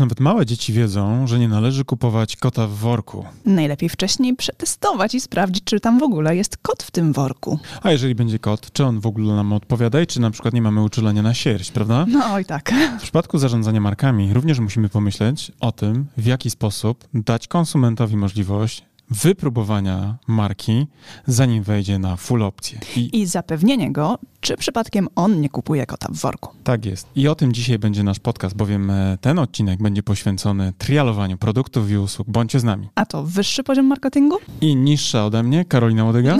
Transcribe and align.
nawet 0.00 0.20
małe 0.20 0.46
dzieci 0.46 0.72
wiedzą, 0.72 1.26
że 1.26 1.38
nie 1.38 1.48
należy 1.48 1.84
kupować 1.84 2.36
kota 2.36 2.66
w 2.66 2.70
worku. 2.70 3.24
Najlepiej 3.46 3.88
wcześniej 3.88 4.36
przetestować 4.36 5.14
i 5.14 5.20
sprawdzić, 5.20 5.64
czy 5.64 5.80
tam 5.80 5.98
w 5.98 6.02
ogóle 6.02 6.36
jest 6.36 6.56
kot 6.56 6.82
w 6.82 6.90
tym 6.90 7.12
worku. 7.12 7.58
A 7.82 7.90
jeżeli 7.90 8.14
będzie 8.14 8.38
kot, 8.38 8.72
czy 8.72 8.84
on 8.84 9.00
w 9.00 9.06
ogóle 9.06 9.34
nam 9.34 9.52
odpowiada 9.52 10.00
i 10.00 10.06
czy 10.06 10.20
na 10.20 10.30
przykład 10.30 10.54
nie 10.54 10.62
mamy 10.62 10.82
uczulenia 10.82 11.22
na 11.22 11.34
sierść, 11.34 11.70
prawda? 11.70 12.06
No 12.08 12.32
oj 12.32 12.44
tak. 12.44 12.72
W 12.98 13.02
przypadku 13.02 13.38
zarządzania 13.38 13.80
markami 13.80 14.34
również 14.34 14.58
musimy 14.58 14.88
pomyśleć 14.88 15.52
o 15.60 15.72
tym, 15.72 16.06
w 16.16 16.26
jaki 16.26 16.50
sposób 16.50 17.08
dać 17.14 17.48
konsumentowi 17.48 18.16
możliwość 18.16 18.84
wypróbowania 19.10 20.16
marki, 20.26 20.86
zanim 21.26 21.62
wejdzie 21.62 21.98
na 21.98 22.16
full 22.16 22.42
opcję. 22.42 22.78
I, 22.96 23.20
I 23.20 23.26
zapewnienie 23.26 23.92
go, 23.92 24.18
czy 24.40 24.56
przypadkiem 24.56 25.08
on 25.16 25.40
nie 25.40 25.48
kupuje 25.48 25.86
kota 25.86 26.08
w 26.12 26.16
worku. 26.16 26.50
Tak 26.64 26.86
jest. 26.86 27.06
I 27.16 27.28
o 27.28 27.34
tym 27.34 27.52
dzisiaj 27.52 27.78
będzie 27.78 28.02
nasz 28.02 28.18
podcast, 28.18 28.56
bowiem 28.56 28.90
e, 28.90 29.18
ten 29.20 29.38
odcinek 29.38 29.82
będzie 29.82 30.02
poświęcony 30.02 30.72
trialowaniu 30.78 31.38
produktów 31.38 31.90
i 31.90 31.96
usług. 31.96 32.28
Bądźcie 32.30 32.60
z 32.60 32.64
nami. 32.64 32.88
A 32.94 33.06
to 33.06 33.24
wyższy 33.24 33.62
poziom 33.62 33.86
marketingu? 33.86 34.36
I 34.60 34.76
niższa 34.76 35.26
ode 35.26 35.42
mnie, 35.42 35.64
Karolina 35.64 36.04
Łodyga. 36.04 36.36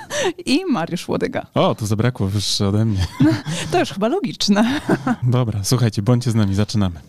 I 0.46 0.64
Mariusz 0.64 1.08
Łodyga. 1.08 1.46
O, 1.54 1.74
to 1.74 1.86
zabrakło 1.86 2.26
wyższe 2.26 2.68
ode 2.68 2.84
mnie. 2.84 3.06
to 3.72 3.80
już 3.80 3.88
chyba 3.88 4.08
logiczne. 4.08 4.80
Dobra, 5.22 5.60
słuchajcie, 5.64 6.02
bądźcie 6.02 6.30
z 6.30 6.34
nami, 6.34 6.54
zaczynamy. 6.54 7.00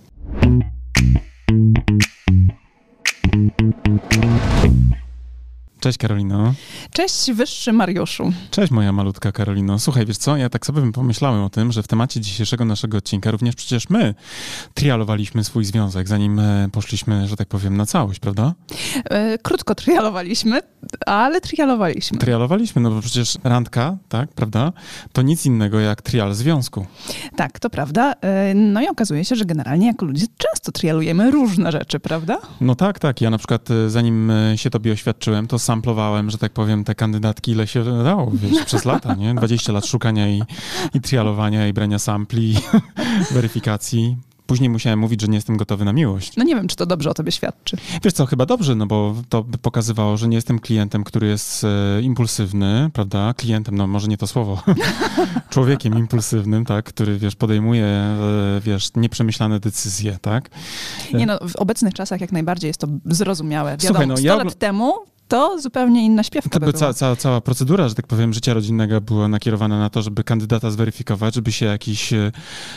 Cześć 5.83 5.97
Karolino. 5.97 6.53
Cześć 6.91 7.31
wyższy 7.31 7.73
Mariuszu. 7.73 8.33
Cześć 8.51 8.71
moja 8.71 8.91
malutka 8.91 9.31
Karolino. 9.31 9.79
Słuchaj, 9.79 10.05
wiesz 10.05 10.17
co, 10.17 10.37
ja 10.37 10.49
tak 10.49 10.65
sobie 10.65 10.91
pomyślałem 10.91 11.43
o 11.43 11.49
tym, 11.49 11.71
że 11.71 11.83
w 11.83 11.87
temacie 11.87 12.21
dzisiejszego 12.21 12.65
naszego 12.65 12.97
odcinka 12.97 13.31
również 13.31 13.55
przecież 13.55 13.89
my 13.89 14.15
trialowaliśmy 14.73 15.43
swój 15.43 15.65
związek, 15.65 16.07
zanim 16.07 16.39
e, 16.39 16.69
poszliśmy, 16.71 17.27
że 17.27 17.35
tak 17.35 17.47
powiem, 17.47 17.77
na 17.77 17.85
całość, 17.85 18.19
prawda? 18.19 18.53
E, 19.05 19.37
krótko 19.37 19.75
trialowaliśmy, 19.75 20.59
ale 21.05 21.41
trialowaliśmy. 21.41 22.17
Trialowaliśmy, 22.17 22.81
no 22.81 22.91
bo 22.91 23.01
przecież 23.01 23.37
randka, 23.43 23.97
tak, 24.09 24.29
prawda, 24.29 24.71
to 25.11 25.21
nic 25.21 25.45
innego 25.45 25.79
jak 25.79 26.01
trial 26.01 26.33
związku. 26.33 26.85
Tak, 27.35 27.59
to 27.59 27.69
prawda. 27.69 28.13
E, 28.21 28.53
no 28.53 28.81
i 28.81 28.87
okazuje 28.87 29.25
się, 29.25 29.35
że 29.35 29.45
generalnie 29.45 29.87
jako 29.87 30.05
ludzie 30.05 30.25
często 30.37 30.71
trialujemy 30.71 31.31
różne 31.31 31.71
rzeczy, 31.71 31.99
prawda? 31.99 32.37
No 32.61 32.75
tak, 32.75 32.99
tak. 32.99 33.21
Ja 33.21 33.29
na 33.29 33.37
przykład 33.37 33.69
zanim 33.87 34.31
się 34.55 34.69
tobie 34.69 34.91
oświadczyłem, 34.91 35.47
to 35.47 35.59
sam 35.59 35.83
samplowałem, 35.83 36.29
że 36.29 36.37
tak 36.37 36.51
powiem, 36.51 36.83
te 36.83 36.95
kandydatki, 36.95 37.51
ile 37.51 37.67
się 37.67 38.03
dało, 38.03 38.31
wiesz, 38.33 38.65
przez 38.69 38.85
lata, 38.85 39.15
nie? 39.15 39.35
20 39.35 39.73
lat 39.73 39.85
szukania 39.85 40.29
i, 40.29 40.43
i 40.93 41.01
trialowania, 41.01 41.67
i 41.67 41.73
brania 41.73 41.99
sampli, 41.99 42.55
weryfikacji. 43.33 44.17
Później 44.47 44.69
musiałem 44.69 44.99
mówić, 44.99 45.21
że 45.21 45.27
nie 45.27 45.35
jestem 45.35 45.57
gotowy 45.57 45.85
na 45.85 45.93
miłość. 45.93 46.35
No 46.37 46.43
nie 46.43 46.55
wiem, 46.55 46.67
czy 46.67 46.75
to 46.75 46.85
dobrze 46.85 47.09
o 47.09 47.13
tobie 47.13 47.31
świadczy. 47.31 47.77
Wiesz 48.03 48.13
co, 48.13 48.25
chyba 48.25 48.45
dobrze, 48.45 48.75
no 48.75 48.85
bo 48.85 49.15
to 49.29 49.43
by 49.43 49.57
pokazywało, 49.57 50.17
że 50.17 50.27
nie 50.27 50.35
jestem 50.35 50.59
klientem, 50.59 51.03
który 51.03 51.27
jest 51.27 51.63
e, 51.63 52.01
impulsywny, 52.01 52.89
prawda? 52.93 53.33
Klientem, 53.33 53.77
no 53.77 53.87
może 53.87 54.07
nie 54.07 54.17
to 54.17 54.27
słowo. 54.27 54.61
Człowiekiem 55.49 55.97
impulsywnym, 55.97 56.65
tak? 56.65 56.85
Który, 56.85 57.19
wiesz, 57.19 57.35
podejmuje, 57.35 57.85
e, 57.85 58.61
wiesz, 58.63 58.89
nieprzemyślane 58.95 59.59
decyzje, 59.59 60.17
tak? 60.21 60.49
Nie 61.13 61.25
no, 61.25 61.39
w 61.47 61.55
obecnych 61.55 61.93
czasach 61.93 62.21
jak 62.21 62.31
najbardziej 62.31 62.67
jest 62.67 62.79
to 62.79 62.87
zrozumiałe. 63.05 63.71
Wiadomo, 63.71 63.87
Słuchaj, 63.87 64.07
no, 64.07 64.17
100 64.17 64.25
ja... 64.25 64.35
lat 64.35 64.55
temu 64.55 64.93
to 65.27 65.59
zupełnie 65.59 66.05
inna 66.05 66.23
śpiewka. 66.23 66.59
By 66.59 66.73
ca, 66.73 66.93
ca, 66.93 67.15
cała 67.15 67.41
procedura, 67.41 67.87
że 67.87 67.95
tak 67.95 68.07
powiem, 68.07 68.33
życia 68.33 68.53
rodzinnego 68.53 69.01
była 69.01 69.27
nakierowana 69.27 69.79
na 69.79 69.89
to, 69.89 70.01
żeby 70.01 70.23
kandydata 70.23 70.71
zweryfikować, 70.71 71.35
żeby 71.35 71.51
się 71.51 71.65
jakiś 71.65 72.13
e, 72.13 72.31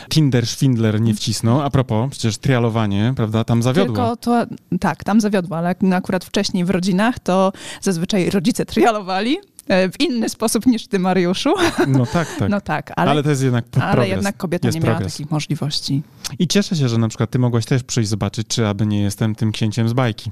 Tinder 0.09 0.47
Schwindler 0.47 1.01
nie 1.01 1.13
wcisnął. 1.13 1.61
A 1.61 1.69
propos, 1.69 2.11
przecież 2.11 2.37
trialowanie, 2.37 3.13
prawda, 3.15 3.43
tam 3.43 3.63
zawiodło. 3.63 3.95
Tylko 3.95 4.15
to, 4.17 4.45
tak, 4.79 5.03
tam 5.03 5.21
zawiodło, 5.21 5.57
ale 5.57 5.75
akurat 5.91 6.25
wcześniej 6.25 6.65
w 6.65 6.69
rodzinach 6.69 7.19
to 7.19 7.51
zazwyczaj 7.81 8.29
rodzice 8.29 8.65
trialowali, 8.65 9.37
w 9.69 9.99
inny 9.99 10.29
sposób 10.29 10.65
niż 10.65 10.87
ty, 10.87 10.99
Mariuszu. 10.99 11.53
No 11.87 12.05
tak, 12.05 12.35
tak. 12.39 12.49
No 12.57 12.61
tak, 12.61 12.91
ale, 12.95 13.11
ale 13.11 13.23
to 13.23 13.29
jest 13.29 13.43
jednak 13.43 13.65
progres. 13.65 13.93
Ale 13.93 14.07
jednak 14.09 14.37
kobieta 14.37 14.67
jest 14.67 14.79
nie 14.79 14.85
miała 14.85 14.99
takich 14.99 15.31
możliwości. 15.31 16.03
I 16.39 16.47
cieszę 16.47 16.75
się, 16.75 16.89
że 16.89 16.97
na 16.97 17.07
przykład 17.07 17.29
ty 17.29 17.39
mogłaś 17.39 17.65
też 17.65 17.83
przyjść 17.83 18.09
zobaczyć, 18.09 18.47
czy 18.47 18.67
aby 18.67 18.85
nie 18.85 19.01
jestem 19.01 19.35
tym 19.35 19.51
księciem 19.51 19.89
z 19.89 19.93
bajki. 19.93 20.31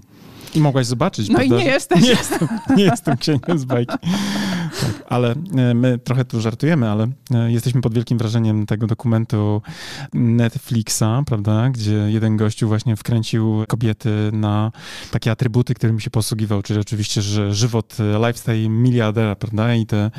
I 0.55 0.59
mogłaś 0.59 0.85
zobaczyć. 0.85 1.29
No 1.29 1.35
prawda? 1.35 1.55
i 1.55 1.59
nie 1.59 1.65
jesteś. 1.65 2.01
Nie 2.01 2.09
jestem, 2.09 2.47
nie 2.75 2.83
jestem 2.83 3.17
księgiem 3.17 3.59
z 3.59 3.65
bajki. 3.65 3.95
Ale 5.09 5.31
e, 5.31 5.73
my 5.73 5.97
trochę 5.97 6.25
tu 6.25 6.41
żartujemy, 6.41 6.89
ale 6.89 7.07
e, 7.33 7.51
jesteśmy 7.51 7.81
pod 7.81 7.93
wielkim 7.93 8.17
wrażeniem 8.17 8.65
tego 8.65 8.87
dokumentu 8.87 9.61
Netflixa, 10.13 11.23
prawda, 11.25 11.69
gdzie 11.69 11.93
jeden 11.93 12.37
gościu 12.37 12.67
właśnie 12.67 12.95
wkręcił 12.95 13.65
kobiety 13.67 14.09
na 14.33 14.71
takie 15.11 15.31
atrybuty, 15.31 15.73
którymi 15.73 16.01
się 16.01 16.09
posługiwał, 16.09 16.61
czyli 16.61 16.79
oczywiście, 16.79 17.21
że 17.21 17.53
żywot, 17.53 17.97
e, 17.99 18.27
lifestyle 18.27 18.69
miliardera, 18.69 19.35
prawda, 19.35 19.75
i 19.75 19.85
te 19.85 20.11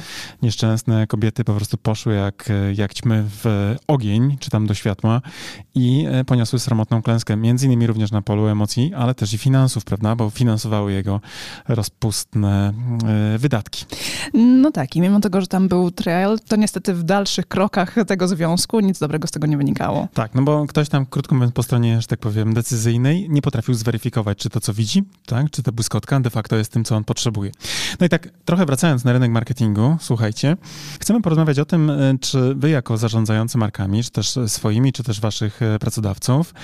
nieszczęsne 0.43 1.07
kobiety 1.07 1.45
po 1.45 1.55
prostu 1.55 1.79
poszły 1.79 2.15
jak, 2.15 2.49
jak 2.75 2.95
ćmy 2.95 3.25
w 3.43 3.75
ogień, 3.87 4.37
czy 4.41 4.51
tam 4.51 4.67
do 4.67 4.75
światła 4.75 5.21
i 5.75 6.07
poniosły 6.27 6.59
sromotną 6.59 7.03
klęskę, 7.03 7.37
między 7.37 7.67
innymi 7.67 7.87
również 7.87 8.11
na 8.11 8.23
polu 8.23 8.47
emocji, 8.47 8.95
ale 8.95 9.15
też 9.15 9.33
i 9.33 9.39
finansów, 9.39 9.85
prawda, 9.85 10.17
bo 10.17 10.31
finansowały 10.31 10.93
jego 10.93 11.21
rozpustne 11.69 12.73
wydatki. 13.39 13.85
No 14.57 14.71
tak, 14.71 14.97
i 14.97 15.01
mimo 15.01 15.21
tego, 15.21 15.41
że 15.41 15.47
tam 15.47 15.69
był 15.69 15.91
trial, 15.91 16.39
to 16.49 16.57
niestety 16.57 16.95
w 16.95 17.03
dalszych 17.03 17.47
krokach 17.47 17.95
tego 18.07 18.29
związku 18.29 18.81
nic 18.81 18.99
dobrego 18.99 19.29
z 19.29 19.31
tego 19.31 19.47
nie 19.47 19.57
wynikało. 19.57 20.09
Tak, 20.15 20.35
no 20.35 20.43
bo 20.43 20.67
ktoś 20.67 20.89
tam, 20.89 21.07
krótko 21.07 21.35
mówiąc, 21.35 21.53
po 21.53 21.63
stronie, 21.63 22.01
że 22.01 22.07
tak 22.07 22.19
powiem, 22.19 22.55
decyzyjnej 22.55 23.27
nie 23.31 23.43
potrafił 23.43 23.75
zweryfikować, 23.75 24.39
czy 24.39 24.51
to, 24.51 24.61
co 24.61 24.75
widzi, 24.75 25.05
tak, 25.27 25.51
czy 25.51 25.63
ta 25.63 25.73
błyskotka 25.73 26.21
de 26.21 26.31
facto 26.31 26.57
jest 26.57 26.73
tym, 26.73 26.85
co 26.85 26.97
on 26.97 27.05
potrzebuje. 27.05 27.51
No 28.01 28.07
i 28.07 28.09
tak, 28.09 28.29
trochę 28.45 28.67
wracając 28.67 29.05
na 29.05 29.13
rynek 29.13 29.31
marketingu, 29.31 29.97
słuchajcie, 30.01 30.57
chcemy 31.01 31.23
porozmawiać 31.23 31.59
o 31.59 31.65
tym, 31.65 31.91
e, 31.91 32.19
czy 32.21 32.55
wy 32.55 32.71
jako 32.71 32.97
zarządzający 32.97 33.59
markami, 33.59 34.05
czy 34.05 34.11
też 34.11 34.39
swoimi, 34.47 34.93
czy 34.93 35.03
też 35.03 35.21
waszych 35.21 35.63
e, 35.63 35.79
pracodawców, 35.79 36.55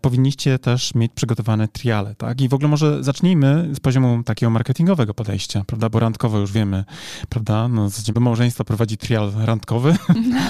powinniście 0.00 0.58
też 0.58 0.94
mieć 0.94 1.12
przygotowane 1.14 1.68
triale, 1.68 2.14
tak, 2.14 2.40
i 2.40 2.48
w 2.48 2.54
ogóle 2.54 2.68
może 2.68 3.04
zacznijmy 3.04 3.68
z 3.74 3.80
poziomu 3.80 4.22
takiego 4.22 4.50
marketingowego 4.50 5.14
podejścia, 5.14 5.64
prawda? 5.66 5.88
Bo 5.88 6.00
randkowo 6.00 6.38
już 6.38 6.52
wiemy, 6.52 6.84
prawda? 7.28 7.68
No, 7.68 7.88
bo 8.14 8.20
małżeństwo 8.20 8.64
prowadzi 8.64 8.96
trial 8.96 9.32
randkowy, 9.44 9.96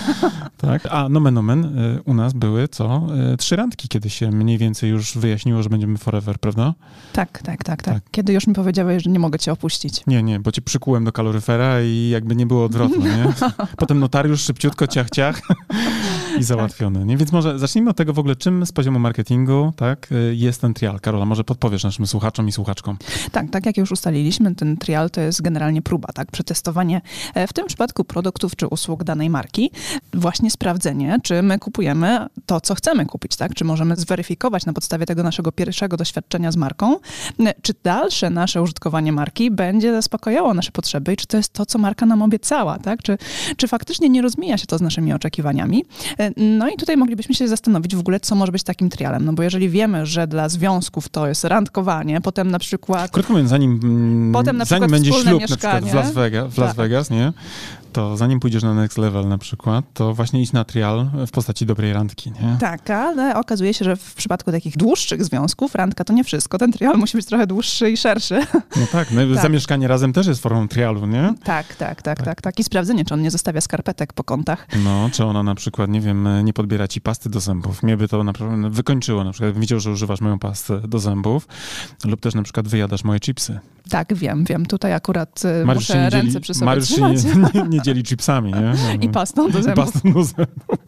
tak? 0.57 0.87
A 0.91 1.09
nomen 1.09 1.39
omen 1.39 1.79
y, 1.79 2.03
u 2.05 2.15
nas 2.15 2.33
były 2.33 2.69
co? 2.69 3.07
Y, 3.35 3.37
trzy 3.37 3.57
randki, 3.57 3.89
kiedy 3.89 4.11
się 4.11 4.31
mniej 4.31 4.59
więcej 4.59 4.91
już 4.91 5.19
wyjaśniło, 5.19 5.63
że 5.63 5.71
będziemy 5.71 5.99
forever, 5.99 6.39
prawda? 6.39 6.75
Tak, 7.13 7.43
tak, 7.43 7.65
tak, 7.65 7.83
tak. 7.83 7.95
tak. 7.95 8.03
Kiedy 8.11 8.33
już 8.33 8.47
mi 8.47 8.55
powiedziałeś, 8.55 9.03
że 9.03 9.11
nie 9.11 9.19
mogę 9.19 9.39
cię 9.39 9.53
opuścić. 9.53 10.03
Nie, 10.07 10.23
nie, 10.23 10.41
bo 10.41 10.53
cię 10.53 10.63
przykułem 10.63 11.05
do 11.05 11.13
kaloryfera 11.13 11.83
i 11.83 12.09
jakby 12.09 12.37
nie 12.37 12.47
było 12.47 12.65
odwrotnie, 12.65 13.05
nie? 13.05 13.27
Potem 13.77 13.99
notariusz 13.99 14.43
szybciutko, 14.43 14.87
ciach, 14.87 15.11
ciach 15.11 15.41
i 16.39 16.43
załatwione, 16.43 17.05
nie? 17.05 17.17
Więc 17.17 17.33
może 17.33 17.59
zacznijmy 17.59 17.91
od 17.91 17.97
tego 17.97 18.13
w 18.13 18.19
ogóle, 18.19 18.37
czym 18.37 18.67
z 18.67 18.73
poziomu 18.73 18.99
marketingu, 18.99 19.73
tak, 19.77 20.13
y, 20.13 20.35
jest 20.37 20.61
ten 20.61 20.75
trial. 20.75 21.01
Karola, 21.01 21.25
może 21.25 21.45
podpowiesz 21.45 21.85
naszym 21.85 22.07
słuchaczom, 22.07 22.49
i 22.49 22.53
słuchaczkom. 22.53 22.97
Tak, 23.33 23.51
tak 23.51 23.67
jak 23.67 23.77
już 23.77 23.93
ustaliliśmy, 23.93 24.55
ten 24.55 24.77
trial 24.77 25.11
to 25.11 25.21
jest 25.21 25.43
generalnie 25.43 25.83
próba, 25.83 26.09
tak? 26.15 26.31
Przetestowanie 26.31 27.01
e, 27.35 27.47
w 27.47 27.53
tym 27.53 27.67
przypadku 27.67 28.05
produktów 28.05 28.57
czy 28.57 28.67
usług 28.67 29.05
danej 29.05 29.31
marki, 29.31 29.71
właśnie 30.15 30.51
sprawdzenie, 30.51 31.19
czy 31.23 31.43
my 31.43 31.59
kupujemy 31.59 32.27
to, 32.47 32.61
co 32.61 32.75
chcemy 32.75 33.07
kupić, 33.07 33.37
tak? 33.37 33.55
Czy 33.55 33.65
możemy 33.65 33.97
zweryfikować 33.97 34.67
na 34.67 34.73
podstawie 34.73 35.07
tego 35.07 35.23
naszego 35.23 35.53
pierwszego 35.53 35.97
doświadczenia 35.97 36.53
z 36.53 36.57
marką, 36.57 36.97
e, 37.41 37.55
czy 37.63 37.73
dalsze 37.83 38.31
nasze 38.31 38.63
użytkowanie 38.63 39.13
marki 39.13 39.51
będzie 39.51 39.93
zaspokajało 39.93 40.55
nasze 40.55 40.73
potrzeby 40.73 41.13
i 41.13 41.17
czy 41.17 41.27
to 41.27 41.37
jest 41.37 41.53
to, 41.53 41.67
co 41.67 41.79
marka 41.79 42.07
nam 42.07 42.23
obiecała, 42.23 42.79
tak? 42.79 43.03
Czy, 43.03 43.19
czy 43.57 43.69
faktycznie 43.69 44.09
nie 44.09 44.23
rozmija 44.23 44.59
się 44.59 44.67
to 44.67 44.79
z 44.79 44.81
naszymi 44.81 45.13
oczekiwaniami. 45.13 45.85
E, 46.23 46.33
no 46.37 46.69
i 46.69 46.77
tutaj 46.77 46.97
moglibyśmy 46.97 47.35
się 47.35 47.49
zastanowić 47.49 47.97
w 47.97 48.01
ogóle, 48.01 48.21
co 48.21 48.35
może 48.35 48.53
być 48.53 48.63
takim 48.63 48.91
trialem, 48.91 49.25
no 49.25 49.33
bo 49.33 49.43
jeżeli 49.43 49.69
wiemy, 49.69 50.07
że 50.07 50.27
dla 50.27 50.49
związków 50.49 51.09
to 51.09 51.29
jest 51.29 51.45
randkowanie, 51.45 52.13
nie? 52.15 52.21
Potem 52.21 52.51
na 52.51 52.59
przykład... 52.59 53.11
Krótko 53.11 53.33
mówiąc, 53.33 53.51
zanim, 53.51 54.31
potem 54.33 54.57
na 54.57 54.65
zanim 54.65 54.91
będzie 54.91 55.13
ślub 55.13 55.41
mieszkanie. 55.41 55.41
na 55.41 55.47
przykład 55.47 55.85
w 55.85 55.95
Las 55.95 56.13
Vegas, 56.13 56.55
w 56.55 56.59
Las 56.59 56.69
tak. 56.69 56.77
Vegas 56.77 57.11
nie? 57.11 57.33
to 57.93 58.17
zanim 58.17 58.41
pójdziesz 58.41 58.63
na 58.63 58.75
next 58.75 58.99
level 58.99 59.29
na 59.29 59.39
przykład, 59.39 59.85
to 59.95 60.15
właśnie 60.15 60.43
idź 60.43 60.53
na 60.53 60.65
trial 60.65 61.11
w 61.27 61.31
postaci 61.31 61.67
dobrej 61.67 61.93
randki, 61.93 62.31
nie? 62.31 62.57
Tak, 62.61 62.91
ale 62.91 63.37
okazuje 63.37 63.75
się, 63.75 63.85
że 63.85 63.97
w 63.97 64.15
przypadku 64.15 64.53
takich 64.53 64.77
dłuższych 64.77 65.25
związków 65.25 65.75
randka 65.75 66.05
to 66.05 66.13
nie 66.13 66.25
wszystko. 66.25 66.59
Ten 66.59 66.73
trial 66.73 66.99
musi 66.99 67.17
być 67.17 67.27
trochę 67.27 67.47
dłuższy 67.47 67.91
i 67.91 67.97
szerszy. 67.97 68.41
No 68.77 68.87
tak, 68.93 69.11
no 69.11 69.21
tak. 69.35 69.43
zamieszkanie 69.43 69.89
razem 69.89 70.13
też 70.13 70.27
jest 70.27 70.43
formą 70.43 70.69
trialu, 70.69 71.07
nie? 71.07 71.35
Tak, 71.45 71.67
tak, 71.67 71.77
tak, 71.77 72.03
tak, 72.03 72.23
tak, 72.23 72.41
tak. 72.41 72.59
I 72.59 72.65
sprawdzenie, 72.65 73.05
czy 73.05 73.15
on 73.15 73.23
nie 73.23 73.31
zostawia 73.31 73.61
skarpetek 73.61 74.13
po 74.13 74.25
kątach. 74.25 74.67
No, 74.85 75.11
czy 75.13 75.25
ona 75.25 75.43
na 75.43 75.55
przykład, 75.55 75.91
nie 75.91 76.01
wiem, 76.01 76.12
nie 76.45 76.53
podbiera 76.53 76.89
ci 76.89 77.01
pasty 77.01 77.31
do 77.31 77.41
zębów. 77.41 77.83
Mnie 77.83 77.97
by 77.97 78.09
to 78.09 78.25
naprawdę 78.25 78.71
wykończyło, 78.71 79.25
na 79.25 79.33
przykład 79.33 79.59
widział, 79.59 79.81
że 79.81 79.91
używasz 79.91 80.21
moją 80.21 80.39
pastę 80.39 80.81
do 80.81 80.99
zębów 80.99 81.49
lub 82.05 82.21
też 82.21 82.35
na 82.35 82.43
przykład 82.43 82.69
wyjadasz 82.69 83.05
moje 83.05 83.21
chipsy. 83.21 83.61
Tak, 83.91 84.15
wiem, 84.15 84.45
wiem. 84.45 84.67
Tutaj 84.67 84.95
akurat 84.95 85.43
y, 85.45 85.65
Mariusz 85.67 85.89
muszę 85.89 86.11
ręce 86.11 86.29
dzieli, 86.29 86.41
przy 86.41 86.55
sobie 86.55 86.67
Mariusz 86.67 86.89
trzymać. 86.89 87.23
się 87.23 87.29
nie, 87.29 87.63
nie, 87.63 87.69
nie 87.69 87.83
dzieli 87.83 88.03
chipsami, 88.03 88.53
nie? 88.53 88.75
I 89.07 89.09
pastą 89.09 89.51
do 89.51 89.63
zębów. 89.63 89.93
Pastą 89.93 90.13
do 90.13 90.25
zębów. 90.25 90.79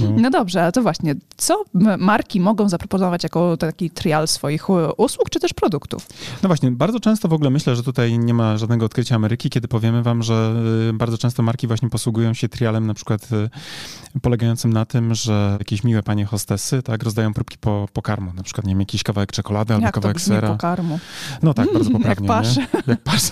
No. 0.00 0.10
no 0.16 0.30
dobrze, 0.30 0.62
ale 0.62 0.72
to 0.72 0.82
właśnie, 0.82 1.14
co 1.36 1.64
marki 1.98 2.40
mogą 2.40 2.68
zaproponować 2.68 3.22
jako 3.22 3.56
taki 3.56 3.90
trial 3.90 4.28
swoich 4.28 4.66
usług, 4.96 5.30
czy 5.30 5.40
też 5.40 5.52
produktów? 5.52 6.06
No 6.42 6.48
właśnie, 6.48 6.70
bardzo 6.70 7.00
często 7.00 7.28
w 7.28 7.32
ogóle 7.32 7.50
myślę, 7.50 7.76
że 7.76 7.82
tutaj 7.82 8.18
nie 8.18 8.34
ma 8.34 8.58
żadnego 8.58 8.86
odkrycia 8.86 9.14
Ameryki, 9.14 9.50
kiedy 9.50 9.68
powiemy 9.68 10.02
wam, 10.02 10.22
że 10.22 10.54
y, 10.90 10.92
bardzo 10.92 11.18
często 11.18 11.42
marki 11.42 11.66
właśnie 11.66 11.90
posługują 11.90 12.34
się 12.34 12.48
trialem 12.48 12.86
na 12.86 12.94
przykład 12.94 13.28
y, 13.32 14.20
polegającym 14.36 14.72
na 14.72 14.84
tym, 14.84 15.14
że 15.14 15.56
jakieś 15.58 15.84
miłe 15.84 16.02
panie 16.02 16.24
hostesy, 16.24 16.82
tak, 16.82 17.02
rozdają 17.02 17.34
próbki 17.34 17.58
po 17.58 17.88
pokarmu, 17.92 18.32
na 18.32 18.42
przykład, 18.42 18.66
nie 18.66 18.70
wiem, 18.72 18.80
jakiś 18.80 19.02
kawałek 19.02 19.32
czekolady 19.32 19.74
albo 19.74 19.86
Jak 19.86 19.94
kawałek 19.94 20.16
to 20.16 20.24
sera. 20.24 20.48
pokarmu? 20.48 20.98
No 21.42 21.54
tak, 21.54 21.72
bardzo 21.72 21.90
poprawnie. 21.98 22.28
Jak 22.28 22.36
pasz. 22.38 22.56
Jak 22.86 23.02
pasz. 23.02 23.22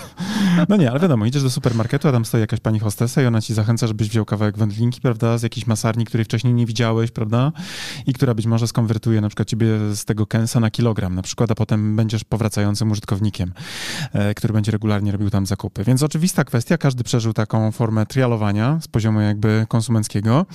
No 0.69 0.77
nie, 0.77 0.91
ale 0.91 1.01
wiadomo, 1.01 1.27
idziesz 1.27 1.43
do 1.43 1.51
supermarketu, 1.51 2.09
a 2.09 2.13
tam 2.13 2.25
stoi 2.25 2.41
jakaś 2.41 2.61
pani 2.61 2.79
hostesa 2.79 3.23
i 3.23 3.27
ona 3.27 3.41
ci 3.41 3.55
zachęca, 3.55 3.87
żebyś 3.87 4.09
wziął 4.09 4.25
kawałek 4.25 4.59
wędlinki, 4.59 5.01
prawda, 5.01 5.39
z 5.39 5.43
jakiejś 5.43 5.67
masarni, 5.67 6.05
której 6.05 6.25
wcześniej 6.25 6.55
nie 6.55 6.67
widziałeś, 6.67 7.11
prawda, 7.11 7.53
i 8.07 8.13
która 8.13 8.35
być 8.35 8.47
może 8.47 8.67
skonwertuje 8.69 9.21
na 9.21 9.29
przykład 9.29 9.49
ciebie 9.49 9.67
z 9.95 10.05
tego 10.05 10.27
kęsa 10.27 10.61
na 10.61 10.71
kilogram 10.71 11.15
na 11.15 11.23
przykład, 11.23 11.51
a 11.51 11.55
potem 11.55 11.97
będziesz 11.97 12.25
powracającym 12.25 12.91
użytkownikiem, 12.91 13.53
e, 14.13 14.35
który 14.35 14.53
będzie 14.53 14.73
regularnie 14.73 15.13
robił 15.13 15.31
tam 15.31 15.47
zakupy. 15.47 15.85
Więc 15.85 16.03
oczywista 16.03 16.45
kwestia, 16.45 16.79
każdy 16.79 17.05
przeżył 17.05 17.33
taką 17.33 17.73
formę 17.73 18.07
trialowania 18.07 18.79
z 18.81 18.89
poziomu 18.89 19.21
jakby 19.21 19.67
konsumenckiego. 19.69 20.47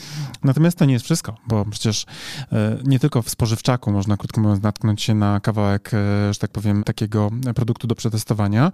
Natomiast 0.44 0.78
to 0.78 0.86
nie 0.86 0.94
jest 0.94 1.06
wszystko, 1.06 1.38
bo 1.48 1.66
przecież 1.66 2.06
e, 2.52 2.78
nie 2.84 3.00
tylko 3.00 3.22
w 3.22 3.30
spożywczaku 3.30 3.92
można, 3.92 4.18
krótko 4.18 4.42
mówiąc, 4.42 4.64
natknąć 4.64 5.02
się 5.02 5.16
na 5.16 5.40
kawałek, 5.40 5.92
e, 5.94 6.34
że 6.34 6.40
tak 6.40 6.52
powiem, 6.52 6.84
takiego 6.84 7.30
produktu 7.56 7.88
do 7.88 7.96
przetestowania, 7.96 8.72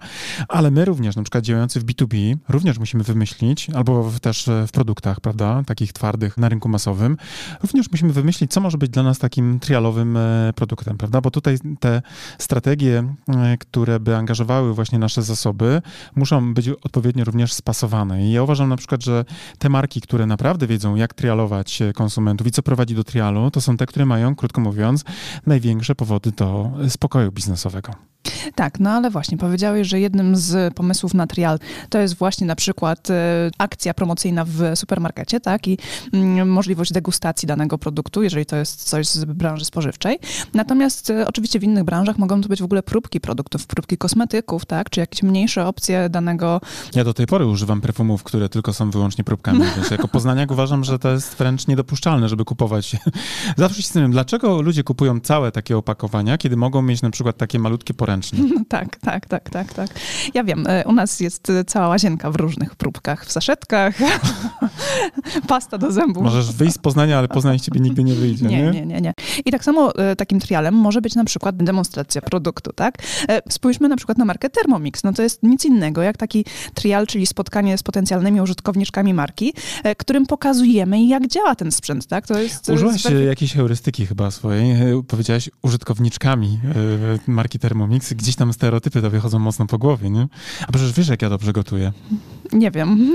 ale 0.48 0.70
my 0.70 0.84
również, 0.84 1.16
na 1.16 1.22
przykład 1.22 1.44
działający 1.44 1.80
w 1.80 1.84
B2B, 1.84 2.36
również 2.48 2.78
musimy 2.78 3.04
wymyślić, 3.04 3.70
albo 3.70 4.12
też 4.22 4.50
w 4.66 4.72
produktach, 4.72 5.20
prawda, 5.20 5.62
takich 5.66 5.92
twardych 5.92 6.36
na 6.38 6.48
rynku 6.48 6.68
masowym, 6.68 7.16
również 7.62 7.90
musimy 7.90 8.12
wymyślić, 8.12 8.52
co 8.52 8.60
może 8.60 8.78
być 8.78 8.90
dla 8.90 9.02
nas 9.02 9.18
takim 9.18 9.60
trialowym 9.60 10.16
e, 10.16 10.52
produktem, 10.54 10.98
prawda, 10.98 11.20
bo 11.20 11.30
tutaj 11.30 11.58
te 11.80 12.02
strategie, 12.38 13.14
które 13.58 14.00
by 14.00 14.16
angażowały 14.16 14.74
właśnie 14.74 14.98
nasze 14.98 15.22
zasoby, 15.22 15.82
muszą 16.16 16.54
być 16.54 16.68
odpowiednio 16.68 17.24
również 17.24 17.52
spasowane. 17.52 18.26
I 18.26 18.32
ja 18.32 18.42
uważam 18.42 18.68
na 18.68 18.76
przykład, 18.76 19.04
że 19.04 19.24
te 19.58 19.68
marki, 19.68 20.00
które 20.00 20.26
naprawdę 20.26 20.66
wiedzą, 20.66 20.94
jak 20.94 21.14
trialować 21.14 21.55
konsumentów 21.94 22.46
i 22.46 22.50
co 22.50 22.62
prowadzi 22.62 22.94
do 22.94 23.04
trialu, 23.04 23.50
to 23.50 23.60
są 23.60 23.76
te, 23.76 23.86
które 23.86 24.06
mają, 24.06 24.36
krótko 24.36 24.60
mówiąc, 24.60 25.04
największe 25.46 25.94
powody 25.94 26.32
do 26.32 26.70
spokoju 26.88 27.32
biznesowego. 27.32 27.92
Tak, 28.54 28.80
no 28.80 28.90
ale 28.90 29.10
właśnie 29.10 29.38
powiedziałeś, 29.38 29.88
że 29.88 30.00
jednym 30.00 30.36
z 30.36 30.74
pomysłów 30.74 31.14
na 31.14 31.26
trial 31.26 31.58
to 31.88 31.98
jest 31.98 32.16
właśnie 32.16 32.46
na 32.46 32.56
przykład 32.56 33.10
e, 33.10 33.50
akcja 33.58 33.94
promocyjna 33.94 34.44
w 34.44 34.60
supermarkecie, 34.74 35.40
tak, 35.40 35.68
i 35.68 35.78
mm, 36.12 36.48
możliwość 36.48 36.92
degustacji 36.92 37.48
danego 37.48 37.78
produktu, 37.78 38.22
jeżeli 38.22 38.46
to 38.46 38.56
jest 38.56 38.84
coś 38.84 39.06
z 39.06 39.24
branży 39.24 39.64
spożywczej. 39.64 40.18
Natomiast 40.54 41.10
e, 41.10 41.26
oczywiście 41.28 41.58
w 41.58 41.64
innych 41.64 41.84
branżach 41.84 42.18
mogą 42.18 42.40
to 42.40 42.48
być 42.48 42.60
w 42.60 42.64
ogóle 42.64 42.82
próbki 42.82 43.20
produktów, 43.20 43.66
próbki 43.66 43.98
kosmetyków, 43.98 44.64
tak, 44.66 44.90
czy 44.90 45.00
jakieś 45.00 45.22
mniejsze 45.22 45.66
opcje 45.66 46.08
danego... 46.08 46.60
Ja 46.94 47.04
do 47.04 47.14
tej 47.14 47.26
pory 47.26 47.46
używam 47.46 47.80
perfumów, 47.80 48.22
które 48.22 48.48
tylko 48.48 48.72
są 48.72 48.90
wyłącznie 48.90 49.24
próbkami, 49.24 49.60
więc 49.76 49.90
jako 49.90 50.08
poznaniak 50.08 50.50
uważam, 50.50 50.84
że 50.84 50.98
to 50.98 51.12
jest 51.12 51.34
wręcz 51.34 51.66
niedopuszczalne, 51.66 52.28
żeby 52.28 52.44
kupować. 52.44 52.96
Zawsze 53.56 53.76
się 53.76 53.82
zastanawiam, 53.82 54.12
dlaczego 54.12 54.62
ludzie 54.62 54.84
kupują 54.84 55.20
całe 55.20 55.52
takie 55.52 55.76
opakowania, 55.76 56.38
kiedy 56.38 56.56
mogą 56.56 56.82
mieć 56.82 57.02
na 57.02 57.10
przykład 57.10 57.36
takie 57.36 57.58
malutkie 57.58 57.94
tak, 58.68 58.96
tak, 58.96 59.26
tak, 59.26 59.50
tak, 59.50 59.74
tak. 59.74 59.88
Ja 60.34 60.44
wiem, 60.44 60.66
e, 60.66 60.84
u 60.84 60.92
nas 60.92 61.20
jest 61.20 61.50
e, 61.50 61.64
cała 61.64 61.88
łazienka 61.88 62.30
w 62.30 62.36
różnych 62.36 62.74
próbkach, 62.74 63.26
w 63.26 63.32
saszetkach, 63.32 63.94
pasta 65.48 65.78
do 65.78 65.92
zębów. 65.92 66.22
Możesz 66.22 66.52
wyjść 66.52 66.74
z 66.74 66.78
Poznania, 66.78 67.18
ale 67.18 67.28
Poznań 67.28 67.58
z 67.58 67.62
ciebie 67.62 67.80
nigdy 67.80 68.04
nie 68.04 68.14
wyjdzie, 68.14 68.46
nie? 68.46 68.62
Nie, 68.62 68.72
nie, 68.72 68.86
nie. 68.86 69.00
nie. 69.00 69.12
I 69.44 69.50
tak 69.50 69.64
samo 69.64 69.94
e, 69.94 70.16
takim 70.16 70.40
trialem 70.40 70.74
może 70.74 71.00
być 71.00 71.14
na 71.14 71.24
przykład 71.24 71.56
demonstracja 71.56 72.22
produktu, 72.22 72.72
tak? 72.72 72.98
Spójrzmy 73.48 73.88
na 73.88 73.96
przykład 73.96 74.18
na 74.18 74.24
markę 74.24 74.50
Thermomix. 74.50 75.04
No 75.04 75.12
to 75.12 75.22
jest 75.22 75.42
nic 75.42 75.64
innego 75.64 76.02
jak 76.02 76.16
taki 76.16 76.44
trial, 76.74 77.06
czyli 77.06 77.26
spotkanie 77.26 77.78
z 77.78 77.82
potencjalnymi 77.82 78.40
użytkowniczkami 78.40 79.14
marki, 79.14 79.54
którym 79.98 80.26
pokazujemy, 80.26 81.06
jak 81.06 81.26
działa 81.26 81.54
ten 81.54 81.72
sprzęt, 81.72 82.06
tak? 82.06 82.26
To 82.26 82.38
jest... 82.38 82.68
Użyłaś 82.68 83.04
jakiejś 83.26 83.52
heurystyki 83.52 84.06
chyba 84.06 84.30
swojej. 84.30 84.76
Powiedziałaś 85.08 85.50
użytkowniczkami 85.62 86.60
marki 87.26 87.58
Thermomix. 87.58 88.05
Gdzieś 88.14 88.36
tam 88.36 88.52
stereotypy 88.52 89.02
to 89.02 89.10
wychodzą 89.10 89.38
mocno 89.38 89.66
po 89.66 89.78
głowie, 89.78 90.10
nie? 90.10 90.28
A 90.68 90.72
przecież 90.72 90.92
wiesz, 90.92 91.08
jak 91.08 91.22
ja 91.22 91.30
dobrze 91.30 91.52
gotuję. 91.52 91.92
Nie 92.52 92.70
wiem. 92.70 93.14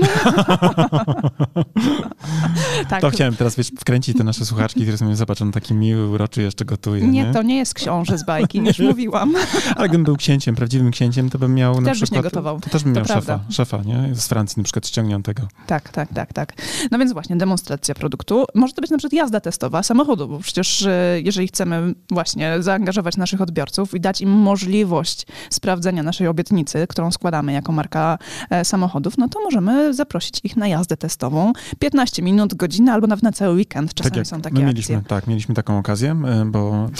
tak. 2.88 3.00
To 3.00 3.10
chciałem 3.10 3.36
teraz 3.36 3.56
wiesz, 3.56 3.68
wkręcić 3.78 4.16
te 4.18 4.24
nasze 4.24 4.46
słuchaczki, 4.46 4.80
które 4.80 4.98
sobie 4.98 5.16
zobaczą, 5.16 5.50
taki 5.50 5.74
miły, 5.74 6.08
uroczy 6.08 6.42
jeszcze 6.42 6.64
gotuje. 6.64 7.02
Nie, 7.02 7.24
nie? 7.24 7.32
to 7.32 7.42
nie 7.42 7.56
jest 7.56 7.74
książę 7.74 8.18
z 8.18 8.24
bajki, 8.24 8.58
już 8.58 8.78
mówiłam. 8.78 9.34
Ale 9.76 9.88
gdybym 9.88 10.04
był 10.04 10.16
księciem, 10.16 10.54
prawdziwym 10.54 10.90
księciem, 10.90 11.30
to 11.30 11.38
bym 11.38 11.54
miał 11.54 11.74
też 11.74 11.84
na 11.84 11.92
przykład... 11.92 12.00
Też 12.00 12.10
byś 12.10 12.16
nie 12.16 12.22
gotował. 12.22 12.60
To 12.60 12.70
też 12.70 12.84
bym 12.84 12.94
to 12.94 13.00
miał 13.00 13.06
prawda. 13.06 13.40
szefa, 13.48 13.78
szefa, 13.78 13.82
nie? 13.84 14.14
Z 14.14 14.28
Francji 14.28 14.60
na 14.60 14.64
przykład 14.64 14.86
ściągniętego. 14.86 15.42
Tak, 15.66 15.88
tak, 15.88 16.14
tak, 16.14 16.32
tak. 16.32 16.52
No 16.90 16.98
więc 16.98 17.12
właśnie, 17.12 17.36
demonstracja 17.36 17.94
produktu. 17.94 18.44
Może 18.54 18.74
to 18.74 18.80
być 18.80 18.90
na 18.90 18.98
przykład 18.98 19.12
jazda 19.12 19.40
testowa 19.40 19.82
samochodu, 19.82 20.28
bo 20.28 20.38
przecież 20.38 20.82
e, 20.86 21.20
jeżeli 21.24 21.48
chcemy 21.48 21.94
właśnie 22.10 22.62
zaangażować 22.62 23.16
naszych 23.16 23.40
odbiorców 23.40 23.94
i 23.94 24.00
dać 24.00 24.20
im 24.20 24.30
możliwość 24.30 25.26
sprawdzenia 25.50 26.02
naszej 26.02 26.26
obietnicy, 26.26 26.86
którą 26.88 27.10
składamy 27.10 27.52
jako 27.52 27.72
marka 27.72 28.18
e, 28.50 28.64
samochodów, 28.64 29.18
no 29.22 29.28
to 29.28 29.40
możemy 29.40 29.94
zaprosić 29.94 30.40
ich 30.44 30.56
na 30.56 30.68
jazdę 30.68 30.96
testową. 30.96 31.52
15 31.78 32.22
minut, 32.22 32.54
godzinę 32.54 32.92
albo 32.92 33.06
nawet 33.06 33.22
na 33.22 33.32
cały 33.32 33.54
weekend. 33.54 33.94
Czasami 33.94 34.16
tak 34.16 34.26
są 34.26 34.40
takie 34.40 34.56
my 34.56 34.64
mieliśmy, 34.64 34.96
akcje. 34.96 35.08
Tak, 35.08 35.26
mieliśmy 35.26 35.54
taką 35.54 35.78
okazję, 35.78 36.10
e, 36.10 36.44
bo 36.44 36.90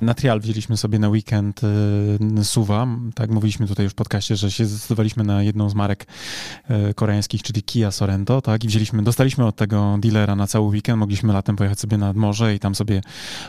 na 0.00 0.14
trial 0.14 0.40
wzięliśmy 0.40 0.76
sobie 0.76 0.98
na 0.98 1.08
weekend 1.08 1.60
e, 2.38 2.44
Suwa. 2.44 2.86
Tak, 3.14 3.30
mówiliśmy 3.30 3.66
tutaj 3.66 3.84
już 3.84 3.92
w 3.92 3.96
podcaście, 3.96 4.36
że 4.36 4.50
się 4.50 4.66
zdecydowaliśmy 4.66 5.24
na 5.24 5.42
jedną 5.42 5.70
z 5.70 5.74
marek 5.74 6.06
koreańskich, 6.96 7.42
czyli 7.42 7.62
Kia 7.62 7.90
Sorento, 7.90 8.42
tak, 8.42 8.64
i 8.64 8.68
wzięliśmy, 8.68 9.02
dostaliśmy 9.02 9.46
od 9.46 9.56
tego 9.56 9.98
dealera 10.00 10.36
na 10.36 10.46
cały 10.46 10.68
weekend, 10.68 10.98
mogliśmy 10.98 11.32
latem 11.32 11.56
pojechać 11.56 11.80
sobie 11.80 11.98
nad 11.98 12.16
morze 12.16 12.54
i 12.54 12.58
tam 12.58 12.74
sobie 12.74 13.00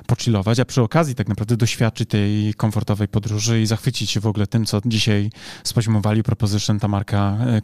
pochillować, 0.05 0.59
a 0.59 0.65
przy 0.65 0.81
okazji 0.81 1.15
tak 1.15 1.27
naprawdę 1.27 1.57
doświadczyć 1.57 2.09
tej 2.09 2.53
komfortowej 2.53 3.07
podróży 3.07 3.61
i 3.61 3.65
zachwycić 3.65 4.09
się 4.09 4.19
w 4.19 4.27
ogóle 4.27 4.47
tym, 4.47 4.65
co 4.65 4.81
dzisiaj 4.85 5.29
z 5.63 5.73
poziomu 5.73 6.01
value 6.01 6.23
proposition 6.23 6.79
ta 6.79 6.87
marka 6.87 7.37
e, 7.39 7.61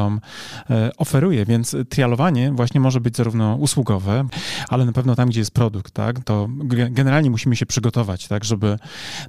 konsumentom 0.00 0.20
e, 0.70 0.90
oferuje, 0.96 1.44
więc 1.44 1.76
trialowanie 1.88 2.52
właśnie 2.52 2.80
może 2.80 3.00
być 3.00 3.16
zarówno 3.16 3.56
usługowe, 3.56 4.24
ale 4.68 4.84
na 4.84 4.92
pewno 4.92 5.14
tam, 5.14 5.28
gdzie 5.28 5.40
jest 5.40 5.50
produkt, 5.50 5.94
tak, 5.94 6.24
to 6.24 6.48
generalnie 6.90 7.30
musimy 7.30 7.56
się 7.56 7.66
przygotować, 7.66 8.28
tak, 8.28 8.44
żeby 8.44 8.78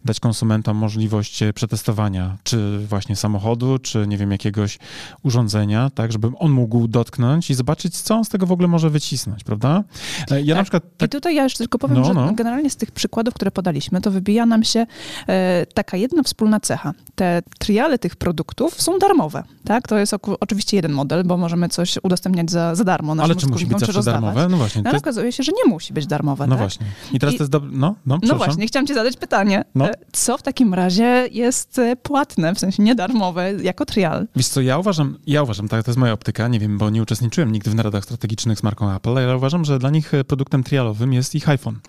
dać 0.06 0.20
konsumentom 0.20 0.78
możliwość 0.78 1.44
e, 1.44 1.54
przetestowania, 1.54 2.38
czy 2.44 2.80
właśnie 2.88 3.16
samochodu, 3.16 3.80
czy 3.80 4.08
nie 4.08 4.18
wiem, 4.18 4.32
jakiegoś 4.32 4.80
urządzenia, 5.24 5.90
tak, 5.90 6.12
żeby 6.12 6.32
on 6.40 6.52
mógł 6.52 6.88
dotknąć 6.88 7.50
i 7.50 7.54
zobaczyć, 7.54 7.98
co 7.98 8.16
on 8.16 8.26
z 8.26 8.30
tego 8.30 8.46
w 8.46 8.52
ogóle 8.52 8.68
może 8.68 8.90
wycisnąć, 8.90 9.44
prawda? 9.44 9.84
Ja 10.30 10.38
tak. 10.38 10.58
na 10.58 10.64
przykład... 10.64 10.84
Tak... 10.98 11.08
I 11.08 11.10
tutaj 11.10 11.36
ja 11.36 11.44
jeszcze 11.44 11.58
tylko 11.58 11.78
powiem, 11.78 11.98
no, 11.98 12.06
że 12.06 12.14
no. 12.14 12.34
generalnie 12.34 12.70
z 12.70 12.76
tych 12.76 12.92
przykładów, 12.92 13.34
które 13.34 13.52
podaliśmy, 13.52 14.02
to 14.02 14.12
wybija 14.12 14.46
nam 14.46 14.64
się 14.64 14.86
e, 15.28 15.66
taka 15.74 15.98
jedna 15.98 16.24
wspólna 16.24 16.60
cecha. 16.60 16.94
Te 17.16 17.42
triale 17.60 18.00
tych 18.00 18.16
produktów 18.16 18.82
są 18.82 19.00
darmowe, 19.00 19.44
tak? 19.64 19.88
To 19.88 19.98
jest 19.98 20.16
oczywiście 20.40 20.61
jeden 20.74 20.92
model, 20.92 21.24
bo 21.24 21.38
możemy 21.38 21.70
coś 21.70 21.98
udostępniać 22.04 22.52
za, 22.52 22.76
za 22.76 22.84
darmo 22.84 23.16
Ale 23.20 23.36
czy 23.36 23.48
musi 23.48 23.66
być 23.66 23.80
zawsze 23.80 24.04
darmowe? 24.04 24.48
No 24.50 24.58
właśnie. 24.58 24.82
No, 24.82 24.90
ale 24.90 24.96
jest... 24.96 25.06
okazuje 25.06 25.32
się, 25.32 25.44
że 25.44 25.52
nie 25.52 25.72
musi 25.72 25.94
być 25.94 26.08
darmowe, 26.08 26.48
No 26.48 26.56
tak? 26.56 26.60
właśnie. 26.60 26.86
I 27.14 27.20
teraz 27.20 27.36
I... 27.36 27.38
to 27.38 27.44
jest 27.44 27.52
dobre... 27.52 27.70
No, 27.74 27.96
no, 28.06 28.18
no 28.24 28.36
właśnie, 28.36 28.68
chciałam 28.68 28.88
ci 28.88 28.94
zadać 28.94 29.18
pytanie. 29.18 29.64
No. 29.76 29.90
E, 29.90 29.94
co 30.12 30.38
w 30.38 30.42
takim 30.42 30.74
razie 30.74 31.28
jest 31.32 31.80
e, 31.80 31.96
płatne, 31.96 32.56
w 32.56 32.60
sensie 32.60 32.84
niedarmowe, 32.84 33.54
jako 33.54 33.86
trial? 33.86 34.28
Wiesz 34.36 34.48
co, 34.48 34.62
ja 34.62 34.78
uważam, 34.78 35.18
ja 35.28 35.44
uważam, 35.44 35.68
tak, 35.68 35.84
to 35.84 35.92
jest 35.92 36.00
moja 36.00 36.14
optyka, 36.14 36.48
nie 36.48 36.60
wiem, 36.60 36.78
bo 36.78 36.90
nie 36.90 37.02
uczestniczyłem 37.02 37.52
nigdy 37.52 37.72
w 37.72 37.76
naradach 37.76 38.04
strategicznych 38.04 38.60
z 38.60 38.64
marką 38.64 38.96
Apple, 38.96 39.10
ale 39.10 39.22
ja 39.22 39.36
uważam, 39.36 39.66
że 39.66 39.80
dla 39.80 39.90
nich 39.90 40.14
e, 40.14 40.24
produktem 40.24 40.64
trialowym 40.64 41.14
jest 41.14 41.36
ich 41.36 41.50
iPhone. 41.50 41.80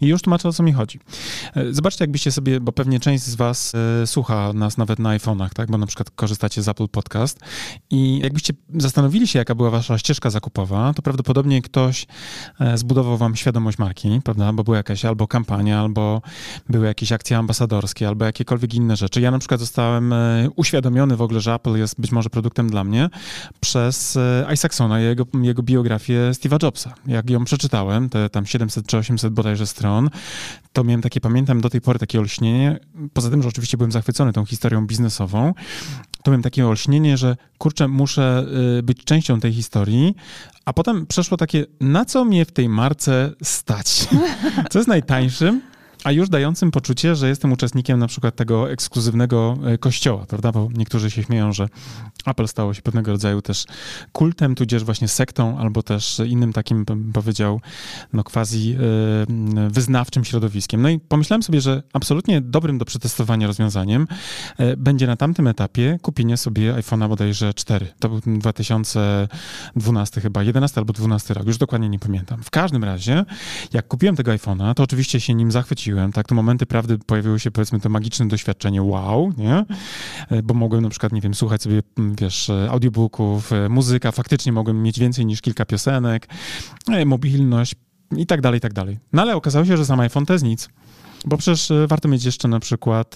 I 0.00 0.06
już 0.06 0.22
tłumaczę, 0.22 0.48
o 0.48 0.52
co 0.52 0.62
mi 0.62 0.72
chodzi. 0.72 1.00
Zobaczcie, 1.70 2.04
jakbyście 2.04 2.32
sobie, 2.32 2.60
bo 2.60 2.72
pewnie 2.72 3.00
część 3.00 3.24
z 3.24 3.34
was 3.34 3.72
słucha 4.06 4.52
nas 4.52 4.76
nawet 4.76 4.98
na 4.98 5.18
iPhone'ach, 5.18 5.48
tak, 5.54 5.70
bo 5.70 5.78
na 5.78 5.86
przykład 5.86 6.10
korzystacie 6.10 6.62
z 6.62 6.68
Apple 6.68 6.88
Podcast 6.88 7.40
i 7.90 8.17
jakbyście 8.20 8.52
zastanowili 8.74 9.26
się, 9.26 9.38
jaka 9.38 9.54
była 9.54 9.70
wasza 9.70 9.98
ścieżka 9.98 10.30
zakupowa, 10.30 10.92
to 10.94 11.02
prawdopodobnie 11.02 11.62
ktoś 11.62 12.06
e, 12.60 12.78
zbudował 12.78 13.16
wam 13.16 13.36
świadomość 13.36 13.78
marki, 13.78 14.20
prawda, 14.24 14.52
bo 14.52 14.64
była 14.64 14.76
jakaś 14.76 15.04
albo 15.04 15.26
kampania, 15.26 15.80
albo 15.80 16.22
były 16.68 16.86
jakieś 16.86 17.12
akcje 17.12 17.38
ambasadorskie, 17.38 18.08
albo 18.08 18.24
jakiekolwiek 18.24 18.74
inne 18.74 18.96
rzeczy. 18.96 19.20
Ja 19.20 19.30
na 19.30 19.38
przykład 19.38 19.60
zostałem 19.60 20.12
e, 20.12 20.48
uświadomiony 20.56 21.16
w 21.16 21.22
ogóle, 21.22 21.40
że 21.40 21.54
Apple 21.54 21.76
jest 21.76 22.00
być 22.00 22.12
może 22.12 22.30
produktem 22.30 22.70
dla 22.70 22.84
mnie 22.84 23.08
przez 23.60 24.16
e, 24.16 24.46
Isaacsona 24.54 25.00
i 25.00 25.04
jego, 25.04 25.24
jego 25.42 25.62
biografię 25.62 26.30
Steve'a 26.32 26.62
Jobsa. 26.62 26.94
Jak 27.06 27.30
ją 27.30 27.44
przeczytałem, 27.44 28.08
te 28.08 28.30
tam 28.30 28.46
700 28.46 28.86
czy 28.86 28.96
800 28.96 29.32
bodajże 29.32 29.66
stron, 29.66 30.10
to 30.72 30.84
miałem 30.84 31.02
takie, 31.02 31.20
pamiętam 31.20 31.60
do 31.60 31.70
tej 31.70 31.80
pory 31.80 31.98
takie 31.98 32.18
olśnienie, 32.18 32.78
poza 33.12 33.30
tym, 33.30 33.42
że 33.42 33.48
oczywiście 33.48 33.76
byłem 33.76 33.92
zachwycony 33.92 34.32
tą 34.32 34.44
historią 34.44 34.86
biznesową, 34.86 35.54
to 36.28 36.32
miałem 36.32 36.42
takie 36.42 36.66
olśnienie, 36.66 37.16
że 37.16 37.36
kurczę, 37.58 37.88
muszę 37.88 38.46
y, 38.78 38.82
być 38.82 39.04
częścią 39.04 39.40
tej 39.40 39.52
historii, 39.52 40.14
a 40.64 40.72
potem 40.72 41.06
przeszło 41.06 41.36
takie, 41.36 41.66
na 41.80 42.04
co 42.04 42.24
mnie 42.24 42.44
w 42.44 42.52
tej 42.52 42.68
marce 42.68 43.32
stać? 43.42 44.08
Co 44.70 44.78
jest 44.78 44.88
najtańszym? 44.88 45.60
A 46.04 46.12
już 46.12 46.28
dającym 46.28 46.70
poczucie, 46.70 47.16
że 47.16 47.28
jestem 47.28 47.52
uczestnikiem 47.52 47.98
na 47.98 48.06
przykład 48.06 48.36
tego 48.36 48.70
ekskluzywnego 48.70 49.58
e, 49.64 49.78
kościoła, 49.78 50.26
prawda? 50.26 50.52
Bo 50.52 50.68
niektórzy 50.74 51.10
się 51.10 51.22
śmieją, 51.22 51.52
że 51.52 51.68
Apple 52.26 52.48
stało 52.48 52.74
się 52.74 52.82
pewnego 52.82 53.12
rodzaju 53.12 53.42
też 53.42 53.64
kultem, 54.12 54.54
tudzież 54.54 54.84
właśnie 54.84 55.08
sektą, 55.08 55.58
albo 55.58 55.82
też 55.82 56.20
innym 56.26 56.52
takim, 56.52 56.84
bym 56.84 57.12
powiedział, 57.12 57.60
no 58.12 58.24
quasi 58.24 58.74
e, 58.74 59.68
wyznawczym 59.70 60.24
środowiskiem. 60.24 60.82
No 60.82 60.88
i 60.88 60.98
pomyślałem 60.98 61.42
sobie, 61.42 61.60
że 61.60 61.82
absolutnie 61.92 62.40
dobrym 62.40 62.78
do 62.78 62.84
przetestowania 62.84 63.46
rozwiązaniem 63.46 64.06
e, 64.58 64.76
będzie 64.76 65.06
na 65.06 65.16
tamtym 65.16 65.46
etapie 65.46 65.98
kupienie 66.02 66.36
sobie 66.36 66.74
iPhone'a 66.74 67.08
bodajże 67.08 67.54
4. 67.54 67.86
To 67.98 68.08
był 68.08 68.20
2012 68.38 70.20
chyba, 70.20 70.42
11 70.42 70.80
albo 70.80 70.92
12 70.92 71.34
rok, 71.34 71.46
już 71.46 71.58
dokładnie 71.58 71.88
nie 71.88 71.98
pamiętam. 71.98 72.42
W 72.42 72.50
każdym 72.50 72.84
razie, 72.84 73.24
jak 73.72 73.88
kupiłem 73.88 74.16
tego 74.16 74.32
iPhone'a, 74.32 74.74
to 74.74 74.82
oczywiście 74.82 75.20
się 75.20 75.34
nim 75.34 75.52
zachwyciłem 75.52 75.87
tak, 76.12 76.28
to 76.28 76.34
momenty 76.34 76.66
prawdy 76.66 76.98
pojawiły 76.98 77.40
się, 77.40 77.50
powiedzmy, 77.50 77.80
to 77.80 77.88
magiczne 77.88 78.28
doświadczenie 78.28 78.82
wow, 78.82 79.32
nie? 79.36 79.64
E, 80.30 80.42
bo 80.42 80.54
mogłem 80.54 80.82
na 80.82 80.88
przykład, 80.88 81.12
nie 81.12 81.20
wiem, 81.20 81.34
słuchać 81.34 81.62
sobie, 81.62 81.82
wiesz, 82.20 82.50
e, 82.50 82.70
audiobooków, 82.70 83.52
e, 83.52 83.68
muzyka, 83.68 84.12
faktycznie 84.12 84.52
mogłem 84.52 84.82
mieć 84.82 84.98
więcej 84.98 85.26
niż 85.26 85.40
kilka 85.40 85.64
piosenek, 85.64 86.28
mobilność 87.06 87.74
i 88.16 88.26
tak 88.26 88.40
dalej, 88.40 88.58
i 88.58 88.60
tak 88.60 88.72
dalej. 88.72 88.98
No 89.12 89.22
ale 89.22 89.36
okazało 89.36 89.64
się, 89.64 89.76
że 89.76 89.84
sam 89.86 90.00
iPhone 90.00 90.26
to 90.26 90.32
jest 90.32 90.44
nic. 90.44 90.68
Bo 91.24 91.36
przecież 91.36 91.72
warto 91.86 92.08
mieć 92.08 92.24
jeszcze 92.24 92.48
na 92.48 92.60
przykład 92.60 93.14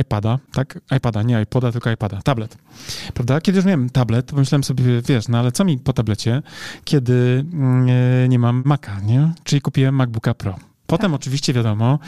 iPada, 0.00 0.38
tak? 0.52 0.80
iPada, 0.96 1.22
nie 1.22 1.42
iPoda, 1.42 1.72
tylko 1.72 1.90
iPada, 1.90 2.22
tablet. 2.22 2.58
Prawda? 3.14 3.40
Kiedy 3.40 3.58
już 3.58 3.64
miałem 3.64 3.90
tablet, 3.90 4.26
to 4.26 4.36
myślałem 4.36 4.64
sobie, 4.64 4.84
wiesz, 5.08 5.28
no 5.28 5.38
ale 5.38 5.52
co 5.52 5.64
mi 5.64 5.78
po 5.78 5.92
tablecie, 5.92 6.42
kiedy 6.84 7.44
mm, 7.52 8.30
nie 8.30 8.38
mam 8.38 8.62
Maca, 8.64 9.00
nie? 9.00 9.32
Czyli 9.44 9.60
kupiłem 9.60 9.94
MacBooka 9.94 10.34
Pro. 10.34 10.69
Potem 10.90 11.10
tak. 11.10 11.20
oczywiście 11.20 11.52
wiadomo, 11.52 11.98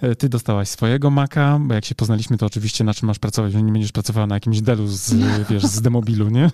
e, 0.00 0.14
ty 0.14 0.28
dostałaś 0.28 0.68
swojego 0.68 1.10
Maca, 1.10 1.58
bo 1.60 1.74
jak 1.74 1.84
się 1.84 1.94
poznaliśmy, 1.94 2.38
to 2.38 2.46
oczywiście 2.46 2.84
na 2.84 2.94
czym 2.94 3.06
masz 3.06 3.18
pracować, 3.18 3.54
nie 3.54 3.72
będziesz 3.72 3.92
pracowała 3.92 4.26
na 4.26 4.34
jakimś 4.34 4.60
Dellu 4.60 4.86
z, 4.86 5.14
wiesz, 5.50 5.62
z 5.62 5.80
demobilu, 5.80 6.28
nie? 6.28 6.50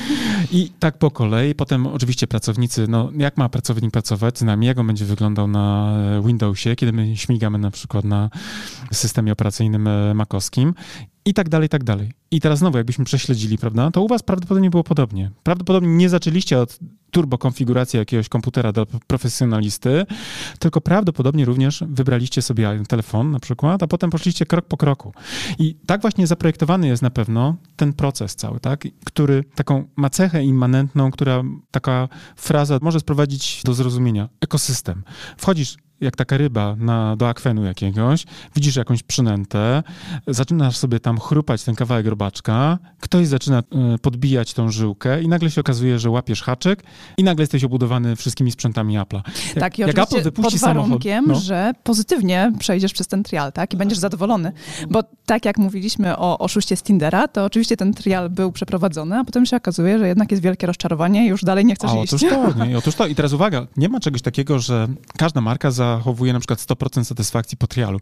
I 0.52 0.70
tak 0.78 0.98
po 0.98 1.10
kolei. 1.10 1.54
Potem 1.54 1.86
oczywiście 1.86 2.26
pracownicy, 2.26 2.86
no 2.88 3.10
jak 3.16 3.36
ma 3.36 3.48
pracownik 3.48 3.90
pracować 3.90 4.38
z 4.38 4.42
nami, 4.42 4.66
jak 4.66 4.78
on 4.78 4.86
będzie 4.86 5.04
wyglądał 5.04 5.48
na 5.48 5.96
Windowsie, 6.24 6.76
kiedy 6.76 6.92
my 6.92 7.16
śmigamy 7.16 7.58
na 7.58 7.70
przykład 7.70 8.04
na 8.04 8.30
systemie 8.92 9.32
operacyjnym 9.32 9.86
e, 9.86 10.14
makowskim 10.14 10.74
i 11.24 11.34
tak 11.34 11.48
dalej, 11.48 11.66
i 11.66 11.68
tak 11.68 11.84
dalej. 11.84 12.12
I 12.30 12.40
teraz 12.40 12.58
znowu, 12.58 12.76
jakbyśmy 12.78 13.04
prześledzili, 13.04 13.58
prawda, 13.58 13.90
to 13.90 14.02
u 14.02 14.08
was 14.08 14.22
prawdopodobnie 14.22 14.70
było 14.70 14.84
podobnie. 14.84 15.30
Prawdopodobnie 15.42 15.88
nie 15.88 16.08
zaczęliście 16.08 16.58
od 16.58 16.78
turbo 17.10 17.38
konfiguracji 17.38 17.98
jakiegoś 17.98 18.28
komputera 18.28 18.72
dla 18.72 18.86
profesjonalisty, 19.06 20.06
tylko 20.58 20.80
prawdopodobnie 20.80 21.44
również 21.44 21.84
wybraliście 21.88 22.42
sobie 22.42 22.82
telefon 22.88 23.30
na 23.30 23.40
przykład, 23.40 23.82
a 23.82 23.86
potem 23.86 24.10
poszliście 24.10 24.46
krok 24.46 24.66
po 24.66 24.76
kroku. 24.76 25.12
I 25.58 25.74
tak 25.86 26.00
właśnie 26.00 26.26
zaprojektowany 26.26 26.86
jest 26.88 27.02
na 27.02 27.10
pewno 27.10 27.56
ten 27.76 27.92
proces 27.92 28.34
cały, 28.34 28.60
tak, 28.60 28.84
który 29.04 29.44
taką 29.54 29.84
ma 29.96 30.10
cechę 30.10 30.44
immanentną, 30.44 31.10
która 31.10 31.42
taka 31.70 32.08
fraza 32.36 32.78
może 32.82 33.00
sprowadzić 33.00 33.62
do 33.64 33.74
zrozumienia. 33.74 34.28
Ekosystem. 34.40 35.02
Wchodzisz 35.36 35.76
jak 36.02 36.16
taka 36.16 36.36
ryba 36.36 36.76
na, 36.78 37.16
do 37.16 37.28
akwenu 37.28 37.64
jakiegoś, 37.64 38.24
widzisz 38.54 38.76
jakąś 38.76 39.02
przynętę, 39.02 39.82
zaczynasz 40.26 40.76
sobie 40.76 41.00
tam 41.00 41.18
chrupać 41.18 41.64
ten 41.64 41.74
kawałek 41.74 42.06
robaczka, 42.06 42.78
ktoś 43.00 43.26
zaczyna 43.26 43.62
y, 43.94 43.98
podbijać 43.98 44.54
tą 44.54 44.70
żyłkę 44.70 45.22
i 45.22 45.28
nagle 45.28 45.50
się 45.50 45.60
okazuje, 45.60 45.98
że 45.98 46.10
łapiesz 46.10 46.42
haczyk 46.42 46.82
i 47.18 47.24
nagle 47.24 47.42
jesteś 47.42 47.64
obudowany 47.64 48.16
wszystkimi 48.16 48.52
sprzętami 48.52 48.98
Apple'a. 48.98 49.20
Jak, 49.48 49.60
tak, 49.60 49.78
i 49.78 49.82
jak 49.82 49.98
Apple 49.98 50.22
wypuści 50.22 50.58
pod 50.58 50.60
warunkiem, 50.60 51.24
samochód, 51.24 51.42
no. 51.42 51.48
że 51.48 51.72
pozytywnie 51.82 52.52
przejdziesz 52.58 52.92
przez 52.92 53.06
ten 53.06 53.22
trial, 53.22 53.52
tak, 53.52 53.74
i 53.74 53.76
będziesz 53.76 53.98
zadowolony. 53.98 54.52
Bo 54.90 55.02
tak 55.26 55.44
jak 55.44 55.58
mówiliśmy 55.58 56.16
o 56.16 56.38
oszuście 56.38 56.76
z 56.76 56.82
Tindera, 56.82 57.28
to 57.28 57.44
oczywiście 57.44 57.76
ten 57.76 57.94
trial 57.94 58.30
był 58.30 58.52
przeprowadzony, 58.52 59.18
a 59.18 59.24
potem 59.24 59.46
się 59.46 59.56
okazuje, 59.56 59.98
że 59.98 60.08
jednak 60.08 60.30
jest 60.30 60.42
wielkie 60.42 60.66
rozczarowanie 60.66 61.24
i 61.24 61.28
już 61.28 61.44
dalej 61.44 61.64
nie 61.64 61.74
chcesz 61.74 61.90
a, 61.90 61.96
iść. 61.96 62.14
Otóż 62.14 62.30
to, 62.30 62.64
nie, 62.64 62.78
otóż 62.82 62.94
to. 62.94 63.06
I 63.06 63.14
teraz 63.14 63.32
uwaga, 63.32 63.66
nie 63.76 63.88
ma 63.88 64.00
czegoś 64.00 64.22
takiego, 64.22 64.58
że 64.58 64.88
każda 65.16 65.40
marka 65.40 65.70
za 65.70 65.91
zachowuje 65.96 66.32
na 66.32 66.40
przykład 66.40 66.58
100% 66.58 67.04
satysfakcji 67.04 67.58
po 67.58 67.66
trialu. 67.66 67.98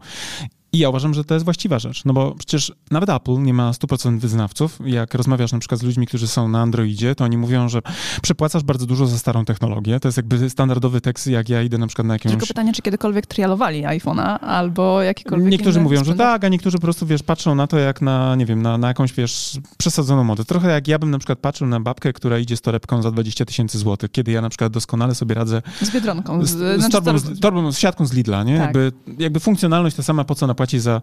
I 0.73 0.77
ja 0.77 0.89
uważam, 0.89 1.13
że 1.13 1.23
to 1.23 1.33
jest 1.33 1.45
właściwa 1.45 1.79
rzecz, 1.79 2.05
no 2.05 2.13
bo 2.13 2.35
przecież 2.35 2.71
nawet 2.91 3.09
Apple 3.09 3.41
nie 3.41 3.53
ma 3.53 3.71
100% 3.71 4.19
wyznawców. 4.19 4.79
Jak 4.85 5.13
rozmawiasz 5.13 5.51
na 5.51 5.59
przykład 5.59 5.81
z 5.81 5.83
ludźmi, 5.83 6.07
którzy 6.07 6.27
są 6.27 6.47
na 6.47 6.61
Androidzie, 6.61 7.15
to 7.15 7.23
oni 7.23 7.37
mówią, 7.37 7.69
że 7.69 7.81
przepłacasz 8.21 8.63
bardzo 8.63 8.85
dużo 8.85 9.07
za 9.07 9.17
starą 9.17 9.45
technologię. 9.45 9.99
To 9.99 10.07
jest 10.07 10.17
jakby 10.17 10.49
standardowy 10.49 11.01
tekst, 11.01 11.27
jak 11.27 11.49
ja 11.49 11.61
idę 11.61 11.77
na 11.77 11.87
przykład 11.87 12.07
na 12.07 12.13
jakąś... 12.13 12.31
Tylko 12.31 12.45
pytanie, 12.45 12.73
czy 12.73 12.81
kiedykolwiek 12.81 13.25
trialowali 13.25 13.83
iPhone'a 13.83 14.39
albo 14.39 15.01
jakiekolwiek 15.01 15.51
Niektórzy 15.51 15.81
mówią, 15.81 16.03
że 16.03 16.15
tak, 16.15 16.43
a 16.43 16.47
niektórzy 16.47 16.77
po 16.77 16.81
prostu, 16.81 17.05
wiesz, 17.05 17.23
patrzą 17.23 17.55
na 17.55 17.67
to 17.67 17.77
jak 17.77 18.01
na, 18.01 18.35
nie 18.35 18.45
wiem, 18.45 18.61
na, 18.61 18.77
na 18.77 18.87
jakąś, 18.87 19.13
wiesz, 19.13 19.59
przesadzoną 19.77 20.23
modę. 20.23 20.45
Trochę 20.45 20.69
jak 20.69 20.87
ja 20.87 20.99
bym 20.99 21.11
na 21.11 21.17
przykład 21.17 21.39
patrzył 21.39 21.67
na 21.67 21.79
babkę, 21.79 22.13
która 22.13 22.39
idzie 22.39 22.57
z 22.57 22.61
torebką 22.61 23.01
za 23.01 23.11
20 23.11 23.45
tysięcy 23.45 23.77
złotych, 23.77 24.11
kiedy 24.11 24.31
ja 24.31 24.41
na 24.41 24.49
przykład 24.49 24.73
doskonale 24.73 25.15
sobie 25.15 25.35
radzę... 25.35 25.61
Z 25.81 25.91
Biedronką. 25.91 26.45
Z, 26.45 26.49
z, 26.49 26.51
z, 26.51 26.79
znaczy 26.79 26.91
torbą, 26.91 27.17
z, 27.17 27.39
torbą, 27.39 27.71
z 27.71 27.77
siatką 27.77 28.05
z 28.05 28.13
Lidla, 28.13 28.43
nie? 28.43 28.57
Tak. 28.57 28.65
Jakby, 28.65 28.91
jakby 29.19 29.39
funkcjonalność 29.39 29.95
ta 29.95 30.03
sama, 30.03 30.23
po 30.23 30.35
co 30.35 30.47
napłaci 30.61 30.79
za 30.79 31.01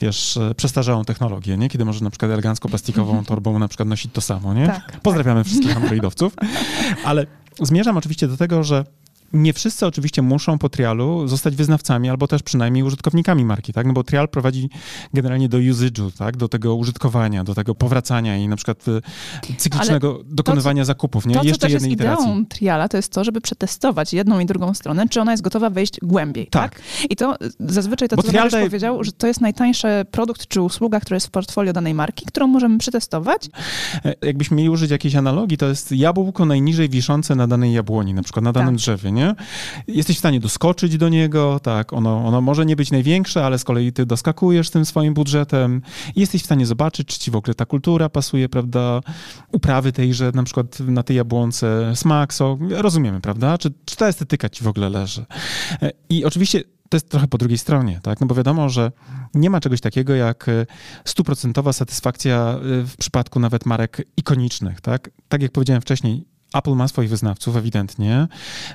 wiesz, 0.00 0.38
przestarzałą 0.56 1.04
technologię, 1.04 1.56
nie? 1.56 1.68
Kiedy 1.68 1.84
może 1.84 2.04
na 2.04 2.10
przykład 2.10 2.30
elegancko 2.30 2.68
plastikową 2.68 3.10
mhm. 3.10 3.24
torbą 3.24 3.58
na 3.58 3.68
przykład 3.68 3.88
nosić 3.88 4.12
to 4.12 4.20
samo, 4.20 4.54
nie? 4.54 4.66
Tak, 4.66 5.00
Pozdrawiamy 5.00 5.40
tak. 5.40 5.46
wszystkich 5.46 5.76
androidowców. 5.82 6.34
Ale 7.04 7.26
zmierzam 7.62 7.96
oczywiście 7.96 8.28
do 8.28 8.36
tego, 8.36 8.64
że 8.64 8.84
nie 9.32 9.52
wszyscy 9.52 9.86
oczywiście 9.86 10.22
muszą 10.22 10.58
po 10.58 10.68
trialu 10.68 11.28
zostać 11.28 11.56
wyznawcami 11.56 12.10
albo 12.10 12.28
też 12.28 12.42
przynajmniej 12.42 12.84
użytkownikami 12.84 13.44
marki, 13.44 13.72
tak? 13.72 13.86
No 13.86 13.92
bo 13.92 14.04
trial 14.04 14.28
prowadzi 14.28 14.70
generalnie 15.14 15.48
do 15.48 15.58
usage'u, 15.58 16.12
tak? 16.18 16.36
Do 16.36 16.48
tego 16.48 16.74
użytkowania, 16.74 17.44
do 17.44 17.54
tego 17.54 17.74
powracania 17.74 18.36
i 18.36 18.48
na 18.48 18.56
przykład 18.56 18.84
e, 18.88 19.56
cyklicznego 19.56 20.14
Ale 20.14 20.24
dokonywania 20.26 20.82
to, 20.82 20.86
zakupów, 20.86 21.26
nie? 21.26 21.34
To, 21.34 21.42
Jeszcze 21.42 21.66
co 21.66 21.72
jednej 21.72 21.90
jest 21.90 22.00
iteracji. 22.00 22.26
ideą 22.26 22.46
triala, 22.46 22.88
to 22.88 22.96
jest 22.96 23.12
to, 23.12 23.24
żeby 23.24 23.40
przetestować 23.40 24.12
jedną 24.12 24.40
i 24.40 24.46
drugą 24.46 24.74
stronę, 24.74 25.08
czy 25.08 25.20
ona 25.20 25.30
jest 25.30 25.42
gotowa 25.42 25.70
wejść 25.70 26.00
głębiej, 26.02 26.46
tak? 26.46 26.74
tak? 26.74 26.82
I 27.10 27.16
to 27.16 27.36
zazwyczaj 27.60 28.08
to, 28.08 28.16
bo 28.16 28.22
co 28.22 28.28
trial 28.28 28.50
powiedział, 28.50 29.04
że 29.04 29.12
to 29.12 29.26
jest 29.26 29.40
najtańszy 29.40 29.88
produkt 30.10 30.46
czy 30.48 30.62
usługa, 30.62 31.00
która 31.00 31.16
jest 31.16 31.26
w 31.26 31.30
portfolio 31.30 31.72
danej 31.72 31.94
marki, 31.94 32.26
którą 32.26 32.46
możemy 32.46 32.78
przetestować. 32.78 33.48
E, 34.04 34.14
jakbyśmy 34.22 34.56
mieli 34.56 34.70
użyć 34.70 34.90
jakiejś 34.90 35.14
analogii, 35.14 35.58
to 35.58 35.66
jest 35.66 35.92
jabłko 35.92 36.44
najniżej 36.44 36.88
wiszące 36.88 37.34
na 37.34 37.46
danej 37.46 37.72
jabłoni, 37.72 38.14
na 38.14 38.22
przykład 38.22 38.44
na 38.44 38.52
danym 38.52 38.74
tak. 38.74 38.76
drzewie, 38.76 39.12
nie? 39.12 39.19
Nie? 39.20 39.34
Jesteś 39.94 40.16
w 40.16 40.18
stanie 40.18 40.40
doskoczyć 40.40 40.96
do 40.96 41.08
niego, 41.08 41.60
tak, 41.62 41.92
ono, 41.92 42.26
ono 42.26 42.40
może 42.40 42.66
nie 42.66 42.76
być 42.76 42.90
największe, 42.90 43.44
ale 43.44 43.58
z 43.58 43.64
kolei 43.64 43.92
ty 43.92 44.06
doskakujesz 44.06 44.70
tym 44.70 44.84
swoim 44.84 45.14
budżetem 45.14 45.82
i 46.16 46.20
jesteś 46.20 46.42
w 46.42 46.44
stanie 46.44 46.66
zobaczyć, 46.66 47.08
czy 47.08 47.18
ci 47.18 47.30
w 47.30 47.36
ogóle 47.36 47.54
ta 47.54 47.66
kultura 47.66 48.08
pasuje, 48.08 48.48
prawda, 48.48 49.00
uprawy 49.52 49.92
tejże, 49.92 50.32
na 50.34 50.42
przykład 50.42 50.80
na 50.80 51.02
tej 51.02 51.16
jabłonce, 51.16 51.92
smak, 51.96 52.34
sok, 52.34 52.60
rozumiemy, 52.70 53.20
prawda, 53.20 53.58
czy, 53.58 53.72
czy 53.84 53.96
ta 53.96 54.08
estetyka 54.08 54.48
ci 54.48 54.64
w 54.64 54.68
ogóle 54.68 54.88
leży. 54.88 55.24
E, 55.82 55.90
I 56.08 56.24
oczywiście 56.24 56.62
to 56.90 56.96
jest 56.96 57.08
trochę 57.08 57.28
po 57.28 57.38
drugiej 57.38 57.58
stronie, 57.58 58.00
tak? 58.02 58.20
No 58.20 58.26
bo 58.26 58.34
wiadomo, 58.34 58.68
że 58.68 58.92
nie 59.34 59.50
ma 59.50 59.60
czegoś 59.60 59.80
takiego 59.80 60.14
jak 60.14 60.48
e, 60.48 60.66
stuprocentowa 61.04 61.72
satysfakcja 61.72 62.58
e, 62.58 62.86
w 62.86 62.96
przypadku 62.96 63.40
nawet 63.40 63.66
marek 63.66 64.06
ikonicznych, 64.16 64.80
tak? 64.80 65.10
Tak 65.28 65.42
jak 65.42 65.52
powiedziałem 65.52 65.82
wcześniej, 65.82 66.26
Apple 66.54 66.74
ma 66.74 66.88
swoich 66.88 67.10
wyznawców, 67.10 67.56
ewidentnie. 67.56 68.28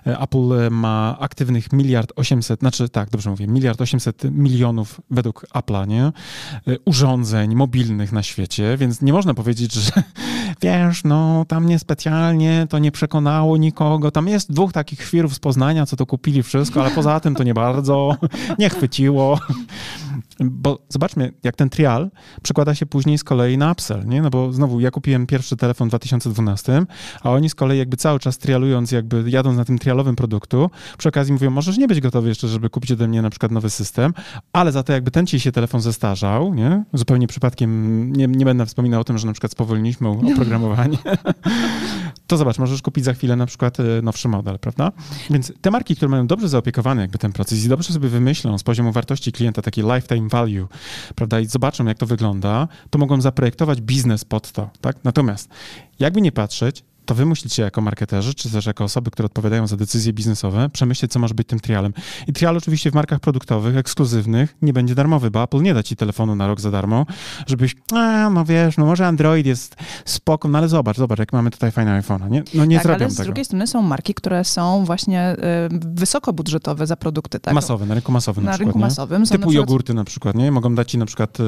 E, 0.07 0.19
Apple 0.19 0.53
e, 0.53 0.69
ma 0.69 1.17
aktywnych 1.19 1.73
miliard 1.73 2.13
osiemset, 2.15 2.59
znaczy 2.59 2.89
tak, 2.89 3.09
dobrze 3.09 3.29
mówię, 3.29 3.47
miliard 3.47 3.81
osiemset 3.81 4.23
milionów 4.31 5.01
według 5.09 5.45
Apple'a, 5.53 5.87
nie? 5.87 6.03
E, 6.03 6.11
urządzeń 6.85 7.55
mobilnych 7.55 8.11
na 8.11 8.23
świecie, 8.23 8.77
więc 8.77 9.01
nie 9.01 9.13
można 9.13 9.33
powiedzieć, 9.33 9.73
że 9.73 9.91
wiesz, 10.61 11.03
no 11.03 11.45
tam 11.47 11.65
niespecjalnie, 11.67 12.67
to 12.69 12.79
nie 12.79 12.91
przekonało 12.91 13.57
nikogo. 13.57 14.11
Tam 14.11 14.27
jest 14.27 14.51
dwóch 14.51 14.73
takich 14.73 14.99
chwirów 14.99 15.35
z 15.35 15.39
Poznania, 15.39 15.85
co 15.85 15.95
to 15.95 16.05
kupili 16.05 16.43
wszystko, 16.43 16.81
ale 16.81 16.91
poza 16.91 17.19
tym 17.19 17.35
to 17.35 17.43
nie 17.43 17.53
bardzo, 17.53 18.15
nie 18.59 18.69
chwyciło. 18.69 19.39
Bo 20.39 20.79
zobaczmy, 20.89 21.33
jak 21.43 21.55
ten 21.55 21.69
trial 21.69 22.11
przekłada 22.43 22.75
się 22.75 22.85
później 22.85 23.17
z 23.17 23.23
kolei 23.23 23.57
na 23.57 23.71
upsell, 23.71 24.05
nie? 24.05 24.21
No 24.21 24.29
bo 24.29 24.53
znowu, 24.53 24.79
ja 24.79 24.91
kupiłem 24.91 25.27
pierwszy 25.27 25.57
telefon 25.57 25.87
w 25.87 25.91
2012, 25.91 26.85
a 27.21 27.31
oni 27.31 27.49
z 27.49 27.55
kolei 27.55 27.77
jakby 27.77 27.97
cały 27.97 28.19
czas 28.19 28.37
trialując, 28.37 28.91
jakby 28.91 29.29
jadąc 29.29 29.57
na 29.57 29.65
tym 29.65 29.79
trialowym 29.79 30.15
produktu, 30.15 30.69
przy 30.97 31.09
okazji 31.09 31.33
mówią, 31.33 31.49
możesz 31.49 31.77
nie 31.77 31.87
być 31.87 32.01
gotowy 32.01 32.29
jeszcze, 32.29 32.47
żeby 32.47 32.69
kupić 32.69 32.91
ode 32.91 33.07
mnie 33.07 33.21
na 33.21 33.29
przykład 33.29 33.51
nowy 33.51 33.69
system, 33.69 34.13
ale 34.53 34.71
za 34.71 34.83
to 34.83 34.93
jakby 34.93 35.11
ten 35.11 35.27
ci 35.27 35.39
się 35.39 35.51
telefon 35.51 35.81
zestarzał, 35.81 36.53
nie? 36.53 36.83
Zupełnie 36.93 37.27
przypadkiem, 37.27 38.13
nie, 38.13 38.27
nie 38.27 38.45
będę 38.45 38.65
wspominał 38.65 39.01
o 39.01 39.03
tym, 39.03 39.17
że 39.17 39.27
na 39.27 39.33
przykład 39.33 39.51
spowolniliśmy 39.51 40.09
oprogramowanie. 40.09 40.97
to 42.27 42.37
zobacz, 42.37 42.59
możesz 42.59 42.81
kupić 42.81 43.05
za 43.05 43.13
chwilę 43.13 43.35
na 43.35 43.45
przykład 43.45 43.79
e, 43.79 43.83
nowszy 44.03 44.27
model, 44.27 44.59
prawda? 44.59 44.91
Więc 45.29 45.53
te 45.61 45.71
marki, 45.71 45.95
które 45.95 46.09
mają 46.09 46.27
dobrze 46.27 46.49
zaopiekowany 46.49 47.01
jakby 47.01 47.17
ten 47.17 47.33
proces 47.33 47.65
i 47.65 47.69
dobrze 47.69 47.93
sobie 47.93 48.09
wymyślą 48.09 48.57
z 48.57 48.63
poziomu 48.63 48.91
wartości 48.91 49.31
klienta 49.31 49.61
taki 49.61 49.81
lifetime 49.81 50.24
lifetime 50.25 50.29
value, 50.29 50.67
prawda, 51.15 51.39
i 51.39 51.45
zobaczą, 51.45 51.85
jak 51.85 51.97
to 51.97 52.05
wygląda, 52.05 52.67
to 52.89 52.99
mogą 52.99 53.21
zaprojektować 53.21 53.81
biznes 53.81 54.25
pod 54.25 54.51
to, 54.51 54.69
tak? 54.81 54.95
Natomiast 55.03 55.49
jakby 55.99 56.21
nie 56.21 56.31
patrzeć, 56.31 56.83
to 57.05 57.15
wy 57.15 57.25
musicie 57.25 57.63
jako 57.63 57.81
marketerzy, 57.81 58.33
czy 58.33 58.49
też 58.51 58.65
jako 58.65 58.83
osoby, 58.83 59.11
które 59.11 59.25
odpowiadają 59.25 59.67
za 59.67 59.77
decyzje 59.77 60.13
biznesowe, 60.13 60.69
przemyśleć, 60.69 61.11
co 61.11 61.19
może 61.19 61.33
być 61.33 61.47
tym 61.47 61.59
trialem. 61.59 61.93
I 62.27 62.33
trial 62.33 62.57
oczywiście 62.57 62.91
w 62.91 62.93
markach 62.93 63.19
produktowych, 63.19 63.77
ekskluzywnych, 63.77 64.55
nie 64.61 64.73
będzie 64.73 64.95
darmowy, 64.95 65.31
bo 65.31 65.43
Apple 65.43 65.61
nie 65.61 65.73
da 65.73 65.83
ci 65.83 65.95
telefonu 65.95 66.35
na 66.35 66.47
rok 66.47 66.61
za 66.61 66.71
darmo, 66.71 67.05
żebyś, 67.47 67.75
a, 67.93 68.29
no 68.29 68.45
wiesz, 68.45 68.77
no 68.77 68.85
może 68.85 69.07
Android 69.07 69.45
jest 69.45 69.75
spoko, 70.05 70.47
no 70.47 70.57
ale 70.57 70.67
zobacz, 70.69 70.97
zobacz, 70.97 71.19
jak 71.19 71.33
mamy 71.33 71.51
tutaj 71.51 71.71
fajne 71.71 72.01
iPhone'a, 72.01 72.29
nie? 72.29 72.43
No 72.53 72.65
nie 72.65 72.75
tak, 72.77 72.83
zrobią 72.85 73.05
ale 73.05 73.11
z 73.11 73.15
tego. 73.15 73.25
drugiej 73.25 73.45
strony 73.45 73.67
są 73.67 73.81
marki, 73.81 74.13
które 74.13 74.43
są 74.43 74.85
właśnie 74.85 75.31
y, 75.33 75.35
wysokobudżetowe 75.95 76.87
za 76.87 76.95
produkty, 76.95 77.39
tak? 77.39 77.53
Masowe, 77.53 77.85
na 77.85 77.93
rynku 77.95 78.11
masowym 78.11 78.43
na, 78.43 78.51
Na 78.51 78.57
przykład, 78.57 78.67
rynku 78.67 78.79
nie? 78.79 78.85
masowym 78.85 79.25
są 79.25 79.31
Typu 79.31 79.41
na 79.45 79.47
przykład- 79.51 79.67
jogurty 79.69 79.93
na 79.93 80.03
przykład, 80.03 80.35
nie? 80.35 80.51
Mogą 80.51 80.75
dać 80.75 80.91
ci 80.91 80.97
na 80.97 81.05
przykład, 81.05 81.39
y, 81.39 81.43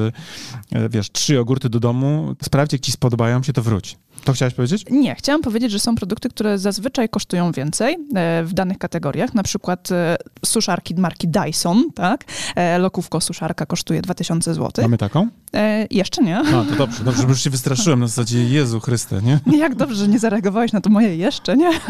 y, 0.76 0.88
wiesz, 0.88 1.10
trzy 1.12 1.34
jogurty 1.34 1.68
do 1.68 1.80
domu, 1.80 2.34
sprawdź, 2.42 2.72
jak 2.72 2.82
ci 2.82 2.92
spodobają 2.92 3.42
się, 3.42 3.52
to 3.52 3.62
wróć. 3.62 3.96
To 4.28 4.32
chciałeś 4.32 4.54
powiedzieć? 4.54 4.84
Nie, 4.90 5.14
chciałam 5.14 5.42
powiedzieć, 5.42 5.72
że 5.72 5.78
są 5.78 5.94
produkty, 5.94 6.28
które 6.28 6.58
zazwyczaj 6.58 7.08
kosztują 7.08 7.52
więcej 7.52 7.94
e, 8.14 8.44
w 8.44 8.52
danych 8.52 8.78
kategoriach, 8.78 9.34
na 9.34 9.42
przykład 9.42 9.92
e, 9.92 10.16
suszarki 10.44 10.94
marki 10.94 11.28
Dyson, 11.28 11.84
tak? 11.94 12.24
E, 12.56 12.78
Lokówko 12.78 13.20
suszarka 13.20 13.66
kosztuje 13.66 14.02
2000 14.02 14.54
zł. 14.54 14.84
Mamy 14.84 14.98
taką? 14.98 15.28
E, 15.54 15.86
jeszcze 15.90 16.22
nie. 16.22 16.38
A, 16.38 16.42
to 16.44 16.76
dobrze, 16.78 17.04
dobrze, 17.04 17.22
bo 17.22 17.28
już 17.28 17.42
się 17.42 17.50
wystraszyłem 17.50 18.00
na 18.00 18.06
zasadzie, 18.06 18.44
Jezu 18.48 18.80
Chryste, 18.80 19.22
nie? 19.22 19.40
Jak 19.58 19.74
dobrze, 19.74 19.96
że 19.96 20.08
nie 20.08 20.18
zareagowałeś 20.18 20.72
na 20.72 20.80
to 20.80 20.90
moje 20.90 21.16
jeszcze, 21.16 21.56
nie? 21.56 21.70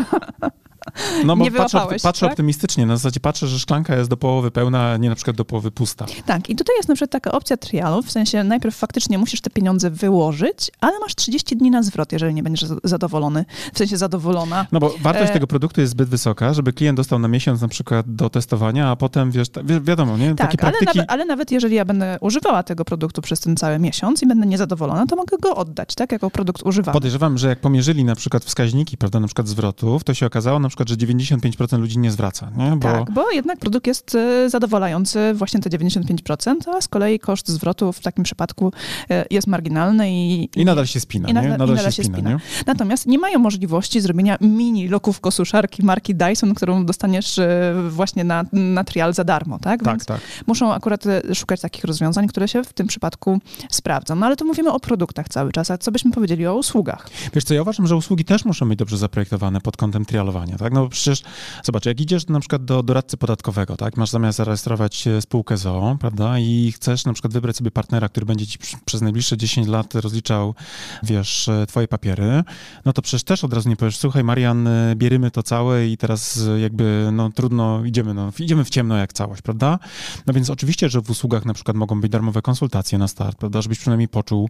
No 1.26 1.37
bo 1.37 1.45
Nie 1.45 1.50
patrzę, 1.50 1.87
patrzę 2.02 2.26
tak? 2.26 2.30
optymistycznie, 2.30 2.87
na 2.87 2.97
zasadzie 2.97 3.21
patrzę, 3.21 3.49
że 3.49 3.59
szklanka 3.59 3.97
jest 3.97 4.11
do 4.11 4.16
połowy 4.16 4.50
pełna, 4.50 4.92
a 4.92 4.97
nie 4.97 5.09
na 5.09 5.14
przykład 5.14 5.37
do 5.37 5.45
połowy 5.45 5.71
pusta. 5.71 6.07
Tak, 6.26 6.50
i 6.50 6.57
tutaj 6.57 6.76
jest 6.76 6.88
na 6.88 6.95
przykład 6.95 7.11
taka 7.11 7.33
opcja 7.33 7.57
trialu, 7.57 8.02
w 8.02 8.11
sensie 8.11 8.45
najpierw 8.45 8.76
faktycznie 8.76 9.18
musisz 9.18 9.40
te 9.40 9.50
pieniądze 9.50 9.90
wyłożyć, 9.90 10.71
ale 10.80 10.99
masz 10.99 11.14
30 11.14 11.57
dni 11.57 11.71
na 11.71 11.83
zwrot, 11.83 12.12
jeżeli 12.12 12.35
nie 12.35 12.42
będziesz 12.42 12.68
zadowolony, 12.85 13.45
w 13.75 13.78
sensie 13.78 13.97
zadowolona. 13.97 14.66
No 14.73 14.80
bo 14.80 14.95
wartość 15.02 15.30
E- 15.30 15.33
tego 15.33 15.47
produktu 15.47 15.80
jest 15.80 15.90
zbyt 15.90 16.09
wysoka, 16.09 16.54
żeby 16.54 16.73
klient 16.73 16.97
dostał 16.97 17.18
na 17.18 17.28
miesiąc 17.28 17.61
na 17.61 17.68
przykład 17.68 18.14
do 18.14 18.30
testowania, 18.30 18.88
a 18.90 18.97
potem, 18.97 19.30
wiesz, 19.30 19.49
wi 19.64 19.80
wiadomo, 19.80 20.18
nie? 20.18 20.35
Takie 20.35 20.57
Tak, 20.57 20.64
ale 20.64 20.73
praktyki... 20.73 20.99
nawet, 20.99 21.11
ale 21.11 21.25
nawet 21.25 21.50
jeżeli 21.50 21.75
ja 21.75 21.85
będę 21.85 22.18
używała 22.21 22.62
tego 22.62 22.85
produktu 22.85 23.23
przez 23.23 23.40
ten 23.40 23.57
cały 23.57 23.78
miesiąc 23.78 24.23
i 24.23 24.26
będę 24.26 24.47
niezadowolona, 24.47 25.07
to 25.07 25.16
mogę 25.16 25.37
go 25.38 25.57
oddać, 25.57 25.95
tak, 25.95 26.12
jako 26.12 26.30
produkt 26.30 26.62
używany. 26.62 26.92
Podejrzewam, 26.92 27.38
że 27.38 27.49
jak 27.49 27.61
pomierzyli 27.61 28.04
na 28.04 28.14
przykład 28.14 28.45
wskaźniki, 28.45 28.97
prawda, 28.97 29.21
na 29.21 29.26
przykład 29.26 29.49
zwrotów, 29.49 30.04
to 30.04 30.14
się 30.14 30.26
okazało 30.26 30.59
na 30.59 30.68
przykład, 30.68 30.77
że 30.87 30.94
95% 30.97 31.78
ludzi 31.78 31.99
nie 31.99 32.11
zwraca, 32.11 32.50
nie? 32.56 32.70
Bo 32.76 32.82
Tak, 32.92 33.11
bo 33.11 33.30
jednak 33.30 33.58
produkt 33.58 33.87
jest 33.87 34.14
e, 34.14 34.50
zadowalający 34.50 35.35
właśnie 35.35 35.61
te 35.61 35.70
95%, 35.70 36.54
a 36.76 36.80
z 36.80 36.88
kolei 36.88 37.18
koszt 37.18 37.49
zwrotu 37.49 37.92
w 37.92 38.00
takim 38.00 38.25
przypadku 38.25 38.73
e, 39.11 39.25
jest 39.30 39.47
marginalny 39.47 40.11
i, 40.12 40.49
i 40.56 40.64
nadal 40.64 40.87
się 40.87 41.00
spina, 41.00 41.28
i 41.28 41.35
nie? 41.35 41.40
nadal- 41.40 41.49
Nadal, 41.50 41.68
i 41.68 41.73
nadal 41.73 41.92
się 41.92 42.02
spina, 42.02 42.18
spina. 42.18 42.30
nie? 42.30 42.38
Natomiast 42.66 43.06
nie 43.06 43.18
mają 43.18 43.38
możliwości 43.38 44.00
zrobienia 44.00 44.37
mini 44.40 44.88
lokówko 44.88 45.30
suszarki 45.30 45.82
marki 45.85 46.14
Dyson, 46.14 46.54
którą 46.54 46.87
dostaniesz 46.87 47.38
e, 47.38 47.75
właśnie 47.90 48.25
na, 48.25 48.44
na 48.52 48.85
trial 48.85 49.14
za 49.14 49.25
darmo, 49.25 49.58
tak? 49.58 49.82
Tak, 49.82 49.92
Więc 49.92 50.04
tak. 50.06 50.20
muszą 50.47 50.73
akurat 50.73 51.04
szukać 51.35 51.61
takich 51.61 51.85
rozwiązań, 51.85 52.28
które 52.28 52.49
się 52.49 52.64
w 52.64 52.73
tym 52.73 52.87
przypadku 52.87 53.38
sprawdzą. 53.70 54.14
No 54.16 54.26
ale 54.26 54.37
tu 54.37 54.47
mówimy 54.47 54.73
o 54.73 54.80
produktach 54.80 55.28
cały 55.28 55.52
czas, 55.52 55.70
a 55.70 55.78
co 55.78 55.92
byśmy 55.92 56.11
powiedzieli 56.11 56.47
o 56.47 56.54
usługach? 56.56 57.08
Wiesz 57.35 57.44
co, 57.44 57.54
ja 57.54 57.62
uważam, 57.62 57.87
że 57.87 57.97
usługi 57.97 58.25
też 58.25 58.44
muszą 58.44 58.68
być 58.68 58.78
dobrze 58.78 58.97
zaprojektowane 58.99 59.61
pod 59.61 59.76
kątem 59.76 60.04
trialowania, 60.04 60.56
tak? 60.58 60.72
No 60.72 60.88
przecież, 60.88 61.22
zobacz, 61.64 61.86
jak 61.86 62.00
idziesz 62.00 62.26
na 62.26 62.40
przykład 62.40 62.64
do 62.64 62.82
doradcy 62.82 63.16
podatkowego, 63.16 63.76
tak? 63.76 63.96
Masz 63.96 64.10
zamiast 64.10 64.38
zarejestrować 64.38 65.06
e, 65.06 65.20
spółkę 65.20 65.56
ZOO, 65.56 65.96
prawda? 66.00 66.38
I 66.38 66.72
chcesz 66.72 67.04
na 67.04 67.12
przykład 67.12 67.32
wybrać 67.32 67.56
sobie 67.56 67.70
partnera, 67.70 68.08
który 68.08 68.26
będzie 68.26 68.46
ci 68.46 68.58
przez 68.84 69.02
najbliższe 69.02 69.36
10 69.36 69.68
lat 69.68 69.94
rozliczał, 69.94 70.54
wiesz, 71.02 71.48
e, 71.48 71.66
twoje 71.66 71.88
papiery, 71.88 72.44
no 72.84 72.92
to 72.92 73.02
przecież 73.02 73.24
też 73.24 73.44
od 73.44 73.52
razu 73.52 73.68
nie 73.68 73.76
powiesz, 73.76 73.96
słuchaj 73.96 74.24
Marian, 74.24 74.66
e, 74.66 74.96
bierzemy 74.96 75.30
to 75.30 75.42
całe 75.42 75.86
i 75.86 75.96
teraz 75.96 76.40
jakby, 76.60 77.08
no 77.12 77.30
trudno, 77.30 77.84
idziemy, 77.84 78.14
no, 78.14 78.32
idziemy 78.38 78.64
w 78.64 78.70
ciemno 78.70 78.96
jak 78.96 79.12
całość, 79.12 79.42
prawda? 79.42 79.78
No 80.26 80.34
więc 80.34 80.50
oczywiście, 80.50 80.88
że 80.88 81.00
w 81.00 81.10
usługach 81.10 81.44
na 81.44 81.54
przykład 81.54 81.76
mogą 81.76 82.00
być 82.00 82.12
darmowe 82.12 82.42
konsultacje 82.42 82.99
na 82.99 83.08
start, 83.08 83.38
prawda? 83.38 83.62
Żebyś 83.62 83.78
przynajmniej 83.78 84.08
poczuł, 84.08 84.49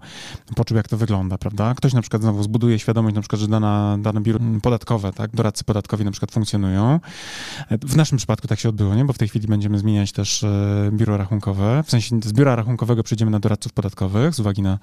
poczuł, 0.56 0.76
jak 0.76 0.88
to 0.88 0.96
wygląda, 0.96 1.38
prawda? 1.38 1.74
Ktoś 1.74 1.92
na 1.92 2.00
przykład 2.00 2.22
znowu 2.22 2.42
zbuduje 2.42 2.78
świadomość, 2.78 3.14
na 3.14 3.20
przykład, 3.20 3.40
że 3.40 3.48
dana, 3.48 3.98
dane 4.00 4.20
biuro 4.20 4.40
podatkowe, 4.62 5.12
tak, 5.12 5.30
doradcy 5.30 5.64
podatkowi 5.64 5.97
na 6.04 6.10
przykład 6.10 6.30
funkcjonują. 6.30 7.00
W 7.70 7.96
naszym 7.96 8.18
przypadku 8.18 8.48
tak 8.48 8.60
się 8.60 8.68
odbyło, 8.68 8.94
nie? 8.94 9.04
Bo 9.04 9.12
w 9.12 9.18
tej 9.18 9.28
chwili 9.28 9.48
będziemy 9.48 9.78
zmieniać 9.78 10.12
też 10.12 10.44
e, 10.44 10.90
biuro 10.92 11.16
rachunkowe. 11.16 11.82
W 11.86 11.90
sensie 11.90 12.20
z 12.24 12.32
biura 12.32 12.56
rachunkowego 12.56 13.02
przejdziemy 13.02 13.30
na 13.30 13.40
doradców 13.40 13.72
podatkowych 13.72 14.34
z 14.34 14.40
uwagi 14.40 14.62
na 14.62 14.78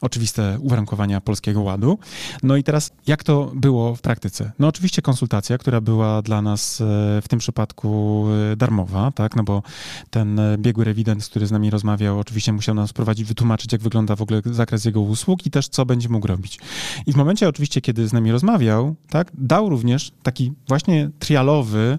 oczywiste 0.00 0.58
uwarunkowania 0.60 1.20
Polskiego 1.20 1.62
Ładu. 1.62 1.98
No 2.42 2.56
i 2.56 2.62
teraz, 2.62 2.90
jak 3.06 3.24
to 3.24 3.52
było 3.54 3.94
w 3.94 4.00
praktyce? 4.00 4.52
No 4.58 4.68
oczywiście 4.68 5.02
konsultacja, 5.02 5.58
która 5.58 5.80
była 5.80 6.22
dla 6.22 6.42
nas 6.42 6.80
e, 6.80 6.84
w 7.22 7.28
tym 7.28 7.38
przypadku 7.38 8.26
e, 8.52 8.56
darmowa, 8.56 9.10
tak? 9.10 9.36
No 9.36 9.42
bo 9.44 9.62
ten 10.10 10.40
biegły 10.58 10.84
rewident, 10.84 11.24
który 11.24 11.46
z 11.46 11.50
nami 11.50 11.70
rozmawiał, 11.70 12.18
oczywiście 12.18 12.52
musiał 12.52 12.74
nas 12.74 12.92
prowadzić, 12.92 13.28
wytłumaczyć, 13.28 13.72
jak 13.72 13.82
wygląda 13.82 14.16
w 14.16 14.22
ogóle 14.22 14.42
zakres 14.44 14.84
jego 14.84 15.00
usług 15.00 15.46
i 15.46 15.50
też 15.50 15.68
co 15.68 15.86
będzie 15.86 16.08
mógł 16.08 16.26
robić. 16.26 16.58
I 17.06 17.12
w 17.12 17.16
momencie 17.16 17.48
oczywiście, 17.48 17.80
kiedy 17.80 18.08
z 18.08 18.12
nami 18.12 18.32
rozmawiał, 18.32 18.94
tak, 19.08 19.32
dał 19.34 19.68
również 19.68 20.12
taki 20.22 20.45
właśnie 20.68 21.10
trialowy, 21.18 21.98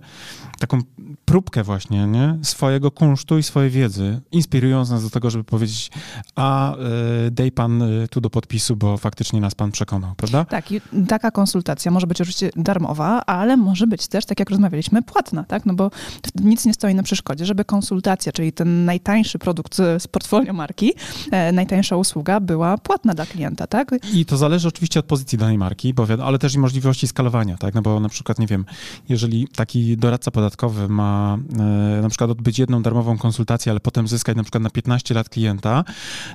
taką 0.59 0.79
próbkę 1.25 1.63
właśnie, 1.63 2.07
nie, 2.07 2.37
swojego 2.43 2.91
kunsztu 2.91 3.37
i 3.37 3.43
swojej 3.43 3.69
wiedzy, 3.69 4.21
inspirując 4.31 4.89
nas 4.89 5.03
do 5.03 5.09
tego, 5.09 5.29
żeby 5.29 5.43
powiedzieć, 5.43 5.91
a 6.35 6.75
y, 6.75 7.31
dej 7.31 7.51
pan 7.51 7.81
y, 7.81 8.07
tu 8.07 8.21
do 8.21 8.29
podpisu, 8.29 8.75
bo 8.75 8.97
faktycznie 8.97 9.41
nas 9.41 9.55
pan 9.55 9.71
przekonał, 9.71 10.15
prawda? 10.15 10.45
Tak, 10.45 10.65
taka 11.07 11.31
konsultacja 11.31 11.91
może 11.91 12.07
być 12.07 12.21
oczywiście 12.21 12.49
darmowa, 12.55 13.21
ale 13.25 13.57
może 13.57 13.87
być 13.87 14.07
też, 14.07 14.25
tak 14.25 14.39
jak 14.39 14.49
rozmawialiśmy, 14.49 15.01
płatna, 15.01 15.43
tak? 15.43 15.65
No 15.65 15.73
bo 15.73 15.91
nic 16.35 16.65
nie 16.65 16.73
stoi 16.73 16.95
na 16.95 17.03
przeszkodzie, 17.03 17.45
żeby 17.45 17.65
konsultacja, 17.65 18.31
czyli 18.31 18.53
ten 18.53 18.85
najtańszy 18.85 19.39
produkt 19.39 19.75
z 19.75 20.07
portfolio 20.07 20.53
marki, 20.53 20.93
e, 21.31 21.51
najtańsza 21.51 21.97
usługa 21.97 22.39
była 22.39 22.77
płatna 22.77 23.13
dla 23.13 23.25
klienta, 23.25 23.67
tak? 23.67 23.91
I 24.13 24.25
to 24.25 24.37
zależy 24.37 24.67
oczywiście 24.67 24.99
od 24.99 25.05
pozycji 25.05 25.37
danej 25.37 25.57
marki, 25.57 25.93
bo 25.93 26.07
ale 26.25 26.39
też 26.39 26.55
i 26.55 26.59
możliwości 26.59 27.07
skalowania, 27.07 27.57
tak? 27.57 27.73
No 27.73 27.81
bo 27.81 27.99
na 27.99 28.09
przykład, 28.09 28.39
nie 28.39 28.47
wiem, 28.47 28.65
jeżeli 29.09 29.47
taki 29.47 29.97
doradca 29.97 30.31
podatkowy 30.31 30.46
ma 30.89 31.37
e, 31.59 32.01
na 32.01 32.09
przykład 32.09 32.29
odbyć 32.29 32.59
jedną 32.59 32.81
darmową 32.81 33.17
konsultację, 33.17 33.71
ale 33.71 33.79
potem 33.79 34.07
zyskać 34.07 34.37
na 34.37 34.43
przykład 34.43 34.63
na 34.63 34.69
15 34.69 35.13
lat 35.13 35.29
klienta, 35.29 35.83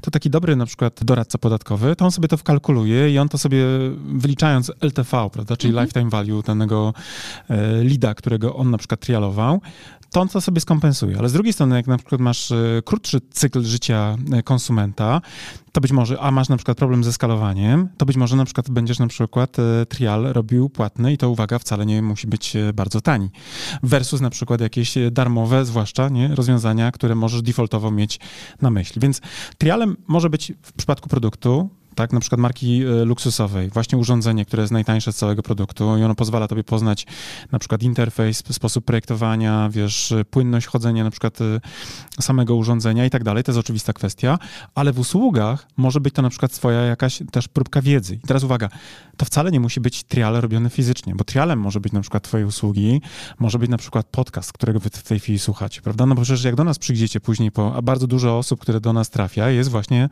to 0.03 0.11
taki 0.11 0.31
dobry 0.31 0.57
na 0.57 0.67
przykład 0.67 1.05
doradca 1.05 1.39
podatkowy, 1.39 1.97
to 1.97 2.05
on 2.05 2.11
sobie 2.13 2.29
to 2.29 2.37
wkalkuluje 2.37 3.11
i 3.11 3.19
on 3.19 3.29
to 3.29 3.39
sobie 3.39 3.65
wyliczając 4.15 4.73
LTV, 4.81 5.31
prawda, 5.33 5.57
czyli 5.57 5.73
Mhm. 5.73 5.87
lifetime 5.87 6.11
value 6.11 6.43
danego 6.43 6.95
e, 7.51 7.85
lida, 7.85 8.15
którego 8.15 8.57
on 8.57 8.71
na 8.71 8.79
przykład 8.79 9.01
trialował, 9.01 9.61
to 10.13 10.27
to 10.27 10.41
sobie 10.41 10.61
skompensuje. 10.61 11.19
Ale 11.19 11.29
z 11.29 11.33
drugiej 11.33 11.53
strony, 11.53 11.77
jak 11.77 11.87
na 11.87 11.99
przykład 11.99 12.21
masz 12.21 12.53
e, 12.53 12.83
krótszy 12.85 13.21
cykl 13.31 13.63
życia 13.63 14.17
e, 14.33 14.43
konsumenta, 14.43 15.21
to 15.73 15.81
być 15.81 15.93
może, 15.93 16.21
a 16.21 16.31
masz 16.31 16.49
na 16.49 16.57
przykład 16.57 16.79
problem 16.79 17.05
ze 17.05 17.13
skalowaniem, 17.13 17.89
to 17.97 18.07
być 18.07 18.17
może 18.17 18.37
na 18.37 18.45
przykład 18.45 18.71
będziesz 18.71 18.99
na 18.99 19.07
przykład 19.07 19.59
e, 19.59 19.87
trial 19.87 20.23
robił 20.23 20.69
płatny 20.69 21.13
i 21.13 21.19
to 21.19 21.31
uwaga, 21.31 21.59
wcale 21.59 21.87
nie 21.87 22.03
musi 22.03 22.27
być 22.27 22.55
bardzo 22.75 23.01
tani. 23.01 23.31
Versus 23.83 24.21
na 24.21 24.31
przykład 24.31 24.61
jakieś 24.61 24.95
darmowe, 25.13 25.65
zwłaszcza 25.65 26.09
nie, 26.09 26.29
rozwiązania, 26.29 26.93
które 26.93 27.15
możesz 27.15 27.43
defaultowo 27.43 27.91
mieć 27.91 28.21
na 28.63 28.71
myśli. 28.71 29.01
Więc 29.01 29.21
trialem 29.59 29.97
może 30.07 30.31
być 30.31 30.53
w 30.63 30.73
przypadku 30.73 31.09
produktu, 31.09 31.71
tak, 31.95 32.13
na 32.13 32.21
przykład 32.21 32.41
marki 32.41 32.83
e, 32.83 33.05
luksusowej, 33.05 33.71
właśnie 33.71 33.99
urządzenie, 33.99 34.45
które 34.45 34.63
jest 34.63 34.73
najtańsze 34.73 35.13
z 35.13 35.17
całego 35.17 35.43
produktu 35.43 35.99
i 35.99 36.03
ono 36.03 36.15
pozwala 36.15 36.49
tobie 36.49 36.65
poznać 36.65 37.07
na 37.53 37.59
przykład 37.59 37.83
interfejs, 37.83 38.43
sposób 38.51 38.85
projektowania, 38.85 39.69
wiesz, 39.73 40.15
płynność 40.31 40.67
chodzenia 40.67 41.05
na 41.05 41.11
przykład 41.11 41.41
e, 41.41 41.61
samego 42.23 42.57
urządzenia 42.57 43.07
i 43.07 43.11
tak 43.11 43.25
dalej, 43.25 43.45
to 43.45 43.53
jest 43.53 43.61
oczywista 43.61 43.93
kwestia, 43.93 44.39
ale 44.75 44.93
w 44.93 44.99
usługach 44.99 45.67
może 45.77 46.01
być 46.01 46.15
to 46.15 46.23
na 46.23 46.31
przykład 46.31 46.53
swoja 46.53 46.81
jakaś 46.81 47.23
też 47.31 47.49
próbka 47.49 47.83
wiedzy. 47.83 48.15
I 48.15 48.27
teraz 48.27 48.45
uwaga, 48.45 48.69
to 49.17 49.25
wcale 49.25 49.51
nie 49.51 49.61
musi 49.61 49.81
być 49.81 50.05
trial 50.05 50.35
robiony 50.35 50.71
fizycznie, 50.71 51.15
bo 51.15 51.25
trialem 51.25 51.61
może 51.61 51.81
być 51.81 51.93
na 51.93 52.01
przykład 52.01 52.23
twoje 52.23 52.47
usługi, 52.47 53.01
może 53.39 53.59
być 53.59 53.71
na 53.71 53.79
przykład 53.79 54.07
podcast, 54.07 54.53
którego 54.53 54.81
wy 54.81 54.91
w 54.91 55.03
tej 55.03 55.21
chwili 55.21 55.39
słuchacie, 55.39 55.83
prawda? 55.83 56.07
No 56.07 56.15
bo 56.15 56.23
przecież 56.23 56.45
jak 56.45 56.55
do 56.55 56.65
nas 56.65 56.79
przyjdziecie 56.79 57.21
później, 57.21 57.53
po, 57.53 57.77
a 57.77 57.83
bardzo 57.83 58.07
dużo 58.07 58.39
osób, 58.39 58.61
które 58.61 58.81
do 58.81 58.93
nas 58.93 59.11
trafia, 59.11 59.51
jest 59.51 59.71
właśnie 59.71 60.09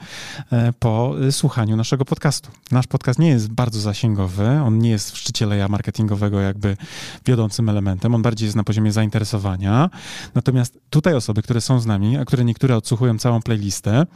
e, 0.52 0.72
po 0.72 1.14
e, 1.26 1.32
naszego 1.76 2.04
podcastu. 2.04 2.50
Nasz 2.70 2.86
podcast 2.86 3.18
nie 3.18 3.28
jest 3.28 3.48
bardzo 3.48 3.80
zasięgowy, 3.80 4.48
on 4.48 4.78
nie 4.78 4.90
jest 4.90 5.10
w 5.10 5.16
szczycie 5.18 5.46
leja 5.46 5.68
marketingowego 5.68 6.40
jakby 6.40 6.76
wiodącym 7.26 7.68
elementem, 7.68 8.14
on 8.14 8.22
bardziej 8.22 8.46
jest 8.46 8.56
na 8.56 8.64
poziomie 8.64 8.92
zainteresowania. 8.92 9.90
Natomiast 10.34 10.78
tutaj 10.90 11.14
osoby, 11.14 11.42
które 11.42 11.60
są 11.60 11.80
z 11.80 11.86
nami, 11.86 12.16
a 12.16 12.24
które 12.24 12.44
niektóre 12.44 12.76
odsłuchują 12.76 13.18
całą 13.18 13.42
playlistę, 13.42 14.06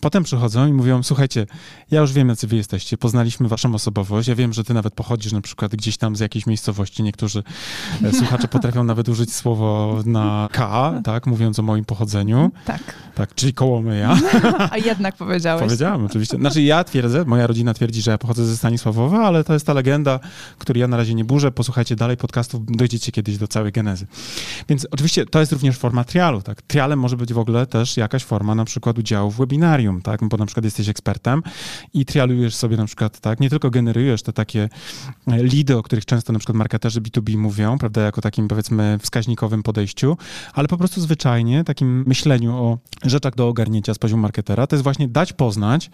Potem 0.00 0.22
przychodzą 0.22 0.66
i 0.66 0.72
mówią, 0.72 1.02
słuchajcie, 1.02 1.46
ja 1.90 2.00
już 2.00 2.12
wiem, 2.12 2.28
jacy 2.28 2.46
wy 2.46 2.56
jesteście, 2.56 2.98
poznaliśmy 2.98 3.48
waszą 3.48 3.74
osobowość, 3.74 4.28
ja 4.28 4.34
wiem, 4.34 4.52
że 4.52 4.64
ty 4.64 4.74
nawet 4.74 4.94
pochodzisz 4.94 5.32
na 5.32 5.40
przykład 5.40 5.76
gdzieś 5.76 5.96
tam 5.96 6.16
z 6.16 6.20
jakiejś 6.20 6.46
miejscowości, 6.46 7.02
niektórzy 7.02 7.42
e, 8.02 8.12
słuchacze 8.18 8.48
potrafią 8.48 8.84
nawet 8.84 9.08
użyć 9.08 9.34
słowo 9.34 9.98
na 10.06 10.48
K, 10.52 10.92
tak, 11.04 11.26
mówiąc 11.26 11.58
o 11.58 11.62
moim 11.62 11.84
pochodzeniu. 11.84 12.50
Tak. 12.64 12.94
Tak, 13.14 13.34
czyli 13.34 13.54
Kołomyja. 13.54 14.18
A 14.70 14.78
jednak 14.78 15.16
powiedziałeś. 15.16 15.62
Powiedziałem, 15.62 16.04
oczywiście. 16.04 16.36
Znaczy 16.36 16.62
ja 16.62 16.84
twierdzę, 16.84 17.24
moja 17.24 17.46
rodzina 17.46 17.74
twierdzi, 17.74 18.02
że 18.02 18.10
ja 18.10 18.18
pochodzę 18.18 18.46
ze 18.46 18.56
Stanisławowa, 18.56 19.26
ale 19.26 19.44
to 19.44 19.52
jest 19.52 19.66
ta 19.66 19.72
legenda, 19.72 20.20
której 20.58 20.80
ja 20.80 20.88
na 20.88 20.96
razie 20.96 21.14
nie 21.14 21.24
burzę. 21.24 21.50
Posłuchajcie 21.50 21.96
dalej 21.96 22.16
podcastów, 22.16 22.66
dojdziecie 22.66 23.12
kiedyś 23.12 23.38
do 23.38 23.48
całej 23.48 23.72
genezy. 23.72 24.06
Więc 24.68 24.86
oczywiście 24.90 25.26
to 25.26 25.40
jest 25.40 25.52
również 25.52 25.78
forma 25.78 26.04
trialu, 26.04 26.42
tak. 26.42 26.62
Trialem 26.62 26.98
może 26.98 27.16
być 27.16 27.32
w 27.32 27.38
ogóle 27.38 27.66
też 27.66 27.96
jakaś 27.96 28.24
forma 28.24 28.54
na 28.54 28.64
przykład 28.64 28.98
udziału 28.98 29.30
w 29.30 29.40
webinarium, 29.82 30.02
tak, 30.02 30.28
bo 30.28 30.36
na 30.36 30.46
przykład 30.46 30.64
jesteś 30.64 30.88
ekspertem 30.88 31.42
i 31.94 32.04
trialujesz 32.04 32.54
sobie 32.54 32.76
na 32.76 32.86
przykład, 32.86 33.20
tak, 33.20 33.40
nie 33.40 33.50
tylko 33.50 33.70
generujesz 33.70 34.22
te 34.22 34.32
takie 34.32 34.68
e, 35.26 35.42
lidy, 35.44 35.76
o 35.76 35.82
których 35.82 36.04
często 36.04 36.32
na 36.32 36.38
przykład 36.38 36.56
marketerzy 36.56 37.00
B2B 37.00 37.36
mówią, 37.36 37.78
prawda, 37.78 38.02
jako 38.02 38.20
takim 38.20 38.48
powiedzmy 38.48 38.98
wskaźnikowym 39.02 39.62
podejściu, 39.62 40.16
ale 40.54 40.68
po 40.68 40.76
prostu 40.76 41.00
zwyczajnie 41.00 41.64
takim 41.64 42.04
myśleniu 42.06 42.56
o 42.56 42.78
rzeczach 43.04 43.34
do 43.34 43.48
ogarnięcia 43.48 43.94
z 43.94 43.98
poziomu 43.98 44.22
marketera, 44.22 44.66
to 44.66 44.76
jest 44.76 44.84
właśnie 44.84 45.08
dać 45.08 45.32
poznać 45.32 45.90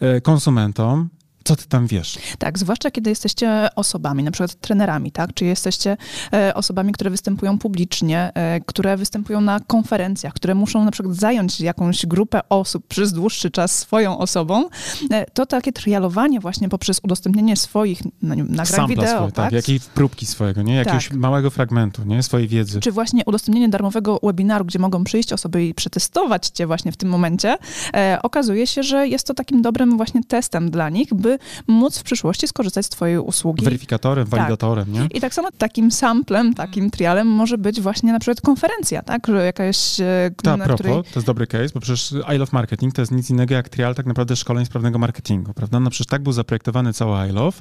e, 0.00 0.20
konsumentom, 0.20 1.08
co 1.44 1.56
ty 1.56 1.66
tam 1.68 1.86
wiesz? 1.86 2.18
Tak, 2.38 2.58
zwłaszcza 2.58 2.90
kiedy 2.90 3.10
jesteście 3.10 3.68
osobami, 3.76 4.22
na 4.22 4.30
przykład 4.30 4.54
trenerami, 4.54 5.12
tak? 5.12 5.34
Czy 5.34 5.44
jesteście 5.44 5.96
e, 6.32 6.54
osobami, 6.54 6.92
które 6.92 7.10
występują 7.10 7.58
publicznie, 7.58 8.32
e, 8.34 8.60
które 8.60 8.96
występują 8.96 9.40
na 9.40 9.60
konferencjach, 9.60 10.32
które 10.32 10.54
muszą 10.54 10.84
na 10.84 10.90
przykład 10.90 11.16
zająć 11.16 11.60
jakąś 11.60 12.06
grupę 12.06 12.40
osób 12.48 12.86
przez 12.86 13.12
dłuższy 13.12 13.50
czas 13.50 13.78
swoją 13.78 14.18
osobą, 14.18 14.68
e, 15.10 15.26
to 15.30 15.46
takie 15.46 15.72
trialowanie 15.72 16.40
właśnie 16.40 16.68
poprzez 16.68 17.00
udostępnienie 17.02 17.56
swoich 17.56 18.02
no, 18.22 18.34
nagrań 18.34 18.66
Sampla 18.66 18.86
wideo, 18.86 19.16
swoje, 19.16 19.32
tak? 19.32 19.44
tak, 19.44 19.52
jakiej 19.52 19.80
próbki 19.94 20.26
swojego, 20.26 20.62
nie? 20.62 20.74
Jakiegoś 20.74 21.08
Tak. 21.08 21.16
małego 21.16 21.50
fragmentu, 21.50 22.04
nie? 22.04 22.22
Swojej 22.22 22.48
wiedzy. 22.48 22.80
Czy 22.80 22.92
właśnie 22.92 23.22
udostępnienie 23.26 23.68
darmowego 23.68 24.20
webinaru, 24.22 24.64
gdzie 24.64 24.78
mogą 24.78 25.04
przyjść 25.04 25.32
osoby 25.32 25.66
i 25.66 25.74
przetestować 25.74 26.48
cię 26.48 26.66
właśnie 26.66 26.92
w 26.92 26.96
tym 26.96 27.08
momencie, 27.08 27.56
e, 27.94 28.18
okazuje 28.22 28.66
się, 28.66 28.82
że 28.82 29.08
jest 29.08 29.26
to 29.26 29.34
takim 29.34 29.62
dobrym 29.62 29.96
właśnie 29.96 30.24
testem 30.24 30.70
dla 30.70 30.90
nich, 30.90 31.14
by 31.14 31.31
móc 31.66 31.98
w 31.98 32.02
przyszłości 32.02 32.48
skorzystać 32.48 32.86
z 32.86 32.88
twojej 32.88 33.18
usługi. 33.18 33.64
Weryfikatorem, 33.64 34.26
Tak. 34.26 34.40
walidatorem, 34.40 34.92
nie? 34.92 35.06
I 35.14 35.20
tak 35.20 35.34
samo 35.34 35.48
takim 35.58 35.90
samplem, 35.90 36.54
takim 36.54 36.90
trialem 36.90 37.26
może 37.26 37.58
być 37.58 37.80
właśnie 37.80 38.12
na 38.12 38.18
przykład 38.18 38.40
konferencja, 38.40 39.02
tak? 39.02 39.26
Że 39.26 39.44
jakaś, 39.44 40.00
e, 40.00 40.30
To 40.42 40.52
a 40.52 40.56
na 40.56 40.64
propos, 40.64 40.80
której... 40.80 41.02
to 41.04 41.10
jest 41.14 41.26
dobry 41.26 41.46
case, 41.46 41.68
bo 41.74 41.80
przecież 41.80 42.14
I 42.34 42.38
Love 42.38 42.50
Marketing 42.52 42.94
to 42.94 43.02
jest 43.02 43.12
nic 43.12 43.30
innego 43.30 43.54
jak 43.54 43.68
trial 43.68 43.94
tak 43.94 44.06
naprawdę 44.06 44.36
szkoleń 44.36 44.66
sprawnego 44.66 44.98
marketingu, 44.98 45.54
prawda? 45.54 45.80
No 45.80 45.90
przecież 45.90 46.06
tak 46.06 46.22
był 46.22 46.32
zaprojektowany 46.32 46.92
cały 46.92 47.28
I 47.28 47.32
Love, 47.32 47.60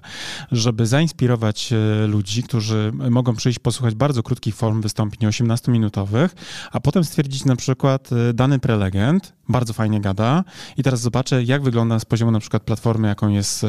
żeby 0.51 0.85
zainspirować 0.85 1.73
e, 1.73 2.07
ludzi, 2.07 2.43
którzy 2.43 2.91
mogą 3.09 3.35
przyjść 3.35 3.59
posłuchać 3.59 3.95
bardzo 3.95 4.23
krótkich 4.23 4.55
form 4.55 4.81
wystąpień 4.81 5.29
18-minutowych, 5.29 6.29
a 6.71 6.79
potem 6.79 7.03
stwierdzić 7.03 7.45
na 7.45 7.55
przykład 7.55 8.09
e, 8.29 8.33
dany 8.33 8.59
prelegent, 8.59 9.33
bardzo 9.49 9.73
fajnie 9.73 10.01
gada 10.01 10.43
i 10.77 10.83
teraz 10.83 11.01
zobaczę, 11.01 11.43
jak 11.43 11.63
wygląda 11.63 11.99
z 11.99 12.05
poziomu 12.05 12.31
na 12.31 12.39
przykład 12.39 12.63
platformy, 12.63 13.07
jaką 13.07 13.29
jest 13.29 13.60
e, 13.63 13.67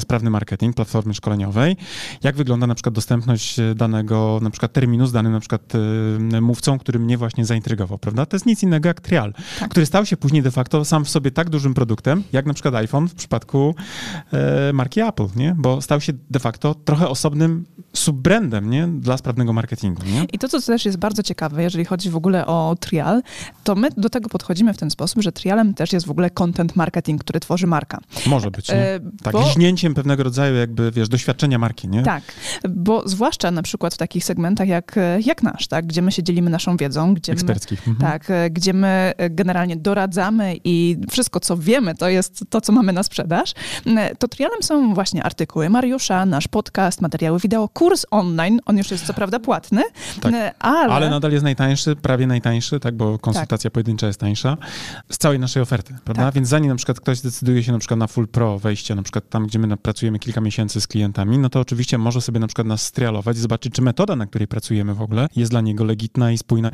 sprawny 0.00 0.30
marketing, 0.30 0.76
platformy 0.76 1.14
szkoleniowej, 1.14 1.76
jak 2.22 2.36
wygląda 2.36 2.66
na 2.66 2.74
przykład 2.74 2.94
dostępność 2.94 3.56
danego 3.74 4.38
na 4.42 4.50
przykład 4.50 4.72
terminu 4.72 5.06
z 5.06 5.12
danym 5.12 5.32
na 5.32 5.40
przykład 5.40 5.72
e, 6.34 6.40
mówcą, 6.40 6.78
który 6.78 6.98
mnie 6.98 7.18
właśnie 7.18 7.44
zaintrygował, 7.44 7.98
prawda? 7.98 8.26
To 8.26 8.36
jest 8.36 8.46
nic 8.46 8.62
innego 8.62 8.88
jak 8.88 9.00
trial, 9.00 9.34
Tak. 9.58 9.70
który 9.70 9.86
stał 9.86 10.06
się 10.06 10.16
później 10.16 10.42
de 10.42 10.50
facto 10.50 10.84
sam 10.84 11.04
w 11.04 11.10
sobie 11.10 11.30
tak 11.30 11.50
dużym 11.50 11.74
produktem, 11.74 12.22
jak 12.32 12.46
na 12.46 12.54
przykład 12.54 12.74
iPhone 12.74 13.08
w 13.08 13.14
przypadku 13.14 13.74
e, 14.32 14.72
marki 14.72 15.00
Apple, 15.00 15.26
nie? 15.36 15.54
Bo 15.58 15.80
stał 15.82 16.00
się 16.00 16.12
de 16.30 16.38
facto 16.38 16.74
trochę 16.74 17.08
osobnym 17.08 17.64
subbrandem, 17.92 18.70
nie? 18.70 18.86
Dla 18.86 19.16
sprawnego 19.16 19.52
marketingu, 19.52 20.02
nie? 20.06 20.24
I 20.32 20.38
to, 20.38 20.48
co 20.48 20.60
też 20.60 20.84
jest 20.84 20.98
bardzo 20.98 21.22
ciekawe, 21.22 21.62
jeżeli 21.62 21.84
chodzi 21.84 22.10
w 22.10 22.16
ogóle 22.16 22.46
o 22.46 22.76
trial, 22.80 23.22
to 23.64 23.74
my 23.74 23.88
do 23.96 24.10
tego 24.10 24.28
podchodzimy 24.28 24.74
w 24.74 24.78
ten 24.78 24.90
sposób, 24.90 25.22
że 25.22 25.32
trialem 25.32 25.74
też 25.74 25.92
jest 25.92 26.06
w 26.06 26.10
ogóle 26.10 26.30
content 26.30 26.76
marketing, 26.76 27.20
który 27.24 27.40
tworzy 27.40 27.66
marka. 27.66 27.98
Może 28.26 28.50
być, 28.50 28.68
nie? 28.68 28.74
E, 28.74 29.00
Tak, 29.38 29.42
bo- 29.42 29.48
liźnięciem 29.48 29.94
pewnego 29.94 30.22
rodzaju 30.22 30.56
jakby, 30.56 30.90
wiesz, 30.90 31.08
doświadczenia 31.08 31.58
marki, 31.58 31.88
nie? 31.88 32.02
Tak, 32.02 32.22
bo 32.68 33.08
zwłaszcza 33.08 33.50
na 33.50 33.62
przykład 33.62 33.94
w 33.94 33.98
takich 33.98 34.24
segmentach 34.24 34.68
jak, 34.68 34.94
jak 35.24 35.42
nasz, 35.42 35.66
tak, 35.66 35.86
gdzie 35.86 36.02
my 36.02 36.12
się 36.12 36.22
dzielimy 36.22 36.50
naszą 36.50 36.76
wiedzą, 36.76 37.14
gdzie 37.14 37.32
my, 37.32 37.36
Eksperckich. 37.36 37.88
Mhm. 37.88 38.12
tak, 38.12 38.28
gdzie 38.50 38.72
my 38.72 39.12
e, 39.16 39.30
generalnie 39.30 39.76
doradzamy 39.76 40.56
i 40.64 40.96
wszystko, 41.10 41.40
co 41.40 41.56
wiemy, 41.56 41.94
to 41.94 42.08
jest 42.08 42.44
to, 42.50 42.60
co 42.60 42.72
mamy 42.72 42.92
na 42.92 43.02
sprzedaż, 43.02 43.54
E, 43.86 44.16
to 44.16 44.28
trialem 44.28 44.62
są 44.62 44.94
właśnie 44.94 45.22
artykuły 45.22 45.70
Mariusza, 45.70 46.26
nasz 46.26 46.48
podcast, 46.48 47.00
materiały 47.00 47.38
wideo, 47.40 47.68
kurs 47.68 48.06
online, 48.10 48.60
on 48.66 48.78
już 48.78 48.90
jest 48.90 49.06
co 49.06 49.14
prawda 49.14 49.38
płatny, 49.40 49.82
Tak. 50.20 50.32
e, 50.34 50.54
ale... 50.58 50.92
Ale 50.92 51.10
nadal 51.10 51.32
jest 51.32 51.44
najtańszy, 51.44 51.96
prawie 51.96 52.26
najtańszy, 52.26 52.80
tak, 52.80 52.96
bo 52.96 53.18
konsultacja 53.18 53.70
pojedyncza 53.70 54.06
jest 54.06 54.20
tańsza, 54.20 54.56
z 55.10 55.18
całej 55.18 55.38
naszej 55.38 55.62
oferty, 55.62 55.94
prawda? 56.04 56.24
Tak. 56.24 56.34
Więc 56.34 56.48
zanim 56.48 56.68
na 56.70 56.76
przykład 56.76 57.00
ktoś 57.00 57.20
decyduje 57.20 57.62
się 57.62 57.72
na 57.72 57.78
przykład 57.78 58.00
na 58.00 58.06
full 58.06 58.28
pro 58.28 58.58
wejście, 58.58 58.94
na 58.94 59.02
przykład 59.02 59.23
tam, 59.30 59.46
gdzie 59.46 59.58
my 59.58 59.76
pracujemy 59.76 60.18
kilka 60.18 60.40
miesięcy 60.40 60.80
z 60.80 60.86
klientami, 60.86 61.38
no 61.38 61.48
to 61.48 61.60
oczywiście 61.60 61.98
może 61.98 62.20
sobie 62.20 62.40
na 62.40 62.46
przykład 62.46 62.66
nas 62.66 62.82
strialować, 62.82 63.36
zobaczyć, 63.36 63.74
czy 63.74 63.82
metoda, 63.82 64.16
na 64.16 64.26
której 64.26 64.48
pracujemy 64.48 64.94
w 64.94 65.02
ogóle, 65.02 65.26
jest 65.36 65.50
dla 65.50 65.60
niego 65.60 65.84
legitna 65.84 66.32
i 66.32 66.38
spójna, 66.38 66.70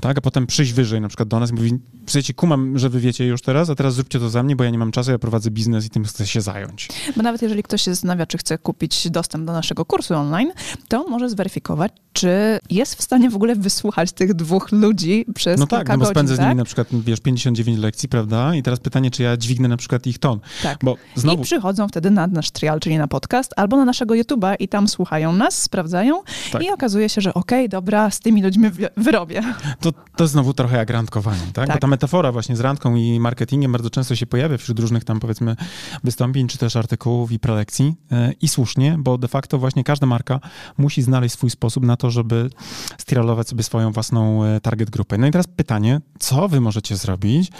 tak? 0.00 0.18
A 0.18 0.20
potem 0.20 0.46
przyjść 0.46 0.72
wyżej 0.72 1.00
na 1.00 1.08
przykład 1.08 1.28
do 1.28 1.40
nas 1.40 1.50
i 1.50 1.54
mówi, 1.54 1.78
słuchajcie, 2.06 2.34
kumam, 2.34 2.78
że 2.78 2.88
wy 2.88 3.00
wiecie 3.00 3.26
już 3.26 3.42
teraz, 3.42 3.70
a 3.70 3.74
teraz 3.74 3.94
zróbcie 3.94 4.18
to 4.18 4.30
za 4.30 4.42
mnie, 4.42 4.56
bo 4.56 4.64
ja 4.64 4.70
nie 4.70 4.78
mam 4.78 4.90
czasu, 4.92 5.10
ja 5.10 5.18
prowadzę 5.18 5.50
biznes 5.50 5.86
i 5.86 5.90
tym 5.90 6.04
chcę 6.04 6.26
się 6.26 6.40
zająć. 6.40 6.88
Bo 7.16 7.22
nawet 7.22 7.42
jeżeli 7.42 7.62
ktoś 7.62 7.82
się 7.82 7.90
zastanawia, 7.90 8.26
czy 8.26 8.38
chce 8.38 8.58
kupić 8.58 9.10
dostęp 9.10 9.46
do 9.46 9.52
naszego 9.52 9.84
kursu 9.84 10.14
online, 10.14 10.52
to 10.88 11.08
może 11.08 11.28
zweryfikować, 11.28 11.92
czy 12.12 12.58
jest 12.70 12.94
w 12.94 13.02
stanie 13.02 13.30
w 13.30 13.36
ogóle 13.36 13.56
wysłuchać 13.56 14.12
tych 14.12 14.34
dwóch 14.34 14.72
ludzi 14.72 15.26
przez 15.34 15.60
No 15.60 15.66
tak, 15.66 15.88
no 15.88 15.94
bo 15.94 15.98
godzin, 15.98 16.14
spędzę 16.14 16.34
z 16.34 16.38
tak? 16.38 16.46
nimi 16.46 16.56
na 16.56 16.64
przykład, 16.64 16.88
wiesz, 16.92 17.20
59 17.20 17.78
lekcji, 17.78 18.08
prawda? 18.08 18.54
I 18.54 18.62
teraz 18.62 18.80
pytanie, 18.80 19.10
czy 19.10 19.22
ja 19.22 19.36
dźwignę 19.36 19.68
na 19.68 19.76
przykład 19.76 20.06
ich 20.06 20.18
ton. 20.18 20.40
Tak. 20.62 20.78
Bo 20.82 20.96
znowu, 21.14 21.42
I 21.42 21.44
przychodzą 21.44 21.88
wtedy 21.90 22.10
na 22.10 22.26
nasz 22.26 22.50
trial, 22.50 22.80
czyli 22.80 22.98
na 22.98 23.08
podcast, 23.08 23.52
albo 23.56 23.76
na 23.76 23.84
naszego 23.84 24.14
YouTube'a 24.14 24.56
i 24.58 24.68
tam 24.68 24.88
słuchają 24.88 25.32
nas, 25.32 25.62
sprawdzają 25.62 26.22
Tak. 26.52 26.62
i 26.62 26.70
okazuje 26.70 27.08
się, 27.08 27.20
że 27.20 27.34
okej, 27.34 27.68
dobra, 27.68 28.10
z 28.10 28.20
tymi 28.20 28.42
ludźmi 28.42 28.70
wy- 28.70 28.88
wyrobię. 28.96 29.42
To, 29.80 29.92
to 30.16 30.26
znowu 30.26 30.54
trochę 30.54 30.76
jak 30.76 30.90
randkowanie, 30.90 31.40
tak? 31.52 31.66
Bo 31.66 31.72
Tak. 31.72 31.80
ta 31.80 31.86
metafora 31.86 32.32
właśnie 32.32 32.56
z 32.56 32.60
randką 32.60 32.94
i 32.94 33.20
marketingiem 33.20 33.72
bardzo 33.72 33.90
często 33.90 34.16
się 34.16 34.26
pojawia 34.26 34.58
wśród 34.58 34.78
różnych 34.78 35.04
tam 35.04 35.20
powiedzmy 35.20 35.56
wystąpień, 36.04 36.48
czy 36.48 36.58
też 36.58 36.76
artykułów 36.76 37.32
i 37.32 37.38
prelekcji 37.38 37.94
E, 38.12 38.32
i 38.40 38.48
słusznie, 38.48 38.96
bo 38.98 39.18
de 39.18 39.28
facto 39.28 39.58
właśnie 39.58 39.84
każda 39.84 40.06
marka 40.06 40.40
musi 40.78 41.02
znaleźć 41.02 41.34
swój 41.34 41.50
sposób 41.50 41.84
na 41.84 41.96
to, 41.96 42.10
żeby 42.10 42.50
strialować 42.98 43.48
sobie 43.48 43.62
swoją 43.62 43.92
własną 43.92 44.44
e, 44.44 44.60
target 44.60 44.90
grupę. 44.90 45.18
No 45.18 45.26
i 45.26 45.30
teraz 45.30 45.46
pytanie, 45.46 46.00
co 46.18 46.48
wy 46.48 46.60
możecie 46.60 46.96
zrobić, 46.96 47.50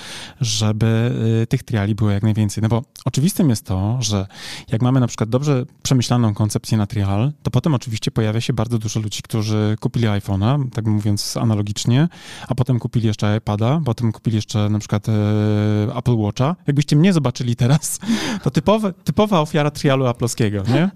żeby 0.40 1.12
e, 1.42 1.46
tych 1.46 1.62
triali 1.62 1.94
było 1.94 2.10
jak 2.10 2.22
najwięcej? 2.22 2.62
No 2.62 2.68
bo 2.68 2.82
oczywistym 3.04 3.50
jest 3.50 3.66
to, 3.66 3.96
że 4.00 4.19
jak 4.72 4.83
mamy 4.83 5.00
na 5.00 5.06
przykład 5.06 5.30
dobrze 5.30 5.64
przemyślaną 5.83 6.35
koncepcję 6.35 6.78
na 6.78 6.87
trial, 6.87 7.33
to 7.42 7.50
potem 7.50 7.74
oczywiście 7.74 8.11
pojawia 8.11 8.40
się 8.40 8.52
bardzo 8.52 8.78
dużo 8.78 9.00
ludzi, 9.00 9.22
którzy 9.22 9.76
kupili 9.80 10.06
iPhone'a, 10.06 10.70
tak 10.70 10.87
mówiąc 10.87 11.37
analogicznie, 11.37 12.09
a 12.48 12.54
potem 12.54 12.78
kupili 12.78 13.06
jeszcze 13.06 13.37
iPada, 13.37 13.80
potem 13.85 14.12
kupili 14.12 14.37
jeszcze 14.37 14.68
na 14.68 14.78
przykład 14.78 15.09
e, 15.09 15.12
Apple 15.96 16.16
Watcha. 16.16 16.56
Jakbyście 16.66 16.96
mnie 16.96 17.12
zobaczyli 17.12 17.56
teraz, 17.56 18.00
to 18.42 18.50
typowe, 18.50 18.92
typowa 18.92 19.40
ofiara 19.40 19.70
trialu 19.70 20.06
aplowskiego, 20.06 20.62
nie? 20.68 20.90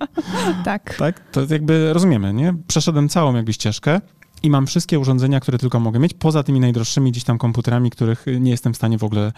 Tak. 0.64 0.96
Tak? 0.98 1.30
To 1.30 1.40
jakby 1.50 1.92
rozumiemy, 1.92 2.34
nie? 2.34 2.54
Przeszedłem 2.66 3.08
całą 3.08 3.34
jakby 3.34 3.52
ścieżkę 3.52 4.00
i 4.44 4.50
mam 4.50 4.66
wszystkie 4.66 4.98
urządzenia, 4.98 5.40
które 5.40 5.58
tylko 5.58 5.80
mogę 5.80 5.98
mieć, 5.98 6.14
poza 6.14 6.42
tymi 6.42 6.60
najdroższymi 6.60 7.10
gdzieś 7.10 7.24
tam 7.24 7.38
komputerami, 7.38 7.90
których 7.90 8.24
nie 8.40 8.50
jestem 8.50 8.74
w 8.74 8.76
stanie 8.76 8.98
w 8.98 9.04
ogóle 9.04 9.32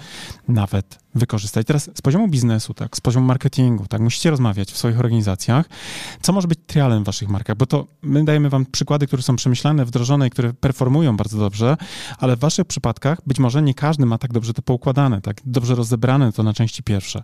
nawet 0.48 0.98
wykorzystać. 1.14 1.66
Teraz 1.66 1.90
z 1.94 2.02
poziomu 2.02 2.28
biznesu, 2.28 2.74
tak, 2.74 2.96
z 2.96 3.00
poziomu 3.00 3.26
marketingu, 3.26 3.86
tak, 3.86 4.00
musicie 4.00 4.30
rozmawiać 4.30 4.72
w 4.72 4.76
swoich 4.76 5.00
organizacjach, 5.00 5.68
co 6.20 6.32
może 6.32 6.48
być 6.48 6.58
trialem 6.66 7.02
w 7.02 7.06
waszych 7.06 7.28
markach, 7.28 7.56
bo 7.56 7.66
to 7.66 7.86
my 8.02 8.24
dajemy 8.24 8.50
wam 8.50 8.66
przykłady, 8.66 9.06
które 9.06 9.22
są 9.22 9.36
przemyślane, 9.36 9.84
wdrożone 9.84 10.26
i 10.26 10.30
które 10.30 10.52
performują 10.52 11.16
bardzo 11.16 11.38
dobrze, 11.38 11.76
ale 12.18 12.36
w 12.36 12.38
waszych 12.38 12.66
przypadkach 12.66 13.18
być 13.26 13.38
może 13.38 13.62
nie 13.62 13.74
każdy 13.74 14.06
ma 14.06 14.18
tak 14.18 14.32
dobrze 14.32 14.54
to 14.54 14.62
poukładane, 14.62 15.20
tak, 15.20 15.36
dobrze 15.44 15.74
rozebrane 15.74 16.32
to 16.32 16.42
na 16.42 16.52
części 16.52 16.82
pierwsze. 16.82 17.22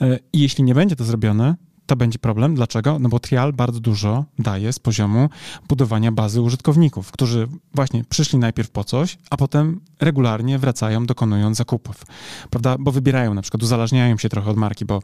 E, 0.00 0.18
I 0.32 0.40
jeśli 0.40 0.64
nie 0.64 0.74
będzie 0.74 0.96
to 0.96 1.04
zrobione, 1.04 1.54
to 1.86 1.96
będzie 1.96 2.18
problem. 2.18 2.54
Dlaczego? 2.54 2.98
No 2.98 3.08
bo 3.08 3.20
trial 3.20 3.52
bardzo 3.52 3.80
dużo 3.80 4.24
daje 4.38 4.72
z 4.72 4.78
poziomu 4.78 5.28
budowania 5.68 6.12
bazy 6.12 6.40
użytkowników, 6.40 7.12
którzy 7.12 7.48
właśnie 7.74 8.04
przyszli 8.04 8.38
najpierw 8.38 8.70
po 8.70 8.84
coś, 8.84 9.18
a 9.30 9.36
potem 9.36 9.80
regularnie 10.00 10.58
wracają, 10.58 11.06
dokonując 11.06 11.56
zakupów, 11.56 12.06
prawda? 12.50 12.76
Bo 12.78 12.92
wybierają 12.92 13.34
na 13.34 13.42
przykład, 13.42 13.62
uzależniają 13.62 14.18
się 14.18 14.28
trochę 14.28 14.50
od 14.50 14.56
marki, 14.56 14.84
bo 14.84 15.02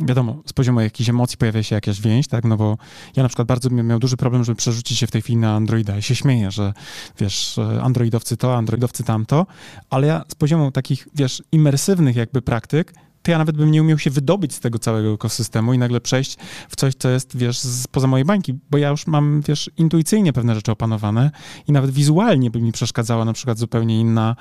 wiadomo, 0.00 0.42
z 0.46 0.52
poziomu 0.52 0.80
jakichś 0.80 1.10
emocji 1.10 1.38
pojawia 1.38 1.62
się 1.62 1.74
jakaś 1.74 2.00
więź, 2.00 2.28
tak? 2.28 2.44
No 2.44 2.56
bo 2.56 2.78
ja 3.16 3.22
na 3.22 3.28
przykład 3.28 3.48
bardzo 3.48 3.70
miał 3.70 3.98
duży 3.98 4.16
problem, 4.16 4.44
żeby 4.44 4.56
przerzucić 4.56 4.98
się 4.98 5.06
w 5.06 5.10
tej 5.10 5.22
chwili 5.22 5.36
na 5.36 5.54
Androida. 5.54 5.94
Ja 5.94 6.02
się 6.02 6.14
śmieję, 6.14 6.50
że 6.50 6.72
wiesz, 7.18 7.58
androidowcy 7.82 8.36
to, 8.36 8.56
androidowcy 8.56 9.04
tamto, 9.04 9.46
ale 9.90 10.06
ja 10.06 10.24
z 10.28 10.34
poziomu 10.34 10.70
takich, 10.70 11.08
wiesz, 11.14 11.42
imersywnych 11.52 12.16
jakby 12.16 12.42
praktyk 12.42 12.94
to 13.22 13.30
ja 13.30 13.38
nawet 13.38 13.56
bym 13.56 13.70
nie 13.70 13.82
umiał 13.82 13.98
się 13.98 14.10
wydobyć 14.10 14.54
z 14.54 14.60
tego 14.60 14.78
całego 14.78 15.12
ekosystemu 15.12 15.74
i 15.74 15.78
nagle 15.78 16.00
przejść 16.00 16.36
w 16.68 16.76
coś, 16.76 16.94
co 16.94 17.08
jest, 17.08 17.36
wiesz, 17.36 17.60
poza 17.90 18.06
mojej 18.06 18.24
bańki, 18.24 18.58
bo 18.70 18.78
ja 18.78 18.88
już 18.88 19.06
mam, 19.06 19.40
wiesz, 19.48 19.70
intuicyjnie 19.76 20.32
pewne 20.32 20.54
rzeczy 20.54 20.72
opanowane 20.72 21.30
i 21.68 21.72
nawet 21.72 21.90
wizualnie 21.90 22.50
by 22.50 22.60
mi 22.60 22.72
przeszkadzała 22.72 23.24
na 23.24 23.32
przykład 23.32 23.58
zupełnie 23.58 24.00
inna, 24.00 24.36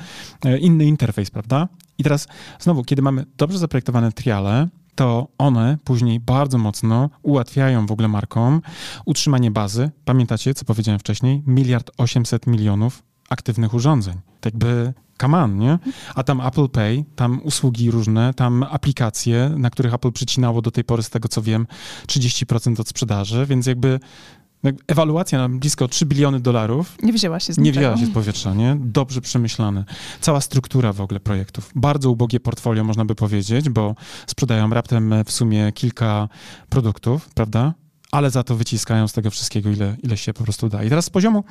e, 0.46 0.58
inny 0.58 0.86
interfejs, 0.86 1.32
prawda? 1.32 1.67
I 1.98 2.04
teraz 2.04 2.28
znowu, 2.60 2.84
kiedy 2.84 3.02
mamy 3.02 3.26
dobrze 3.38 3.58
zaprojektowane 3.58 4.12
triale, 4.12 4.67
to 4.96 5.28
one 5.38 5.78
później 5.84 6.20
bardzo 6.20 6.58
mocno 6.58 7.10
ułatwiają 7.22 7.86
w 7.86 7.91
ogóle 7.91 8.08
markom 8.08 8.62
utrzymanie 9.06 9.52
bazy. 9.52 9.91
Pamiętacie, 10.06 10.54
co 10.54 10.65
powiedziałem 10.65 11.00
wcześniej? 11.00 11.44
Miliard 11.48 11.91
osiemset 11.98 12.48
milionów 12.48 13.04
aktywnych 13.32 13.74
urządzeń. 13.74 14.15
Tak 14.41 14.58
by 14.58 14.94
on, 15.24 15.58
nie? 15.58 15.80
A 16.15 16.24
tam 16.24 16.41
Apple 16.41 16.70
Pay, 16.70 17.04
tam 17.15 17.41
usługi 17.44 17.91
różne, 17.91 18.34
tam 18.34 18.63
aplikacje, 18.63 19.52
na 19.58 19.70
których 19.70 19.94
Apple 19.94 20.12
przycinało 20.12 20.62
do 20.62 20.72
tej 20.72 20.84
pory, 20.84 21.04
z 21.04 21.10
tego 21.10 21.28
co 21.28 21.41
wiem, 21.41 21.67
30% 22.08 22.82
od 22.82 22.89
sprzedaży, 22.89 23.46
więc 23.46 23.65
jakby 23.65 24.00
Ewaluacja 24.88 25.48
na 25.48 25.50
blisko 25.50 25.88
3 25.88 26.06
biliony 26.06 26.39
dolarów. 26.39 26.98
Nie 27.04 27.13
wzięła 27.13 27.39
się 27.39 27.54
z 27.54 27.58
Nie 27.58 27.72
wzięła 27.72 27.98
się 27.98 28.06
z 28.06 28.13
powietrza, 28.13 28.54
nie? 28.54 28.78
Dobrze 28.80 29.22
przemyślane. 29.22 29.86
Cała 30.20 30.41
struktura 30.41 30.94
w 30.94 31.02
ogóle 31.02 31.20
projektów. 31.20 31.72
Bardzo 31.76 32.12
ubogie 32.12 32.39
portfolio, 32.39 32.84
można 32.84 33.06
by 33.06 33.15
powiedzieć, 33.15 33.70
bo 33.70 33.96
sprzedają 34.28 34.70
raptem 34.70 35.13
w 35.26 35.32
sumie 35.32 35.72
kilka 35.72 36.30
produktów, 36.70 37.30
prawda? 37.30 37.74
Ale 38.12 38.30
za 38.30 38.43
to 38.43 38.56
wyciskają 38.56 39.08
z 39.08 39.13
tego 39.13 39.32
wszystkiego, 39.32 39.69
ile, 39.69 39.95
ile 40.04 40.17
się 40.17 40.34
po 40.34 40.43
prostu 40.43 40.69
da. 40.69 40.84
I 40.84 40.89
teraz 40.89 41.06
z 41.06 41.10
poziomu, 41.10 41.43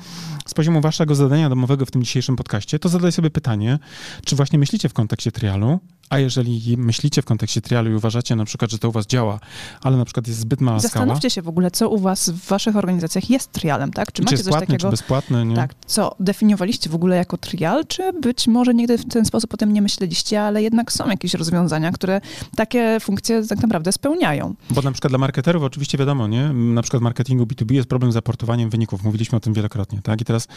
z 0.45 0.53
poziomu 0.53 0.81
waszego 0.81 1.15
zadania 1.15 1.49
domowego 1.49 1.85
w 1.85 1.91
tym 1.91 2.03
dzisiejszym 2.03 2.35
podcaście, 2.35 2.79
to 2.79 2.89
zadaj 2.89 3.11
sobie 3.11 3.29
pytanie, 3.29 3.79
czy 4.25 4.35
właśnie 4.35 4.59
myślicie 4.59 4.89
w 4.89 4.93
kontekście 4.93 5.31
trialu, 5.31 5.79
a 6.11 6.19
jeżeli 6.19 6.77
myślicie 6.77 7.21
w 7.21 7.25
kontekście 7.25 7.61
trialu 7.61 7.91
i 7.91 7.95
uważacie 7.95 8.35
na 8.35 8.45
przykład, 8.45 8.71
że 8.71 8.79
to 8.79 8.89
u 8.89 8.91
was 8.91 9.07
działa, 9.07 9.39
ale 9.81 9.97
na 9.97 10.05
przykład 10.05 10.27
jest 10.27 10.39
zbyt 10.39 10.61
mała 10.61 10.79
Zastanówcie 10.79 11.29
skala. 11.29 11.29
się 11.29 11.41
w 11.41 11.47
ogóle, 11.47 11.71
co 11.71 11.89
u 11.89 11.99
was 11.99 12.29
w 12.29 12.47
waszych 12.47 12.75
organizacjach 12.75 13.29
jest 13.29 13.51
trialem, 13.51 13.93
tak? 13.93 14.11
Czy 14.11 14.21
macie 14.21 14.37
czy 14.37 14.43
coś 14.43 14.51
płatny, 14.51 14.67
takiego? 14.67 14.87
Czy 14.87 14.91
bezpłatny, 14.91 15.45
nie? 15.45 15.55
Tak, 15.55 15.73
co 15.85 16.15
definiowaliście 16.19 16.89
w 16.89 16.95
ogóle 16.95 17.15
jako 17.15 17.37
trial, 17.37 17.87
czy 17.87 18.13
być 18.13 18.47
może 18.47 18.73
nigdy 18.73 18.97
w 18.97 19.05
ten 19.05 19.25
sposób 19.25 19.53
o 19.53 19.57
tym 19.57 19.73
nie 19.73 19.81
myśleliście, 19.81 20.41
ale 20.41 20.63
jednak 20.63 20.91
są 20.91 21.09
jakieś 21.09 21.33
rozwiązania, 21.33 21.91
które 21.91 22.21
takie 22.55 22.97
funkcje 23.01 23.47
tak 23.47 23.61
naprawdę 23.61 23.91
spełniają. 23.91 24.55
Bo 24.69 24.81
na 24.81 24.91
przykład 24.91 25.11
dla 25.11 25.17
marketerów 25.17 25.63
oczywiście 25.63 25.97
wiadomo, 25.97 26.27
nie? 26.27 26.49
Na 26.53 26.81
przykład 26.81 27.01
w 27.01 27.03
marketingu 27.03 27.43
B2B 27.43 27.73
jest 27.73 27.89
problem 27.89 28.11
z 28.11 28.17
aportowaniem 28.17 28.69
wyników. 28.69 29.03
Mówiliśmy 29.03 29.37
o 29.37 29.39
tym 29.39 29.53
wielokrotnie, 29.53 30.01
tak? 30.03 30.21
I 30.21 30.25
teraz, 30.25 30.47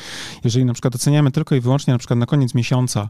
jeżeli 0.44 0.64
na 0.64 0.72
przykład 0.72 0.94
oceniamy 0.94 1.30
tylko 1.30 1.54
i 1.54 1.60
wyłącznie 1.60 1.92
na 1.92 1.98
przykład 1.98 2.18
na 2.18 2.26
koniec 2.26 2.54
miesiąca, 2.54 3.08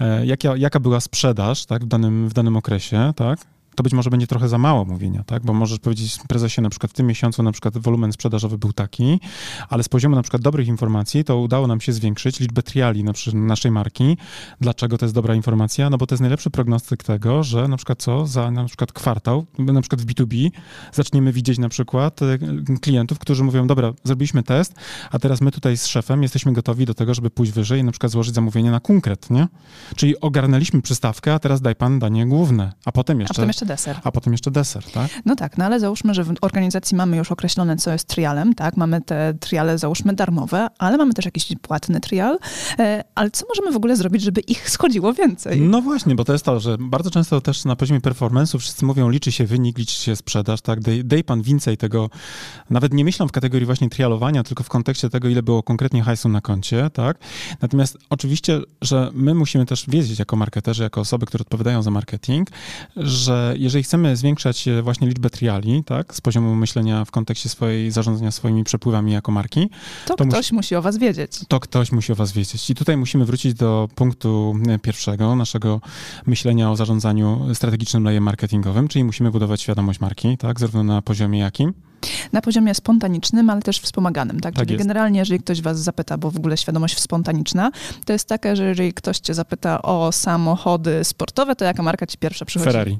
e, 0.00 0.26
jaka, 0.26 0.56
jaka 0.56 0.80
była 0.80 1.00
sprzedaż, 1.00 1.66
tak? 1.66 1.85
W 1.86 1.88
danym, 1.88 2.28
w 2.28 2.32
danym 2.32 2.56
okresie, 2.56 3.12
tak? 3.16 3.38
To 3.76 3.82
być 3.82 3.92
może 3.92 4.10
będzie 4.10 4.26
trochę 4.26 4.48
za 4.48 4.58
mało 4.58 4.84
mówienia, 4.84 5.24
tak? 5.24 5.42
Bo 5.44 5.54
możesz 5.54 5.78
powiedzieć 5.78 6.18
prezesie 6.28 6.62
na 6.62 6.70
przykład 6.70 6.92
w 6.92 6.94
tym 6.94 7.06
miesiącu 7.06 7.42
na 7.42 7.52
przykład 7.52 7.78
wolumen 7.78 8.12
sprzedażowy 8.12 8.58
był 8.58 8.72
taki, 8.72 9.20
ale 9.68 9.82
z 9.82 9.88
poziomu 9.88 10.16
na 10.16 10.22
przykład 10.22 10.42
dobrych 10.42 10.68
informacji 10.68 11.24
to 11.24 11.38
udało 11.38 11.66
nam 11.66 11.80
się 11.80 11.92
zwiększyć 11.92 12.40
liczbę 12.40 12.62
triali 12.62 13.04
na 13.04 13.12
naszej 13.34 13.70
marki. 13.70 14.16
Dlaczego 14.60 14.98
to 14.98 15.04
jest 15.04 15.14
dobra 15.14 15.34
informacja? 15.34 15.90
No 15.90 15.98
bo 15.98 16.06
to 16.06 16.14
jest 16.14 16.20
najlepszy 16.20 16.50
prognostyk 16.50 17.02
tego, 17.02 17.42
że 17.42 17.68
na 17.68 17.76
przykład 17.76 18.02
co 18.02 18.26
za 18.26 18.50
na 18.50 18.64
przykład 18.64 18.92
kwartał, 18.92 19.46
na 19.58 19.80
przykład 19.80 20.02
w 20.02 20.06
B2B 20.06 20.50
zaczniemy 20.92 21.32
widzieć 21.32 21.58
na 21.58 21.68
przykład 21.68 22.20
e, 22.22 22.38
klientów, 22.80 23.18
którzy 23.18 23.44
mówią, 23.44 23.66
dobra, 23.66 23.92
zrobiliśmy 24.04 24.42
test, 24.42 24.74
a 25.10 25.18
teraz 25.18 25.40
my 25.40 25.50
tutaj 25.50 25.76
z 25.76 25.86
szefem 25.86 26.22
jesteśmy 26.22 26.52
gotowi 26.52 26.86
do 26.86 26.94
tego, 26.94 27.14
żeby 27.14 27.30
pójść 27.30 27.52
wyżej 27.52 27.80
i 27.80 27.84
na 27.84 27.92
przykład 27.92 28.12
złożyć 28.12 28.34
zamówienie 28.34 28.70
na 28.70 28.80
konkret, 28.80 29.30
nie? 29.30 29.48
Czyli 29.96 30.20
ogarnęliśmy 30.20 30.82
przystawkę, 30.82 31.34
a 31.34 31.38
teraz 31.38 31.60
daj 31.60 31.76
pan 31.76 31.98
danie 31.98 32.26
główne, 32.26 32.72
a 32.84 32.92
potem 32.92 33.20
jeszcze, 33.20 33.32
a 33.32 33.34
potem 33.34 33.48
jeszcze 33.48 33.65
deser. 33.66 34.00
A 34.04 34.12
potem 34.12 34.32
jeszcze 34.32 34.50
deser, 34.50 34.84
tak? 34.84 35.10
No 35.24 35.36
tak, 35.36 35.58
no 35.58 35.64
ale 35.64 35.80
załóżmy, 35.80 36.14
że 36.14 36.24
w 36.24 36.34
organizacji 36.40 36.96
mamy 36.96 37.16
już 37.16 37.32
określone, 37.32 37.76
co 37.76 37.92
jest 37.92 38.08
trialem, 38.08 38.54
tak? 38.54 38.76
Mamy 38.76 39.00
te 39.00 39.34
triale, 39.40 39.78
załóżmy, 39.78 40.12
darmowe, 40.12 40.68
ale 40.78 40.96
mamy 40.96 41.14
też 41.14 41.24
jakiś 41.24 41.52
płatny 41.62 42.00
trial. 42.00 42.38
E, 42.78 43.04
ale 43.14 43.30
co 43.30 43.46
możemy 43.48 43.72
w 43.72 43.76
ogóle 43.76 43.96
zrobić, 43.96 44.22
żeby 44.22 44.40
ich 44.40 44.70
schodziło 44.70 45.14
więcej? 45.14 45.60
No 45.60 45.82
właśnie, 45.82 46.14
bo 46.14 46.24
to 46.24 46.32
jest 46.32 46.44
to, 46.44 46.60
że 46.60 46.76
bardzo 46.80 47.10
często 47.10 47.40
też 47.40 47.64
na 47.64 47.76
poziomie 47.76 48.00
performance'u 48.00 48.58
wszyscy 48.58 48.84
mówią, 48.84 49.10
liczy 49.10 49.32
się 49.32 49.46
wynik, 49.46 49.78
liczy 49.78 49.94
się 49.94 50.16
sprzedaż, 50.16 50.60
tak? 50.60 50.80
Dej, 50.80 51.04
dej 51.04 51.24
pan 51.24 51.42
więcej 51.42 51.76
tego, 51.76 52.10
nawet 52.70 52.94
nie 52.94 53.04
myślą 53.04 53.28
w 53.28 53.32
kategorii 53.32 53.66
właśnie 53.66 53.88
trialowania, 53.88 54.42
tylko 54.42 54.64
w 54.64 54.68
kontekście 54.68 55.10
tego, 55.10 55.28
ile 55.28 55.42
było 55.42 55.62
konkretnie 55.62 56.02
hajsu 56.02 56.28
na 56.28 56.40
koncie, 56.40 56.90
tak? 56.90 57.18
Natomiast 57.62 57.98
oczywiście, 58.10 58.60
że 58.82 59.10
my 59.14 59.34
musimy 59.34 59.66
też 59.66 59.84
wiedzieć 59.88 60.18
jako 60.18 60.36
marketerzy, 60.36 60.82
jako 60.82 61.00
osoby, 61.00 61.26
które 61.26 61.42
odpowiadają 61.42 61.82
za 61.82 61.90
marketing, 61.90 62.48
że 62.96 63.54
jeżeli 63.58 63.84
chcemy 63.84 64.16
zwiększać 64.16 64.68
e, 64.68 64.82
właśnie 64.82 65.08
liczbę 65.08 65.30
triali, 65.30 65.84
tak, 65.84 66.14
z 66.14 66.20
poziomu 66.20 66.54
myślenia 66.54 67.04
w 67.04 67.10
kontekście 67.10 67.48
swojej 67.48 67.90
zarządzania 67.90 68.30
swoimi 68.30 68.64
przepływami 68.64 69.12
jako 69.12 69.32
marki, 69.32 69.70
to, 70.06 70.14
to 70.14 70.24
ktoś 70.24 70.36
musi, 70.36 70.54
musi 70.54 70.76
o 70.76 70.82
was 70.82 70.98
wiedzieć. 70.98 71.32
To 71.48 71.60
ktoś 71.60 71.92
musi 71.92 72.12
o 72.12 72.14
was 72.14 72.32
wiedzieć. 72.32 72.70
I 72.70 72.74
tutaj 72.74 72.96
musimy 72.96 73.24
wrócić 73.24 73.54
do 73.54 73.88
punktu 73.94 74.56
e, 74.68 74.78
pierwszego 74.78 75.36
naszego 75.36 75.80
myślenia 76.26 76.70
o 76.70 76.76
zarządzaniu 76.76 77.54
strategicznym 77.54 78.04
lejem 78.04 78.22
marketingowym, 78.22 78.88
czyli 78.88 79.04
musimy 79.04 79.30
budować 79.30 79.62
świadomość 79.62 80.00
marki, 80.00 80.36
tak, 80.38 80.60
zarówno 80.60 80.84
na 80.84 81.02
poziomie 81.02 81.38
jakim, 81.38 81.72
na 82.32 82.40
poziomie 82.42 82.74
spontanicznym, 82.74 83.50
ale 83.50 83.62
też 83.62 83.80
wspomaganym. 83.80 84.40
Tak? 84.40 84.54
tak 84.54 84.64
Czyli 84.64 84.74
jest. 84.74 84.84
generalnie, 84.84 85.18
jeżeli 85.18 85.40
ktoś 85.40 85.62
was 85.62 85.78
zapyta, 85.78 86.18
bo 86.18 86.30
w 86.30 86.36
ogóle 86.36 86.56
świadomość 86.56 87.00
spontaniczna, 87.00 87.70
to 88.04 88.12
jest 88.12 88.28
taka, 88.28 88.56
że 88.56 88.64
jeżeli 88.64 88.94
ktoś 88.94 89.18
cię 89.18 89.34
zapyta 89.34 89.82
o 89.82 90.12
samochody 90.12 91.04
sportowe, 91.04 91.56
to 91.56 91.64
jaka 91.64 91.82
marka 91.82 92.06
ci 92.06 92.18
pierwsza 92.18 92.44
przychodzi? 92.44 92.72
Ferrari. 92.72 92.98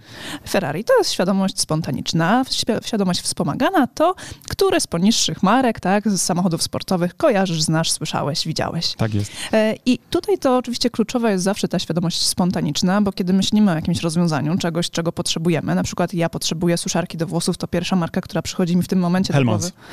Ferrari. 0.48 0.84
To 0.84 0.98
jest 0.98 1.12
świadomość 1.12 1.60
spontaniczna. 1.60 2.44
Świadomość 2.84 3.20
wspomagana 3.20 3.86
to, 3.86 4.14
które 4.48 4.80
z 4.80 4.86
poniższych 4.86 5.42
marek, 5.42 5.80
tak, 5.80 6.10
z 6.10 6.22
samochodów 6.22 6.62
sportowych 6.62 7.16
kojarzysz, 7.16 7.62
znasz, 7.62 7.90
słyszałeś, 7.90 8.46
widziałeś. 8.46 8.94
Tak 8.94 9.14
jest. 9.14 9.32
E, 9.52 9.74
I 9.86 9.98
tutaj 10.10 10.38
to 10.38 10.56
oczywiście 10.56 10.90
kluczowa 10.90 11.30
jest 11.30 11.44
zawsze 11.44 11.68
ta 11.68 11.78
świadomość 11.78 12.22
spontaniczna, 12.22 13.02
bo 13.02 13.12
kiedy 13.12 13.32
myślimy 13.32 13.72
o 13.72 13.74
jakimś 13.74 14.00
rozwiązaniu, 14.00 14.58
czegoś, 14.58 14.90
czego 14.90 15.12
potrzebujemy, 15.12 15.74
na 15.74 15.82
przykład 15.82 16.14
ja 16.14 16.28
potrzebuję 16.28 16.76
suszarki 16.76 17.18
do 17.18 17.26
włosów, 17.26 17.56
to 17.56 17.68
pierwsza 17.68 17.96
marka, 17.96 18.20
która 18.20 18.42
przychodzi 18.42 18.76
mi 18.76 18.82
w 18.82 18.88
tym 18.88 18.95
momencie 19.00 19.32
Helmans. 19.32 19.64
do 19.64 19.70
głowy. 19.70 19.86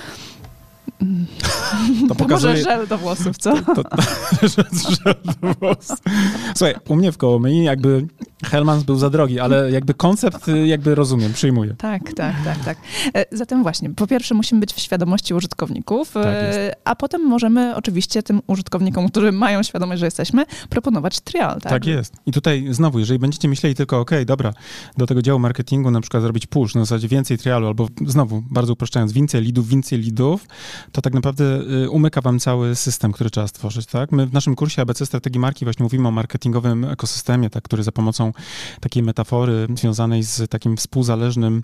To 2.08 2.16
pokazuje... 2.16 2.54
Może 2.54 2.63
żel 2.63 2.88
do 2.88 2.98
włosów, 2.98 3.38
co? 3.38 3.62
To, 3.62 3.84
to, 3.84 3.98
żel 5.06 5.16
do 5.42 5.54
włosów. 5.54 6.00
Słuchaj, 6.56 6.76
u 6.88 6.96
mnie 6.96 7.12
w 7.12 7.18
Kołomyi 7.18 7.63
jakby 7.63 8.08
Hellmans 8.44 8.84
był 8.84 8.96
za 8.96 9.10
drogi, 9.10 9.40
ale 9.40 9.72
jakby 9.72 9.94
koncept 9.94 10.48
y, 10.48 10.68
jakby 10.68 10.96
rozumiem, 10.96 11.34
przyjmuję. 11.34 11.76
Tak, 11.78 12.14
tak, 12.14 12.36
tak, 12.46 12.66
tak. 12.66 12.78
E, 13.16 13.26
zatem 13.32 13.64
właśnie, 13.64 13.90
po 13.90 14.08
pierwsze 14.08 14.36
musimy 14.36 14.62
być 14.62 14.74
w 14.74 14.80
świadomości 14.80 15.34
użytkowników, 15.34 16.12
tak 16.12 16.26
e, 16.26 16.76
a 16.84 16.96
potem 16.96 17.22
możemy 17.22 17.76
oczywiście 17.76 18.24
tym 18.24 18.42
użytkownikom, 18.48 19.10
którzy 19.10 19.32
mają 19.32 19.64
świadomość, 19.64 20.00
że 20.00 20.06
jesteśmy, 20.06 20.46
proponować 20.70 21.20
trial. 21.20 21.62
Tak? 21.62 21.72
tak 21.72 21.86
jest. 21.86 22.14
I 22.26 22.32
tutaj 22.32 22.68
znowu, 22.72 23.00
jeżeli 23.00 23.20
będziecie 23.20 23.48
myśleli 23.48 23.76
tylko, 23.76 24.00
ok, 24.00 24.12
dobra, 24.26 24.54
do 24.98 25.06
tego 25.06 25.22
działu 25.22 25.40
marketingu 25.40 25.92
na 25.92 26.02
przykład 26.02 26.24
zrobić 26.24 26.48
push, 26.48 26.76
na 26.76 26.82
zasadzie 26.82 27.08
więcej 27.08 27.38
trialu, 27.38 27.68
albo 27.68 27.88
znowu, 28.06 28.44
bardzo 28.52 28.74
upraszczając, 28.74 29.12
więcej 29.12 29.44
leadów, 29.44 29.68
więcej 29.68 30.04
leadów, 30.04 30.48
to 30.92 31.02
tak 31.02 31.14
naprawdę 31.14 31.44
y, 31.84 31.90
umyka 31.90 32.22
wam 32.22 32.40
cały 32.40 32.76
system, 32.76 33.12
który 33.12 33.30
trzeba 33.30 33.48
stworzyć, 33.48 33.86
tak? 33.86 34.12
My 34.12 34.28
w 34.28 34.34
naszym 34.34 34.56
kursie 34.56 34.82
ABC 34.82 35.06
Strategii 35.06 35.40
Marki 35.40 35.66
właśnie 35.66 35.84
mówimy 35.84 36.08
o 36.08 36.12
marketingowym 36.12 36.86
ekosystemie, 36.86 37.50
tak, 37.50 37.64
który 37.64 37.84
za 37.84 37.92
pomocą 37.92 38.33
takiej 38.80 39.04
metafory 39.04 39.67
związanej 39.76 40.24
z 40.24 40.50
takim 40.50 40.78
współzależnym 40.78 41.63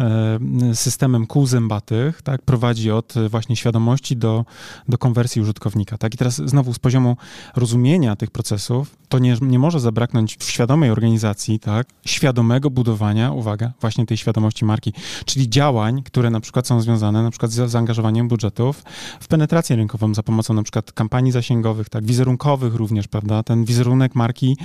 e, 0.00 0.74
systemem 0.74 1.26
kół 1.26 1.46
zębatych, 1.46 2.22
tak, 2.22 2.42
prowadzi 2.42 2.90
od 2.90 3.14
właśnie 3.30 3.56
świadomości 3.56 4.16
do, 4.16 4.44
do 4.88 4.98
konwersji 4.98 5.42
użytkownika, 5.42 5.98
tak? 5.98 6.14
I 6.14 6.16
teraz 6.16 6.34
znowu 6.34 6.74
z 6.74 6.78
poziomu 6.78 7.16
rozumienia 7.56 8.16
tych 8.16 8.30
procesów, 8.30 8.96
to 9.08 9.18
nie, 9.18 9.36
nie 9.40 9.58
może 9.58 9.80
zabraknąć 9.80 10.36
w 10.36 10.50
świadomej 10.50 10.90
organizacji, 10.90 11.58
tak, 11.58 11.86
świadomego 12.06 12.70
budowania, 12.70 13.32
uwaga, 13.32 13.72
właśnie 13.80 14.06
tej 14.06 14.16
świadomości 14.16 14.64
marki, 14.64 14.92
czyli 15.24 15.50
działań, 15.50 16.02
które 16.02 16.30
na 16.30 16.40
przykład 16.40 16.66
są 16.66 16.80
związane 16.80 17.22
na 17.22 17.30
przykład 17.30 17.52
z 17.52 17.70
zaangażowaniem 17.70 18.28
budżetów 18.28 18.82
w 19.20 19.28
penetrację 19.28 19.76
rynkową 19.76 20.14
za 20.14 20.22
pomocą 20.22 20.54
na 20.54 20.62
przykład 20.62 20.92
kampanii 20.92 21.32
zasięgowych, 21.32 21.88
tak, 21.88 22.04
wizerunkowych 22.04 22.74
również, 22.74 23.08
prawda, 23.08 23.42
ten 23.42 23.64
wizerunek 23.64 24.14
marki, 24.14 24.56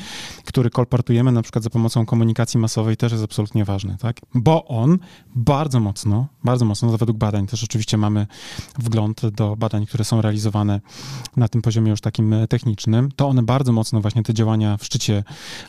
który 0.45 0.69
kolportujemy 0.69 1.31
na 1.31 1.40
na 1.41 1.43
przykład 1.43 1.63
za 1.63 1.69
pomocą 1.69 2.05
komunikacji 2.05 2.59
masowej 2.59 2.97
też 2.97 3.11
jest 3.11 3.23
absolutnie 3.23 3.65
ważny, 3.65 3.97
tak? 3.99 4.17
Bo 4.35 4.65
on 4.65 4.99
bardzo 5.35 5.79
mocno, 5.79 6.27
bardzo 6.43 6.65
mocno, 6.65 6.97
według 6.97 7.17
badań 7.17 7.47
też 7.47 7.63
oczywiście 7.63 7.97
mamy 7.97 8.27
wgląd 8.79 9.25
do 9.25 9.55
badań, 9.55 9.85
które 9.85 10.03
są 10.03 10.21
realizowane 10.21 10.81
na 11.37 11.47
tym 11.47 11.61
poziomie 11.61 11.89
już 11.89 12.01
takim 12.01 12.35
technicznym, 12.49 13.09
to 13.15 13.27
one 13.27 13.43
bardzo 13.43 13.71
mocno 13.71 14.01
właśnie 14.01 14.23
te 14.23 14.33
działania 14.33 14.77
w 14.77 14.85
szczycie 14.85 15.23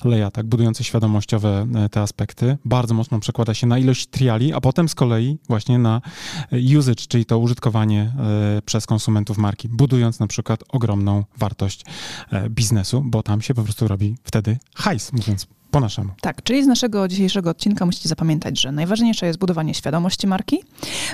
leja, 0.05 0.31
tak, 0.31 0.47
budujące 0.47 0.85
świadomościowe 0.85 1.67
e, 1.75 1.89
te 1.89 2.01
aspekty, 2.01 2.59
bardzo 2.65 2.95
mocno 2.95 3.21
przekłada 3.21 3.55
się 3.55 3.67
na 3.67 3.79
ilość 3.79 4.07
triali, 4.07 4.53
a 4.53 4.61
potem 4.61 4.89
z 4.89 4.95
kolei 4.95 5.39
właśnie 5.49 5.79
na 5.79 6.01
e, 6.53 6.79
usage, 6.79 7.07
czyli 7.09 7.25
to 7.25 7.39
użytkowanie 7.39 8.13
e, 8.59 8.63
przez 8.63 8.87
konsumentów 8.87 9.39
marki, 9.39 9.69
budując 9.69 10.21
na 10.21 10.27
przykład 10.27 10.65
ogromną 10.69 11.25
wartość 11.37 11.85
biznesu, 12.51 13.03
bo 13.05 13.23
tam 13.23 13.43
się 13.43 13.55
po 13.55 13.63
prostu 13.63 13.89
robi 13.89 14.17
wtedy 14.25 14.59
hajs, 14.75 15.13
mówiąc 15.13 15.47
po 15.73 15.81
naszemu. 15.81 16.11
Tak, 16.21 16.43
czyli 16.43 16.65
z 16.65 16.67
naszego 16.67 17.09
dzisiejszego 17.09 17.51
odcinka 17.51 17.87
musicie 17.87 18.09
zapamiętać, 18.09 18.61
że 18.61 18.73
najważniejsze 18.73 19.27
jest 19.27 19.39
budowanie 19.39 19.75
świadomości 19.75 20.27
marki. 20.27 20.63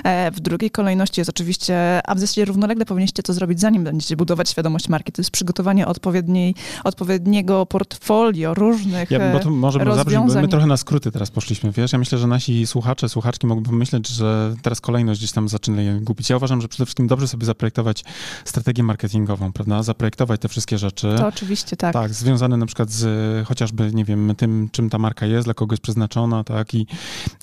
E, 0.03 0.31
w 0.31 0.39
drugiej 0.39 0.71
kolejności 0.71 1.21
jest 1.21 1.29
oczywiście, 1.29 2.01
a 2.05 2.15
w 2.15 2.19
zasadzie 2.19 2.45
równolegle 2.45 2.85
powinniście 2.85 3.23
to 3.23 3.33
zrobić, 3.33 3.59
zanim 3.59 3.83
będziecie 3.83 4.15
budować 4.15 4.49
świadomość 4.49 4.89
marki. 4.89 5.11
To 5.11 5.21
jest 5.21 5.31
przygotowanie 5.31 5.87
odpowiedniej, 5.87 6.55
odpowiedniego 6.83 7.65
portfolio 7.65 8.53
różnych 8.53 9.11
ja, 9.11 9.33
bo 9.33 9.39
to 9.39 9.49
może 9.49 9.79
rozwiązań. 9.79 10.41
my 10.41 10.47
trochę 10.47 10.67
na 10.67 10.77
skróty 10.77 11.11
teraz 11.11 11.31
poszliśmy, 11.31 11.71
wiesz? 11.71 11.93
Ja 11.93 11.99
myślę, 11.99 12.17
że 12.17 12.27
nasi 12.27 12.67
słuchacze, 12.67 13.09
słuchaczki 13.09 13.47
mogą 13.47 13.71
myśleć, 13.71 14.07
że 14.07 14.55
teraz 14.61 14.81
kolejność 14.81 15.19
gdzieś 15.19 15.31
tam 15.31 15.49
zaczyna 15.49 15.81
je 15.81 15.99
gubić. 16.01 16.29
Ja 16.29 16.37
uważam, 16.37 16.61
że 16.61 16.67
przede 16.67 16.85
wszystkim 16.85 17.07
dobrze 17.07 17.27
sobie 17.27 17.45
zaprojektować 17.45 18.03
strategię 18.45 18.83
marketingową, 18.83 19.53
prawda? 19.53 19.83
Zaprojektować 19.83 20.41
te 20.41 20.47
wszystkie 20.47 20.77
rzeczy. 20.77 21.15
To 21.17 21.27
oczywiście, 21.27 21.77
tak. 21.77 21.93
Tak, 21.93 22.13
związane 22.13 22.57
na 22.57 22.65
przykład 22.65 22.91
z 22.91 23.47
chociażby, 23.47 23.91
nie 23.93 24.05
wiem, 24.05 24.33
tym 24.37 24.48
tym, 24.49 24.69
czym 24.71 24.89
ta 24.89 24.97
marka 24.97 25.25
jest, 25.25 25.47
dla 25.47 25.53
kogo 25.53 25.73
jest 25.73 25.83
przeznaczona, 25.83 26.43
tak, 26.43 26.73
i 26.73 26.87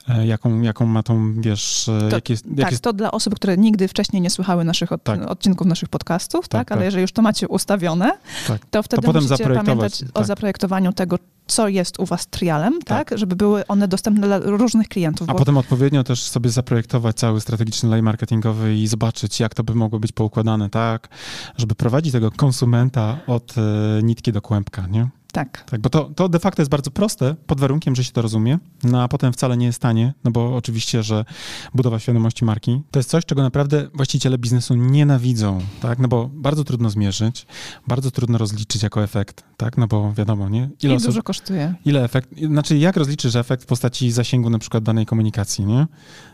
e, 0.08 0.26
jaką, 0.26 0.60
jaką 0.60 0.86
ma 0.86 1.02
tą, 1.02 1.40
wiesz, 1.40 1.88
e, 1.88 2.08
to, 2.10 2.16
jak 2.16 2.30
jest... 2.30 2.46
Jak 2.46 2.56
tak, 2.56 2.70
jest... 2.70 2.82
to 2.82 2.92
dla 2.92 3.10
osób, 3.10 3.34
które 3.34 3.56
nigdy 3.56 3.88
wcześniej 3.88 4.22
nie 4.22 4.30
słuchały 4.30 4.64
naszych 4.64 4.92
od, 4.92 5.02
tak. 5.02 5.30
odcinków 5.30 5.66
naszych 5.66 5.88
podcastów, 5.88 6.48
tak, 6.48 6.60
tak 6.60 6.72
ale 6.72 6.80
tak. 6.80 6.84
jeżeli 6.84 7.02
już 7.02 7.12
to 7.12 7.22
macie 7.22 7.48
ustawione, 7.48 8.18
tak. 8.46 8.66
to 8.70 8.82
wtedy 8.82 9.02
to 9.02 9.12
musicie 9.12 9.50
pamiętać 9.50 10.02
o 10.02 10.06
tak. 10.12 10.26
zaprojektowaniu 10.26 10.92
tego, 10.92 11.18
co 11.46 11.68
jest 11.68 12.00
u 12.00 12.06
was 12.06 12.26
trialem, 12.26 12.82
tak. 12.82 13.18
żeby 13.18 13.36
były 13.36 13.66
one 13.66 13.88
dostępne 13.88 14.26
dla 14.26 14.38
różnych 14.38 14.88
klientów. 14.88 15.30
A 15.30 15.32
bo... 15.32 15.38
potem 15.38 15.56
odpowiednio 15.56 16.04
też 16.04 16.22
sobie 16.22 16.50
zaprojektować 16.50 17.16
cały 17.16 17.40
strategiczny 17.40 17.88
lej 17.88 18.02
marketingowy 18.02 18.76
i 18.76 18.86
zobaczyć, 18.86 19.40
jak 19.40 19.54
to 19.54 19.64
by 19.64 19.74
mogło 19.74 19.98
być 19.98 20.12
poukładane 20.12 20.70
tak, 20.70 21.08
żeby 21.56 21.74
prowadzić 21.74 22.12
tego 22.12 22.30
konsumenta 22.30 23.18
od 23.26 23.54
e, 23.58 24.02
nitki 24.02 24.32
do 24.32 24.42
kłębka, 24.42 24.86
nie? 24.86 25.08
Tak. 25.37 25.64
Tak, 25.70 25.81
bo 25.81 25.90
to, 25.90 26.11
to 26.16 26.29
de 26.29 26.38
facto 26.38 26.62
jest 26.62 26.70
bardzo 26.70 26.90
proste, 26.90 27.35
pod 27.46 27.61
warunkiem, 27.61 27.94
że 27.96 28.05
się 28.05 28.12
to 28.12 28.22
rozumie, 28.22 28.59
no 28.85 29.03
a 29.03 29.09
potem 29.09 29.33
wcale 29.33 29.57
nie 29.57 29.66
jest 29.66 29.83
tanie, 29.83 30.14
no 30.25 30.31
bo 30.31 30.57
oczywiście, 30.57 31.03
że 31.03 31.25
budowa 31.75 31.99
świadomości 31.99 32.44
marki 32.44 32.83
to 32.90 32.99
jest 32.99 33.11
coś, 33.11 33.25
czego 33.25 33.42
naprawdę 33.42 33.88
właściciele 33.94 34.38
biznesu 34.38 34.75
nienawidzą, 34.75 35.59
tak, 35.81 35.99
no 35.99 36.09
bo 36.09 36.31
bardzo 36.33 36.64
trudno 36.64 36.90
zmierzyć, 36.90 37.46
bardzo 37.87 38.11
trudno 38.11 38.38
rozliczyć 38.38 38.83
jako 38.83 39.03
efekt, 39.03 39.44
tak, 39.57 39.79
no 39.79 39.87
bo 39.87 40.12
wiadomo, 40.12 40.49
nie? 40.49 40.70
Ile 40.83 40.92
I 40.92 40.96
osób, 40.96 41.09
dużo 41.09 41.22
kosztuje. 41.22 41.75
Ile 41.85 42.05
efekt, 42.05 42.31
znaczy 42.46 42.79
jak 42.79 42.96
rozliczysz 42.96 43.37
efekt 43.37 43.62
w 43.62 43.66
postaci 43.66 44.12
zasięgu 44.12 44.51
na 44.51 44.59
przykład 44.59 44.85
danej 44.85 45.07
komunikacji, 45.07 45.64
nie? 45.64 45.87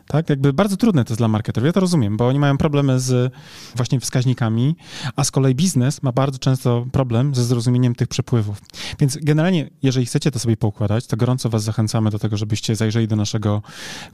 Tak, 0.06 0.30
jakby 0.30 0.52
bardzo 0.52 0.76
trudne 0.76 1.04
to 1.04 1.12
jest 1.12 1.20
dla 1.20 1.28
marketerów, 1.28 1.66
ja 1.66 1.72
to 1.72 1.80
rozumiem, 1.80 2.16
bo 2.16 2.28
oni 2.28 2.38
mają 2.38 2.58
problemy 2.58 3.00
z 3.00 3.32
właśnie 3.76 4.00
wskaźnikami, 4.00 4.76
a 5.16 5.24
z 5.24 5.30
kolei 5.30 5.54
biznes 5.54 6.02
ma 6.02 6.12
bardzo 6.12 6.38
często 6.38 6.86
problem 6.92 7.34
ze 7.34 7.44
zrozumieniem 7.44 7.94
tych 7.94 8.08
przepływów. 8.08 8.62
Więc 8.98 9.18
generalnie, 9.22 9.70
jeżeli 9.82 10.06
chcecie 10.06 10.30
to 10.30 10.38
sobie 10.38 10.56
poukładać, 10.56 11.06
to 11.06 11.16
gorąco 11.16 11.48
Was 11.48 11.62
zachęcamy 11.62 12.10
do 12.10 12.18
tego, 12.18 12.36
żebyście 12.36 12.76
zajrzeli 12.76 13.08
do 13.08 13.16
naszego 13.16 13.62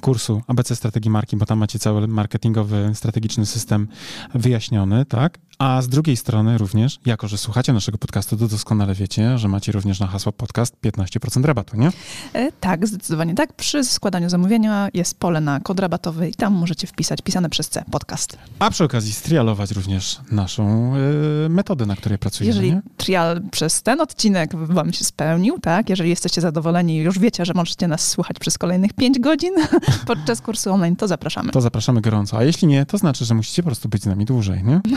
kursu 0.01 0.42
ABC 0.46 0.77
Strategii 0.77 1.11
Marki, 1.11 1.37
bo 1.37 1.46
tam 1.46 1.59
macie 1.59 1.79
cały 1.79 2.09
marketingowy, 2.09 2.90
strategiczny 2.94 3.46
system 3.46 3.88
wyjaśniony, 4.35 5.05
tak? 5.05 5.38
A 5.59 5.83
z 5.83 5.88
drugiej 5.88 6.16
strony 6.16 6.59
również, 6.59 6.98
jako 7.07 7.29
że 7.29 7.38
słuchacie 7.38 7.72
naszego 7.72 7.98
podcastu, 7.98 8.37
to 8.37 8.48
doskonale 8.48 8.94
wiecie, 8.94 9.38
że 9.38 9.48
macie 9.48 9.72
również 9.72 10.01
na 10.01 10.07
hasło 10.07 10.33
podcast 10.33 10.77
15% 10.83 11.44
rabatu, 11.44 11.77
nie? 11.77 11.90
E, 12.33 12.53
tak, 12.53 12.87
zdecydowanie 12.87 13.35
tak. 13.35 13.53
Przy 13.53 13.85
składaniu 13.85 14.29
zamówienia 14.29 14.88
jest 14.94 15.18
pole 15.18 15.40
na 15.40 15.61
kod 15.61 15.77
rabatowy 15.78 16.28
i 16.28 16.34
tam 16.34 16.52
możecie 16.52 16.86
wpisać 16.86 17.22
pisane 17.22 17.48
przez 17.50 17.68
C 17.68 17.84
podcast. 17.90 18.38
A 18.58 18.70
przy 18.70 18.84
okazji 18.84 19.12
strialować 19.12 19.70
również 19.70 20.20
naszą 20.30 20.94
y, 20.96 21.48
metodę, 21.48 21.86
na 21.86 21.96
której 21.96 22.18
pracujemy. 22.18 22.56
Jeżeli 22.56 22.72
nie? 22.72 22.82
trial 22.96 23.42
przez 23.50 23.82
ten 23.82 24.00
odcinek 24.00 24.56
wam 24.56 24.92
się 24.92 25.04
spełnił, 25.04 25.58
tak? 25.58 25.90
Jeżeli 25.90 26.10
jesteście 26.10 26.40
zadowoleni 26.40 26.96
i 26.96 26.98
już 26.98 27.18
wiecie, 27.18 27.44
że 27.44 27.54
możecie 27.54 27.88
nas 27.88 28.08
słuchać 28.08 28.38
przez 28.38 28.58
kolejnych 28.58 28.92
5 28.92 29.18
godzin 29.18 29.54
podczas 30.06 30.40
kursu 30.40 30.72
online, 30.72 30.96
to 30.96 31.08
zapraszamy. 31.08 31.52
To 31.52 31.60
zapraszamy 31.60 32.00
gorąco. 32.00 32.38
A 32.38 32.44
jeśli 32.44 32.68
nie, 32.68 32.86
to 32.86 32.98
znaczy, 32.98 33.24
że 33.24 33.34
musicie 33.34 33.62
po 33.62 33.66
prostu 33.66 33.88
być 33.88 34.02
z 34.02 34.06
nami 34.06 34.24
dłużej, 34.24 34.64
nie? 34.64 34.80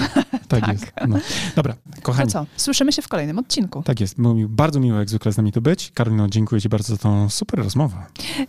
Tak, 0.48 0.62
tak. 0.62 0.72
jest. 0.74 0.91
No. 1.08 1.17
Dobra, 1.56 1.76
kochani. 2.02 2.32
To 2.32 2.34
co? 2.34 2.46
Słyszymy 2.58 2.91
się 2.91 3.02
w 3.02 3.08
kolejnym 3.08 3.39
odcinku. 3.39 3.84
Tak 3.84 4.00
jest. 4.00 4.15
Było 4.17 4.34
mi 4.34 4.48
bardzo 4.48 4.80
miło 4.80 5.00
jak 5.00 5.10
zwykle 5.10 5.32
z 5.32 5.38
nami 5.38 5.52
tu 5.52 5.62
być. 5.62 5.91
Karolino, 5.94 6.28
dziękuję 6.28 6.62
ci 6.62 6.70
bardzo 6.70 6.96
za 6.96 6.98
tą 6.98 7.30
super 7.30 7.60
rozmowę. 7.60 7.98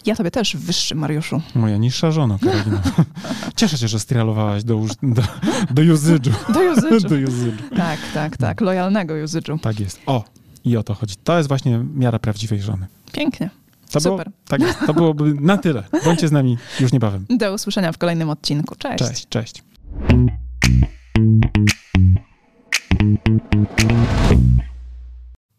Ja 0.06 0.16
tobie 0.16 0.30
też, 0.30 0.56
wyższy 0.56 0.94
Mariuszu. 0.94 1.40
Moja 1.54 1.76
niższa 1.76 2.10
żona, 2.10 2.21
Karolina. 2.28 2.82
Cieszę 3.56 3.78
się, 3.78 3.88
że 3.88 4.00
strialowałaś 4.00 4.64
do, 4.64 4.80
do, 5.02 5.22
do 5.70 5.92
usydżu. 5.92 6.30
Do 6.54 6.60
usydżu. 6.72 7.08
do 7.08 7.14
usydżu. 7.14 7.62
Tak, 7.76 7.98
tak, 8.14 8.36
tak. 8.36 8.60
Lojalnego 8.60 9.14
usydżu. 9.24 9.58
Tak 9.58 9.80
jest. 9.80 10.00
O, 10.06 10.24
i 10.64 10.76
o 10.76 10.82
to 10.82 10.94
chodzi. 10.94 11.14
To 11.24 11.36
jest 11.36 11.48
właśnie 11.48 11.84
miara 11.94 12.18
prawdziwej 12.18 12.62
żony. 12.62 12.86
Pięknie. 13.12 13.50
To 13.90 14.00
Super. 14.00 14.26
Było, 14.26 14.36
tak 14.48 14.60
jest. 14.60 14.78
To 14.86 14.94
byłoby 14.94 15.34
na 15.40 15.58
tyle. 15.58 15.84
Bądźcie 16.04 16.28
z 16.28 16.32
nami 16.32 16.58
już 16.80 16.92
niebawem. 16.92 17.26
Do 17.30 17.54
usłyszenia 17.54 17.92
w 17.92 17.98
kolejnym 17.98 18.30
odcinku. 18.30 18.74
Cześć. 18.76 19.04
Cześć, 19.04 19.28
cześć. 19.28 19.62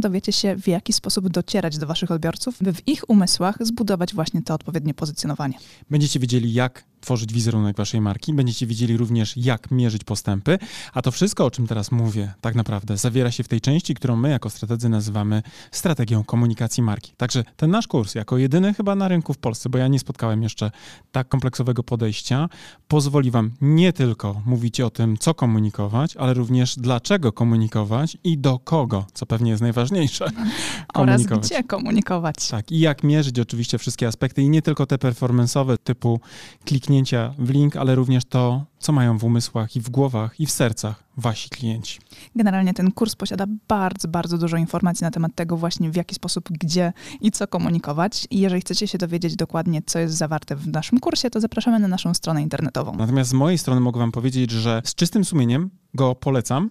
dowiecie 0.00 0.32
się, 0.32 0.56
w 0.56 0.68
jaki 0.68 0.92
sposób 0.92 1.28
docierać 1.28 1.78
do 1.78 1.86
waszych 1.86 2.10
odbiorców, 2.10 2.56
by 2.60 2.72
w 2.72 2.88
ich 2.88 3.10
umysłach 3.10 3.56
zbudować 3.60 4.14
właśnie 4.14 4.42
to 4.42 4.54
odpowiednie 4.54 4.94
pozycjonowanie. 4.94 5.58
Będziecie 5.90 6.20
wiedzieli, 6.20 6.52
jak 6.52 6.84
tworzyć 7.00 7.32
wizerunek 7.32 7.76
waszej 7.76 8.00
marki, 8.00 8.32
będziecie 8.32 8.66
wiedzieli 8.66 8.96
również, 8.96 9.36
jak 9.36 9.70
mierzyć 9.70 10.04
postępy, 10.04 10.58
a 10.92 11.02
to 11.02 11.10
wszystko, 11.10 11.44
o 11.44 11.50
czym 11.50 11.66
teraz 11.66 11.92
mówię, 11.92 12.34
tak 12.40 12.54
naprawdę 12.54 12.96
zawiera 12.96 13.30
się 13.30 13.44
w 13.44 13.48
tej 13.48 13.60
części, 13.60 13.94
którą 13.94 14.16
my 14.16 14.30
jako 14.30 14.50
strategzy 14.50 14.88
nazywamy 14.88 15.42
strategią 15.70 16.24
komunikacji 16.24 16.82
marki. 16.82 17.12
Także 17.16 17.44
ten 17.56 17.70
nasz 17.70 17.86
kurs, 17.86 18.14
jako 18.14 18.38
jedyny 18.38 18.74
chyba 18.74 18.94
na 18.94 19.08
rynku 19.08 19.34
w 19.34 19.38
Polsce, 19.38 19.68
bo 19.68 19.78
ja 19.78 19.88
nie 19.88 19.98
spotkałem 19.98 20.42
jeszcze 20.42 20.70
tak 21.12 21.28
kompleksowego 21.28 21.82
podejścia, 21.82 22.48
pozwoli 22.88 23.30
wam 23.30 23.50
nie 23.60 23.92
tylko 23.92 24.42
mówić 24.46 24.80
o 24.80 24.90
tym, 24.90 25.18
co 25.18 25.34
komunikować, 25.34 26.16
ale 26.16 26.34
również 26.34 26.76
dlaczego 26.76 27.32
komunikować 27.32 28.18
i 28.24 28.38
do 28.38 28.58
kogo, 28.58 29.06
co 29.14 29.26
pewnie 29.26 29.50
jest 29.50 29.55
najważniejsze. 29.60 30.30
Oraz 30.94 31.22
gdzie 31.22 31.62
komunikować. 31.62 32.48
Tak, 32.48 32.72
i 32.72 32.78
jak 32.78 33.02
mierzyć 33.02 33.40
oczywiście 33.40 33.78
wszystkie 33.78 34.06
aspekty 34.06 34.42
i 34.42 34.48
nie 34.48 34.62
tylko 34.62 34.86
te 34.86 34.96
performance'owe 34.96 35.78
typu 35.84 36.20
kliknięcia 36.64 37.34
w 37.38 37.50
link, 37.50 37.76
ale 37.76 37.94
również 37.94 38.24
to, 38.24 38.64
co 38.78 38.92
mają 38.92 39.18
w 39.18 39.24
umysłach 39.24 39.76
i 39.76 39.80
w 39.80 39.90
głowach 39.90 40.40
i 40.40 40.46
w 40.46 40.50
sercach 40.50 41.04
wasi 41.16 41.48
klienci. 41.48 41.98
Generalnie 42.36 42.74
ten 42.74 42.92
kurs 42.92 43.14
posiada 43.14 43.44
bardzo, 43.68 44.08
bardzo 44.08 44.38
dużo 44.38 44.56
informacji 44.56 45.04
na 45.04 45.10
temat 45.10 45.34
tego 45.34 45.56
właśnie 45.56 45.90
w 45.90 45.96
jaki 45.96 46.14
sposób, 46.14 46.48
gdzie 46.50 46.92
i 47.20 47.30
co 47.30 47.46
komunikować. 47.46 48.26
I 48.30 48.40
jeżeli 48.40 48.60
chcecie 48.60 48.88
się 48.88 48.98
dowiedzieć 48.98 49.36
dokładnie, 49.36 49.82
co 49.86 49.98
jest 49.98 50.14
zawarte 50.14 50.56
w 50.56 50.68
naszym 50.68 51.00
kursie, 51.00 51.30
to 51.30 51.40
zapraszamy 51.40 51.78
na 51.78 51.88
naszą 51.88 52.14
stronę 52.14 52.42
internetową. 52.42 52.96
Natomiast 52.96 53.30
z 53.30 53.32
mojej 53.32 53.58
strony 53.58 53.80
mogę 53.80 53.98
wam 54.00 54.12
powiedzieć, 54.12 54.50
że 54.50 54.82
z 54.84 54.94
czystym 54.94 55.24
sumieniem 55.24 55.70
go 55.94 56.14
polecam 56.14 56.70